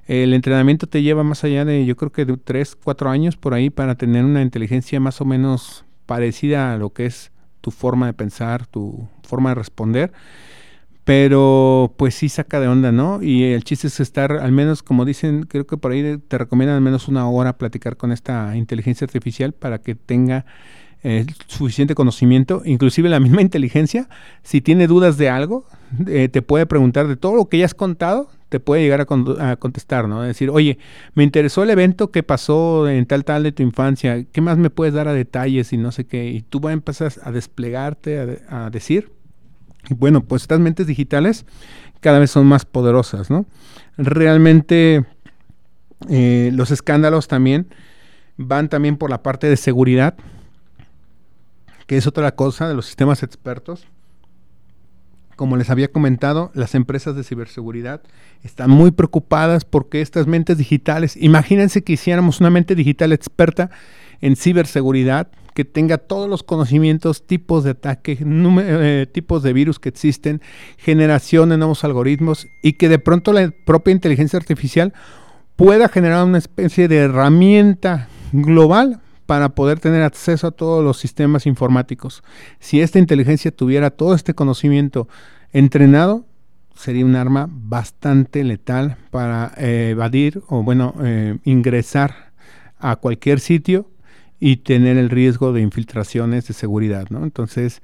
El 0.07 0.33
entrenamiento 0.33 0.87
te 0.87 1.01
lleva 1.01 1.23
más 1.23 1.43
allá 1.43 1.65
de, 1.65 1.85
yo 1.85 1.95
creo 1.95 2.11
que 2.11 2.25
de 2.25 2.37
3, 2.37 2.77
4 2.83 3.09
años 3.09 3.37
por 3.37 3.53
ahí 3.53 3.69
para 3.69 3.95
tener 3.95 4.25
una 4.25 4.41
inteligencia 4.41 4.99
más 4.99 5.21
o 5.21 5.25
menos 5.25 5.85
parecida 6.05 6.73
a 6.73 6.77
lo 6.77 6.91
que 6.91 7.05
es 7.05 7.31
tu 7.61 7.71
forma 7.71 8.07
de 8.07 8.13
pensar, 8.13 8.65
tu 8.65 9.07
forma 9.23 9.49
de 9.49 9.55
responder 9.55 10.11
pero 11.03 11.93
pues 11.97 12.15
sí 12.15 12.29
saca 12.29 12.59
de 12.59 12.67
onda, 12.67 12.91
¿no? 12.91 13.21
Y 13.23 13.43
el 13.43 13.63
chiste 13.63 13.87
es 13.87 13.99
estar, 13.99 14.31
al 14.33 14.51
menos 14.51 14.83
como 14.83 15.03
dicen, 15.03 15.43
creo 15.43 15.65
que 15.65 15.77
por 15.77 15.91
ahí 15.91 16.17
te 16.19 16.37
recomiendan 16.37 16.75
al 16.75 16.81
menos 16.81 17.07
una 17.07 17.27
hora 17.27 17.57
platicar 17.57 17.97
con 17.97 18.11
esta 18.11 18.55
inteligencia 18.55 19.05
artificial 19.05 19.51
para 19.53 19.79
que 19.79 19.95
tenga 19.95 20.45
eh, 21.03 21.25
suficiente 21.47 21.95
conocimiento, 21.95 22.61
inclusive 22.65 23.09
la 23.09 23.19
misma 23.19 23.41
inteligencia, 23.41 24.07
si 24.43 24.61
tiene 24.61 24.87
dudas 24.87 25.17
de 25.17 25.29
algo, 25.29 25.65
te 26.05 26.41
puede 26.41 26.65
preguntar 26.65 27.07
de 27.07 27.17
todo 27.17 27.35
lo 27.35 27.49
que 27.49 27.57
ya 27.57 27.65
has 27.65 27.73
contado, 27.73 28.29
te 28.47 28.61
puede 28.61 28.81
llegar 28.81 29.01
a, 29.01 29.55
contestar, 29.57 30.07
¿no? 30.07 30.21
decir, 30.21 30.49
oye, 30.49 30.77
me 31.15 31.23
interesó 31.23 31.63
el 31.63 31.69
evento 31.69 32.11
que 32.11 32.23
pasó 32.23 32.87
en 32.87 33.05
tal 33.05 33.25
tal 33.25 33.43
de 33.43 33.51
tu 33.51 33.61
infancia, 33.61 34.23
¿qué 34.31 34.41
más 34.41 34.57
me 34.57 34.69
puedes 34.69 34.93
dar 34.93 35.09
a 35.09 35.13
detalles 35.13 35.73
y 35.73 35.77
no 35.77 35.91
sé 35.91 36.05
qué? 36.05 36.29
Y 36.29 36.41
tú 36.43 36.61
vas 36.61 36.71
a 36.71 36.73
empezar 36.73 37.11
a 37.23 37.31
desplegarte, 37.31 38.39
a 38.49 38.69
decir 38.69 39.09
y 39.89 39.93
bueno, 39.93 40.21
pues 40.21 40.43
estas 40.43 40.59
mentes 40.59 40.87
digitales 40.87 41.45
cada 41.99 42.19
vez 42.19 42.31
son 42.31 42.45
más 42.45 42.65
poderosas, 42.65 43.29
¿no? 43.29 43.45
Realmente 43.97 45.05
eh, 46.09 46.51
los 46.53 46.71
escándalos 46.71 47.27
también 47.27 47.67
van 48.37 48.69
también 48.69 48.97
por 48.97 49.09
la 49.09 49.21
parte 49.21 49.47
de 49.47 49.57
seguridad, 49.57 50.15
que 51.87 51.97
es 51.97 52.07
otra 52.07 52.35
cosa 52.35 52.67
de 52.67 52.75
los 52.75 52.85
sistemas 52.85 53.23
expertos. 53.23 53.87
Como 55.35 55.57
les 55.57 55.69
había 55.69 55.91
comentado, 55.91 56.51
las 56.53 56.75
empresas 56.75 57.15
de 57.15 57.23
ciberseguridad 57.23 58.01
están 58.43 58.69
muy 58.69 58.91
preocupadas 58.91 59.65
porque 59.65 60.01
estas 60.01 60.27
mentes 60.27 60.57
digitales, 60.57 61.17
imagínense 61.17 61.83
que 61.83 61.93
hiciéramos 61.93 62.39
una 62.39 62.49
mente 62.49 62.75
digital 62.75 63.11
experta 63.11 63.71
en 64.21 64.35
ciberseguridad, 64.35 65.29
que 65.53 65.65
tenga 65.65 65.97
todos 65.97 66.29
los 66.29 66.43
conocimientos, 66.43 67.25
tipos 67.25 67.63
de 67.63 67.71
ataque, 67.71 68.17
eh, 68.21 69.07
tipos 69.11 69.43
de 69.43 69.53
virus 69.53 69.79
que 69.79 69.89
existen, 69.89 70.41
generación 70.77 71.49
de 71.49 71.57
nuevos 71.57 71.83
algoritmos 71.83 72.47
y 72.61 72.73
que 72.73 72.87
de 72.87 72.99
pronto 72.99 73.33
la 73.33 73.51
propia 73.65 73.91
inteligencia 73.91 74.37
artificial 74.37 74.93
pueda 75.55 75.89
generar 75.89 76.23
una 76.23 76.37
especie 76.37 76.87
de 76.87 76.97
herramienta 76.97 78.07
global 78.31 79.01
para 79.31 79.47
poder 79.47 79.79
tener 79.79 80.03
acceso 80.03 80.47
a 80.47 80.51
todos 80.51 80.83
los 80.83 80.97
sistemas 80.97 81.45
informáticos. 81.45 82.21
Si 82.59 82.81
esta 82.81 82.99
inteligencia 82.99 83.49
tuviera 83.49 83.89
todo 83.89 84.13
este 84.13 84.33
conocimiento 84.33 85.07
entrenado, 85.53 86.25
sería 86.75 87.05
un 87.05 87.15
arma 87.15 87.47
bastante 87.49 88.43
letal 88.43 88.97
para 89.09 89.53
eh, 89.55 89.91
evadir 89.91 90.41
o, 90.49 90.63
bueno, 90.63 90.95
eh, 91.01 91.37
ingresar 91.45 92.33
a 92.77 92.97
cualquier 92.97 93.39
sitio 93.39 93.89
y 94.37 94.57
tener 94.57 94.97
el 94.97 95.09
riesgo 95.09 95.53
de 95.53 95.61
infiltraciones 95.61 96.49
de 96.49 96.53
seguridad, 96.53 97.07
¿no? 97.09 97.23
Entonces, 97.23 97.81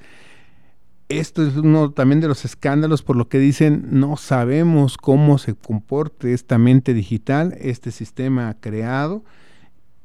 esto 1.08 1.48
es 1.48 1.56
uno 1.56 1.92
también 1.92 2.20
de 2.20 2.28
los 2.28 2.44
escándalos 2.44 3.04
por 3.04 3.16
lo 3.16 3.30
que 3.30 3.40
dicen 3.40 3.88
no 3.92 4.18
sabemos 4.18 4.98
cómo 4.98 5.38
se 5.38 5.56
comporte 5.56 6.34
esta 6.34 6.58
mente 6.58 6.94
digital, 6.94 7.56
este 7.62 7.92
sistema 7.92 8.58
creado 8.60 9.24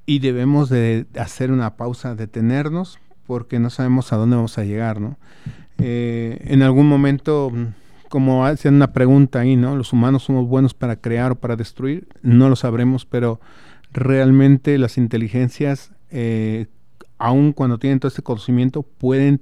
y 0.06 0.18
debemos 0.18 0.68
de 0.68 1.06
hacer 1.18 1.52
una 1.52 1.76
pausa, 1.76 2.14
detenernos 2.14 2.98
porque 3.26 3.58
no 3.58 3.70
sabemos 3.70 4.12
a 4.12 4.16
dónde 4.16 4.36
vamos 4.36 4.58
a 4.58 4.64
llegar, 4.64 5.00
¿no? 5.00 5.16
Eh, 5.78 6.38
en 6.44 6.62
algún 6.62 6.86
momento, 6.88 7.52
como 8.08 8.44
hacen 8.44 8.74
una 8.74 8.92
pregunta 8.92 9.40
ahí, 9.40 9.56
¿no? 9.56 9.76
Los 9.76 9.92
humanos 9.92 10.24
somos 10.24 10.48
buenos 10.48 10.74
para 10.74 10.96
crear 10.96 11.32
o 11.32 11.36
para 11.36 11.56
destruir, 11.56 12.08
no 12.22 12.48
lo 12.48 12.56
sabremos, 12.56 13.06
pero 13.06 13.40
realmente 13.92 14.76
las 14.78 14.98
inteligencias 14.98 15.92
eh, 16.10 16.66
aun 17.22 17.52
cuando 17.52 17.78
tienen 17.78 18.00
todo 18.00 18.08
este 18.08 18.22
conocimiento, 18.22 18.82
pueden 18.82 19.40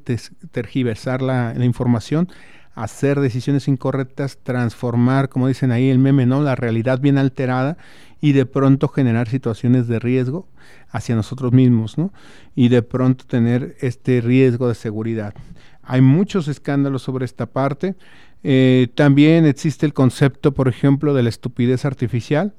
tergiversar 0.51 1.23
la, 1.23 1.55
información, 1.65 2.29
hacer 2.75 3.21
decisiones 3.21 3.69
incorrectas, 3.69 4.37
transformar, 4.43 5.31
como 5.31 5.49
dicen 5.49 5.73
ahí 5.73 5.89
el 5.89 5.99
meme, 5.99 6.27
¿no? 6.27 6.43
La 6.43 6.57
realidad 6.57 7.01
bien 7.01 7.17
alterada 7.17 7.79
y 8.21 8.33
de 8.33 8.47
pronto 8.47 8.89
generar 8.89 9.29
situaciones 9.29 9.89
de 9.89 9.99
riesgo 9.99 10.49
hacia 10.91 11.14
nosotros 11.14 11.53
mismos, 11.53 11.99
¿no? 11.99 12.12
Y 12.55 12.68
de 12.68 12.83
pronto 12.83 13.25
tener 13.27 13.77
este 13.81 14.21
riesgo 14.21 14.68
de 14.68 14.75
seguridad. 14.75 15.35
Hay 15.83 16.01
muchos 16.01 16.49
escándalos 16.49 17.03
sobre 17.03 17.25
esta 17.25 17.47
parte. 17.47 17.95
Eh, 18.43 18.89
también 18.95 19.47
existe 19.47 19.87
el 19.87 19.93
concepto, 19.93 20.53
por 20.53 20.68
ejemplo, 20.68 21.14
de 21.14 21.23
la 21.23 21.29
estupidez 21.29 21.85
artificial 21.85 22.55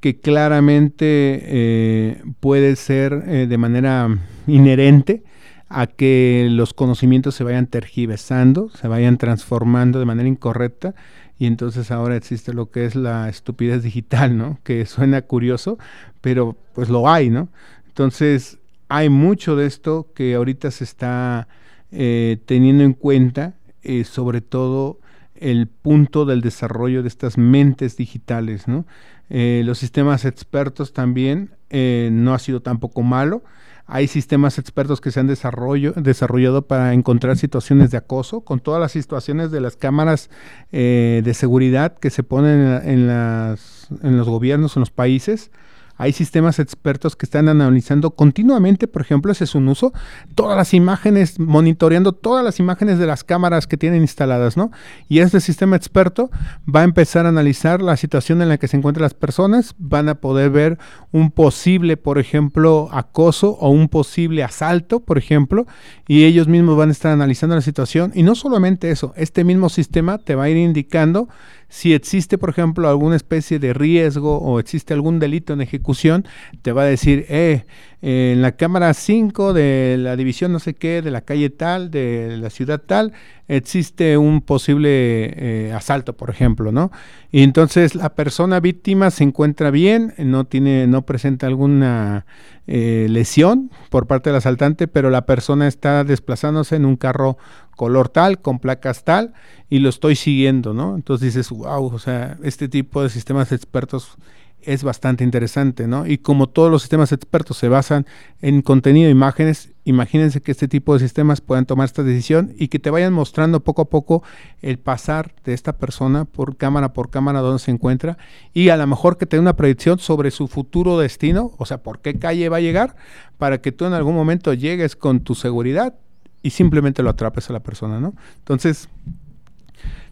que 0.00 0.20
claramente 0.20 1.40
eh, 1.42 2.22
puede 2.40 2.76
ser 2.76 3.24
eh, 3.26 3.46
de 3.48 3.58
manera 3.58 4.08
inherente 4.46 5.24
a 5.68 5.86
que 5.86 6.46
los 6.50 6.72
conocimientos 6.72 7.34
se 7.34 7.44
vayan 7.44 7.66
tergiversando, 7.66 8.70
se 8.70 8.88
vayan 8.88 9.18
transformando 9.18 9.98
de 9.98 10.06
manera 10.06 10.28
incorrecta 10.28 10.94
y 11.38 11.46
entonces 11.46 11.90
ahora 11.90 12.16
existe 12.16 12.52
lo 12.52 12.70
que 12.70 12.84
es 12.84 12.96
la 12.96 13.28
estupidez 13.28 13.82
digital, 13.82 14.36
¿no? 14.36 14.58
Que 14.64 14.84
suena 14.86 15.22
curioso, 15.22 15.78
pero 16.20 16.56
pues 16.74 16.88
lo 16.88 17.08
hay, 17.08 17.30
¿no? 17.30 17.48
Entonces 17.86 18.58
hay 18.88 19.08
mucho 19.08 19.54
de 19.54 19.66
esto 19.66 20.08
que 20.14 20.34
ahorita 20.34 20.70
se 20.70 20.84
está 20.84 21.48
eh, 21.92 22.38
teniendo 22.46 22.84
en 22.84 22.92
cuenta, 22.92 23.54
eh, 23.82 24.04
sobre 24.04 24.40
todo 24.40 24.98
el 25.36 25.68
punto 25.68 26.24
del 26.24 26.40
desarrollo 26.40 27.02
de 27.02 27.08
estas 27.08 27.38
mentes 27.38 27.96
digitales, 27.96 28.66
¿no? 28.66 28.86
Eh, 29.30 29.62
los 29.64 29.78
sistemas 29.78 30.24
expertos 30.24 30.92
también 30.92 31.50
no 31.70 32.32
ha 32.32 32.38
sido 32.38 32.62
tampoco 32.62 33.02
malo. 33.02 33.42
Hay 33.90 34.06
sistemas 34.06 34.58
expertos 34.58 35.00
que 35.00 35.10
se 35.10 35.18
han 35.18 35.26
desarrollo, 35.26 35.92
desarrollado 35.96 36.62
para 36.62 36.92
encontrar 36.92 37.38
situaciones 37.38 37.90
de 37.90 37.96
acoso, 37.96 38.42
con 38.42 38.60
todas 38.60 38.80
las 38.80 38.92
situaciones 38.92 39.50
de 39.50 39.62
las 39.62 39.76
cámaras 39.76 40.28
de 40.70 41.32
seguridad 41.34 41.96
que 41.98 42.10
se 42.10 42.22
ponen 42.22 42.82
en, 42.84 43.06
las, 43.06 43.88
en 44.02 44.18
los 44.18 44.28
gobiernos, 44.28 44.76
en 44.76 44.80
los 44.80 44.90
países 44.90 45.50
hay 45.98 46.12
sistemas 46.12 46.60
expertos 46.60 47.16
que 47.16 47.26
están 47.26 47.48
analizando 47.48 48.12
continuamente, 48.12 48.86
por 48.86 49.02
ejemplo, 49.02 49.32
ese 49.32 49.44
es 49.44 49.54
un 49.54 49.68
uso, 49.68 49.92
todas 50.36 50.56
las 50.56 50.72
imágenes, 50.72 51.38
monitoreando 51.40 52.12
todas 52.12 52.44
las 52.44 52.60
imágenes 52.60 52.98
de 52.98 53.06
las 53.06 53.24
cámaras 53.24 53.66
que 53.66 53.76
tienen 53.76 54.02
instaladas, 54.02 54.56
¿no? 54.56 54.70
Y 55.08 55.18
este 55.18 55.40
sistema 55.40 55.76
experto 55.76 56.30
va 56.72 56.80
a 56.80 56.84
empezar 56.84 57.26
a 57.26 57.30
analizar 57.30 57.82
la 57.82 57.96
situación 57.96 58.40
en 58.40 58.48
la 58.48 58.58
que 58.58 58.68
se 58.68 58.76
encuentran 58.76 59.02
las 59.02 59.14
personas, 59.14 59.74
van 59.76 60.08
a 60.08 60.14
poder 60.14 60.50
ver 60.50 60.78
un 61.10 61.32
posible, 61.32 61.96
por 61.96 62.18
ejemplo, 62.18 62.88
acoso 62.92 63.58
o 63.60 63.70
un 63.70 63.88
posible 63.88 64.44
asalto, 64.44 65.00
por 65.00 65.18
ejemplo, 65.18 65.66
y 66.06 66.24
ellos 66.24 66.46
mismos 66.46 66.76
van 66.76 66.90
a 66.90 66.92
estar 66.92 67.12
analizando 67.12 67.56
la 67.56 67.62
situación. 67.62 68.12
Y 68.14 68.22
no 68.22 68.36
solamente 68.36 68.90
eso, 68.90 69.12
este 69.16 69.42
mismo 69.42 69.68
sistema 69.68 70.18
te 70.18 70.36
va 70.36 70.44
a 70.44 70.48
ir 70.48 70.56
indicando 70.56 71.28
si 71.68 71.92
existe, 71.92 72.38
por 72.38 72.50
ejemplo, 72.50 72.88
alguna 72.88 73.16
especie 73.16 73.58
de 73.58 73.74
riesgo 73.74 74.38
o 74.38 74.58
existe 74.58 74.94
algún 74.94 75.18
delito 75.18 75.52
en 75.52 75.60
ejecución, 75.60 76.26
te 76.62 76.72
va 76.72 76.82
a 76.82 76.86
decir, 76.86 77.26
eh, 77.28 77.66
en 78.00 78.42
la 78.42 78.52
cámara 78.52 78.94
5 78.94 79.52
de 79.52 79.96
la 79.98 80.14
división 80.14 80.52
no 80.52 80.60
sé 80.60 80.74
qué, 80.74 81.02
de 81.02 81.10
la 81.10 81.22
calle 81.22 81.50
tal, 81.50 81.90
de 81.90 82.36
la 82.36 82.48
ciudad 82.48 82.80
tal, 82.80 83.12
existe 83.48 84.16
un 84.16 84.40
posible 84.40 85.32
eh, 85.36 85.72
asalto, 85.72 86.16
por 86.16 86.30
ejemplo, 86.30 86.70
¿no? 86.70 86.92
Y 87.32 87.42
entonces 87.42 87.96
la 87.96 88.14
persona 88.14 88.60
víctima 88.60 89.10
se 89.10 89.24
encuentra 89.24 89.72
bien, 89.72 90.14
no 90.18 90.44
tiene, 90.44 90.86
no 90.86 91.02
presenta 91.02 91.48
alguna 91.48 92.24
eh, 92.68 93.06
lesión 93.10 93.70
por 93.90 94.06
parte 94.06 94.30
del 94.30 94.36
asaltante, 94.36 94.86
pero 94.86 95.10
la 95.10 95.26
persona 95.26 95.66
está 95.66 96.04
desplazándose 96.04 96.76
en 96.76 96.84
un 96.84 96.96
carro 96.96 97.36
color 97.74 98.08
tal, 98.08 98.40
con 98.40 98.60
placas 98.60 99.04
tal, 99.04 99.32
y 99.70 99.80
lo 99.80 99.88
estoy 99.88 100.14
siguiendo, 100.14 100.72
¿no? 100.72 100.94
Entonces 100.94 101.34
dices, 101.34 101.50
wow, 101.50 101.86
o 101.86 101.98
sea, 101.98 102.36
este 102.42 102.68
tipo 102.68 103.02
de 103.02 103.08
sistemas 103.08 103.50
expertos 103.50 104.18
es 104.62 104.82
bastante 104.82 105.24
interesante, 105.24 105.86
¿no? 105.86 106.06
Y 106.06 106.18
como 106.18 106.48
todos 106.48 106.70
los 106.70 106.82
sistemas 106.82 107.12
expertos 107.12 107.56
se 107.56 107.68
basan 107.68 108.06
en 108.42 108.60
contenido 108.62 109.08
imágenes, 109.08 109.70
imagínense 109.84 110.42
que 110.42 110.52
este 110.52 110.68
tipo 110.68 110.94
de 110.94 111.00
sistemas 111.00 111.40
puedan 111.40 111.64
tomar 111.64 111.86
esta 111.86 112.02
decisión 112.02 112.52
y 112.58 112.68
que 112.68 112.78
te 112.78 112.90
vayan 112.90 113.12
mostrando 113.12 113.60
poco 113.60 113.82
a 113.82 113.88
poco 113.88 114.22
el 114.60 114.78
pasar 114.78 115.32
de 115.44 115.54
esta 115.54 115.78
persona 115.78 116.24
por 116.24 116.56
cámara 116.56 116.92
por 116.92 117.10
cámara 117.10 117.40
donde 117.40 117.60
se 117.60 117.70
encuentra 117.70 118.18
y 118.52 118.68
a 118.68 118.76
lo 118.76 118.86
mejor 118.86 119.16
que 119.16 119.26
te 119.26 119.36
dé 119.36 119.40
una 119.40 119.56
predicción 119.56 119.98
sobre 119.98 120.30
su 120.30 120.48
futuro 120.48 120.98
destino, 120.98 121.52
o 121.56 121.64
sea, 121.64 121.78
por 121.82 122.00
qué 122.00 122.18
calle 122.18 122.48
va 122.48 122.58
a 122.58 122.60
llegar, 122.60 122.96
para 123.38 123.60
que 123.62 123.72
tú 123.72 123.84
en 123.84 123.92
algún 123.92 124.14
momento 124.14 124.52
llegues 124.52 124.96
con 124.96 125.20
tu 125.20 125.34
seguridad 125.34 125.94
y 126.42 126.50
simplemente 126.50 127.02
lo 127.02 127.10
atrapes 127.10 127.48
a 127.48 127.52
la 127.52 127.60
persona, 127.60 128.00
¿no? 128.00 128.14
Entonces, 128.38 128.88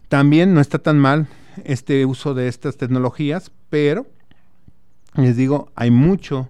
también 0.07 0.53
no 0.53 0.61
está 0.61 0.79
tan 0.79 0.97
mal 0.97 1.27
este 1.65 2.05
uso 2.05 2.33
de 2.33 2.47
estas 2.47 2.77
tecnologías, 2.77 3.51
pero 3.69 4.07
les 5.17 5.35
digo, 5.35 5.71
hay 5.75 5.91
mucho 5.91 6.49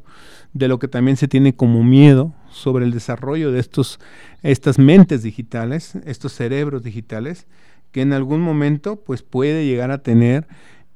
de 0.54 0.68
lo 0.68 0.80
que 0.80 0.88
también 0.88 1.18
se 1.18 1.28
tiene 1.28 1.56
como 1.56 1.84
miedo 1.84 2.34
sobre 2.50 2.86
el 2.86 2.92
desarrollo 2.92 3.52
de 3.52 3.60
estos 3.60 4.00
estas 4.44 4.80
mentes 4.80 5.24
digitales, 5.24 5.96
estos 6.06 6.34
cerebros 6.34 6.84
digitales 6.84 7.48
que 7.92 8.02
en 8.02 8.14
algún 8.14 8.42
momento 8.42 8.98
pues 8.98 9.24
puede 9.24 9.66
llegar 9.66 9.92
a 9.92 10.00
tener 10.00 10.48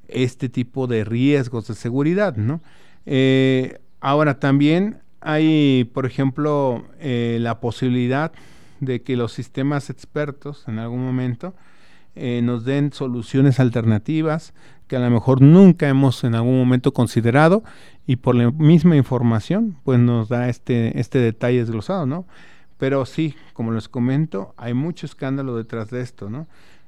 este 0.08 0.50
tipo 0.50 0.88
de 0.88 1.04
riesgos 1.04 1.68
de 1.68 1.76
seguridad, 1.76 2.36
¿no? 2.36 2.62
Eh, 3.06 3.80
ahora 4.00 4.40
también 4.40 5.00
hay, 5.22 5.90
por 5.94 6.06
ejemplo, 6.06 6.86
eh, 7.00 7.38
la 7.40 7.60
posibilidad 7.60 8.32
de 8.80 9.02
que 9.04 9.16
los 9.16 9.32
sistemas 9.32 9.90
expertos 9.90 10.66
en 10.68 10.80
algún 10.80 11.04
momento 11.04 11.54
eh, 12.16 12.42
nos 12.44 12.66
den 12.66 12.92
soluciones 12.92 13.60
alternativas 13.60 14.54
que 14.92 14.98
a 14.98 15.00
lo 15.00 15.10
mejor 15.10 15.42
nunca 15.42 15.88
hemos 15.88 16.26
en 16.26 16.36
algún 16.36 16.60
momento 16.60 16.92
considerado 16.92 17.64
y 18.06 18.18
por 18.18 18.36
la 18.36 18.52
misma 18.52 18.98
información 18.98 19.78
pues 19.86 19.98
nos 20.00 20.28
da 20.28 20.50
este, 20.50 21.00
este 21.00 21.20
detalle 21.20 21.60
desglosado, 21.60 22.06
¿no? 22.06 22.26
Pero 22.78 23.06
sí, 23.06 23.34
como 23.54 23.72
les 23.72 23.88
comento, 23.88 24.54
hay 24.58 24.74
mucho 24.74 25.06
escándalo 25.06 25.56
detrás 25.56 25.92
de 25.92 26.02
esto, 26.02 26.30
¿no? 26.30 26.46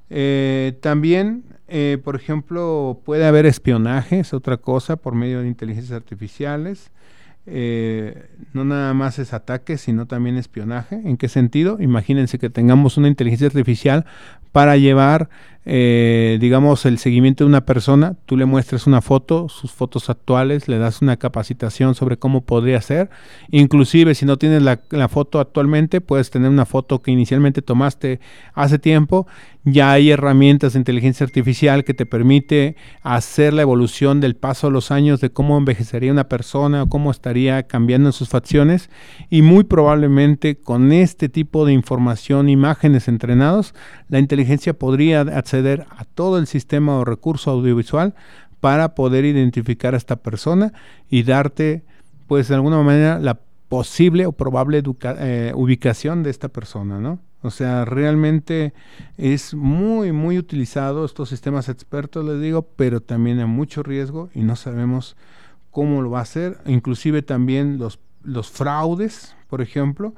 Eh, 0.09 0.77
también, 0.81 1.45
eh, 1.69 1.97
por 2.03 2.17
ejemplo, 2.17 2.99
puede 3.05 3.25
haber 3.25 3.45
espionaje, 3.45 4.19
es 4.19 4.33
otra 4.33 4.57
cosa, 4.57 4.97
por 4.97 5.15
medio 5.15 5.39
de 5.39 5.47
inteligencias 5.47 5.95
artificiales. 5.95 6.91
Eh, 7.45 8.29
no 8.53 8.63
nada 8.63 8.93
más 8.93 9.17
es 9.19 9.33
ataque, 9.33 9.77
sino 9.77 10.07
también 10.07 10.35
espionaje. 10.35 10.95
¿En 11.05 11.15
qué 11.15 11.29
sentido? 11.29 11.77
Imagínense 11.79 12.37
que 12.37 12.49
tengamos 12.49 12.97
una 12.97 13.07
inteligencia 13.07 13.47
artificial 13.47 14.05
para 14.51 14.75
llevar, 14.75 15.29
eh, 15.65 16.37
digamos, 16.41 16.85
el 16.85 16.97
seguimiento 16.97 17.43
de 17.43 17.49
una 17.49 17.65
persona. 17.65 18.15
Tú 18.25 18.37
le 18.37 18.45
muestras 18.45 18.87
una 18.87 19.01
foto, 19.01 19.49
sus 19.49 19.71
fotos 19.71 20.09
actuales, 20.09 20.67
le 20.67 20.77
das 20.77 21.01
una 21.01 21.17
capacitación 21.17 21.95
sobre 21.95 22.17
cómo 22.17 22.41
podría 22.41 22.81
ser. 22.81 23.09
Inclusive, 23.49 24.15
si 24.15 24.25
no 24.25 24.37
tienes 24.37 24.61
la, 24.61 25.07
foto 25.07 25.39
actualmente, 25.39 26.01
puedes 26.01 26.29
tener 26.29 26.49
una 26.49 26.65
foto 26.65 27.01
que 27.01 27.11
inicialmente 27.11 27.61
tomaste 27.61 28.19
hace 28.53 28.79
tiempo 28.79 29.27
ya 29.65 29.93
hay 29.93 30.11
herramientas 30.11 30.73
de 30.73 30.79
inteligencia 30.79 31.25
artificial 31.25 31.85
que 31.85 31.93
te 31.93 32.05
permite 32.05 32.75
hacer 33.01 33.53
la 33.53 33.61
evolución 33.61 34.19
del 34.19 34.35
paso 34.35 34.67
de 34.67 34.73
los 34.73 34.91
años 34.91 35.21
de 35.21 35.29
cómo 35.29 35.57
envejecería 35.57 36.11
una 36.11 36.27
persona 36.27 36.85
cómo 36.89 37.11
estaría 37.11 37.63
cambiando 37.63 38.09
en 38.09 38.13
sus 38.13 38.29
facciones 38.29 38.89
y 39.29 39.41
muy 39.41 39.63
probablemente 39.63 40.55
con 40.55 40.91
este 40.91 41.29
tipo 41.29 41.65
de 41.65 41.73
información, 41.73 42.49
imágenes 42.49 43.07
entrenados, 43.07 43.73
la 44.09 44.19
inteligencia 44.19 44.73
podría 44.73 45.21
acceder 45.53 45.85
a 45.97 46.03
todo 46.05 46.39
el 46.39 46.47
sistema 46.47 46.97
o 46.97 47.05
recurso 47.05 47.51
audiovisual 47.51 48.15
para 48.59 48.95
poder 48.95 49.23
identificar 49.23 49.93
a 49.93 49.97
esta 49.97 50.15
persona 50.15 50.73
y 51.09 51.23
darte 51.23 51.83
pues 52.27 52.47
de 52.47 52.55
alguna 52.55 52.81
manera 52.81 53.19
la 53.19 53.39
posible 53.69 54.25
o 54.25 54.31
probable 54.31 54.81
eh, 55.03 55.51
ubicación 55.55 56.23
de 56.23 56.31
esta 56.31 56.47
persona, 56.49 56.99
¿no? 56.99 57.19
O 57.43 57.51
sea, 57.51 57.85
realmente 57.85 58.73
es 59.17 59.53
muy, 59.53 60.11
muy 60.11 60.39
utilizado 60.39 61.05
estos 61.05 61.29
sistemas 61.29 61.69
expertos, 61.69 62.25
les 62.25 62.41
digo, 62.41 62.61
pero 62.75 63.01
también 63.01 63.39
hay 63.39 63.45
mucho 63.45 63.83
riesgo 63.83 64.29
y 64.33 64.41
no 64.41 64.55
sabemos 64.55 65.17
cómo 65.69 66.01
lo 66.01 66.09
va 66.09 66.19
a 66.19 66.23
hacer. 66.23 66.57
Inclusive 66.65 67.21
también 67.21 67.77
los, 67.77 67.99
los 68.23 68.49
fraudes, 68.49 69.35
por 69.49 69.61
ejemplo, 69.61 70.15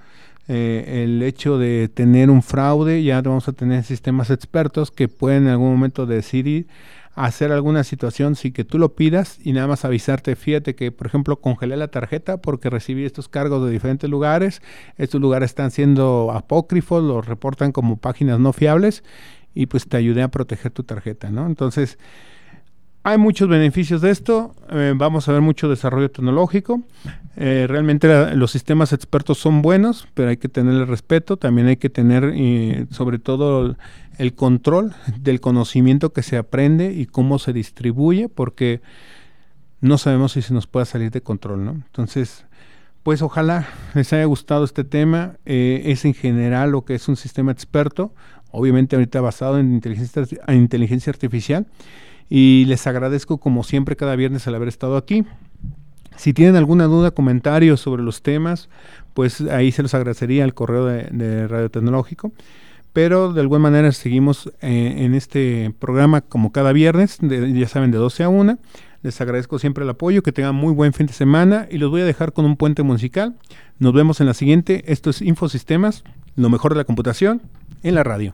eh, 0.47 1.03
el 1.03 1.23
hecho 1.23 1.57
de 1.57 1.87
tener 1.87 2.29
un 2.29 2.43
fraude, 2.43 3.03
ya 3.03 3.21
vamos 3.21 3.47
a 3.47 3.53
tener 3.53 3.83
sistemas 3.83 4.29
expertos 4.29 4.91
que 4.91 5.07
pueden 5.07 5.43
en 5.43 5.49
algún 5.49 5.71
momento 5.71 6.05
decidir 6.05 6.67
hacer 7.15 7.51
alguna 7.53 7.83
situación 7.83 8.35
sin 8.35 8.51
que 8.51 8.65
tú 8.65 8.77
lo 8.77 8.93
pidas 8.93 9.39
y 9.41 9.53
nada 9.53 9.67
más 9.67 9.85
avisarte, 9.85 10.35
fíjate 10.35 10.75
que 10.75 10.91
por 10.91 11.07
ejemplo 11.07 11.37
congelé 11.37 11.77
la 11.77 11.87
tarjeta 11.87 12.37
porque 12.37 12.69
recibí 12.69 13.05
estos 13.05 13.29
cargos 13.29 13.65
de 13.65 13.71
diferentes 13.71 14.09
lugares, 14.09 14.61
estos 14.97 15.21
lugares 15.21 15.51
están 15.51 15.71
siendo 15.71 16.31
apócrifos, 16.33 17.01
los 17.01 17.25
reportan 17.25 17.71
como 17.71 17.97
páginas 17.97 18.39
no 18.39 18.51
fiables 18.51 19.03
y 19.53 19.67
pues 19.67 19.87
te 19.87 19.95
ayudé 19.95 20.23
a 20.23 20.27
proteger 20.27 20.71
tu 20.71 20.83
tarjeta, 20.83 21.31
¿no? 21.31 21.47
Entonces, 21.47 21.97
hay 23.05 23.19
muchos 23.19 23.47
beneficios 23.47 24.01
de 24.01 24.09
esto, 24.09 24.55
eh, 24.71 24.93
vamos 24.95 25.29
a 25.29 25.31
ver 25.31 25.41
mucho 25.41 25.69
desarrollo 25.69 26.09
tecnológico. 26.09 26.81
Eh, 27.35 27.67
realmente 27.69 28.35
los 28.35 28.49
sistemas 28.49 28.93
expertos 28.93 29.37
son 29.37 29.61
buenos, 29.61 30.07
pero 30.15 30.29
hay 30.29 30.37
que 30.37 30.49
tener 30.49 30.87
respeto, 30.87 31.37
también 31.37 31.67
hay 31.67 31.77
que 31.77 31.91
tener 31.91 32.33
eh, 32.33 32.87
sobre 32.89 33.19
todo 33.19 33.75
el, 34.17 34.33
control 34.33 34.95
del 35.19 35.39
conocimiento 35.39 36.13
que 36.13 36.23
se 36.23 36.35
aprende 36.35 36.93
y 36.93 37.05
cómo 37.05 37.37
se 37.37 37.53
distribuye, 37.53 38.27
porque 38.27 38.81
no 39.81 39.99
sabemos 39.99 40.31
si 40.31 40.41
se 40.41 40.55
nos 40.55 40.65
pueda 40.65 40.85
salir 40.85 41.11
de 41.11 41.21
control, 41.21 41.63
¿no? 41.63 41.71
Entonces, 41.73 42.47
pues 43.03 43.21
ojalá 43.21 43.67
les 43.93 44.11
haya 44.13 44.25
gustado 44.25 44.65
este 44.65 44.83
tema. 44.83 45.35
es 45.45 46.05
en 46.05 46.15
general 46.15 46.71
lo 46.71 46.85
que 46.85 46.95
es 46.95 47.07
un 47.07 47.17
sistema 47.17 47.51
experto, 47.51 48.15
obviamente 48.49 48.95
ahorita 48.95 49.21
basado 49.21 49.59
en 49.59 49.75
inteligencia, 49.75 50.23
en 50.47 50.55
inteligencia 50.55 51.11
artificial 51.11 51.67
y 52.29 52.65
les 52.65 52.87
agradezco 52.87 53.37
como 53.37 53.63
siempre 53.63 53.95
cada 53.95 54.15
viernes 54.15 54.47
el 54.47 54.55
haber 54.55 54.67
estado 54.67 54.97
aquí. 54.97 55.23
Si 56.15 56.33
tienen 56.33 56.55
alguna 56.55 56.85
duda, 56.85 57.11
comentario 57.11 57.77
sobre 57.77 58.03
los 58.03 58.21
temas, 58.21 58.69
pues 59.13 59.41
ahí 59.41 59.71
se 59.71 59.83
los 59.83 59.93
agradecería 59.93 60.43
al 60.43 60.53
correo 60.53 60.85
de, 60.85 61.47
Radio 61.47 61.69
Tecnológico. 61.69 62.31
Pero 62.93 63.33
de 63.33 63.41
alguna 63.41 63.59
manera 63.59 63.91
seguimos 63.91 64.49
eh, 64.61 64.95
en 64.99 65.15
este 65.15 65.73
programa 65.79 66.21
como 66.21 66.53
cada 66.53 66.71
viernes, 66.71 67.17
ya 67.21 67.67
saben, 67.67 67.91
de 67.91 67.97
12 67.97 68.23
a 68.23 68.29
1. 68.29 68.57
Les 69.01 69.21
agradezco 69.21 69.59
siempre 69.59 69.83
el 69.83 69.89
apoyo, 69.89 70.23
que 70.23 70.31
tengan 70.31 70.55
muy 70.55 70.73
buen 70.73 70.93
fin 70.93 71.05
de 71.05 71.13
semana 71.13 71.67
y 71.69 71.77
los 71.77 71.91
voy 71.91 72.01
a 72.01 72.05
dejar 72.05 72.31
con 72.31 72.45
un 72.45 72.55
puente 72.55 72.83
musical. 72.83 73.35
Nos 73.77 73.93
vemos 73.93 74.21
en 74.21 74.27
la 74.27 74.33
siguiente. 74.33 74.91
Esto 74.91 75.09
es 75.09 75.21
Infosistemas, 75.21 76.05
lo 76.35 76.49
mejor 76.49 76.73
de 76.73 76.77
la 76.77 76.85
computación 76.85 77.41
en 77.83 77.95
la 77.95 78.03
radio. 78.03 78.33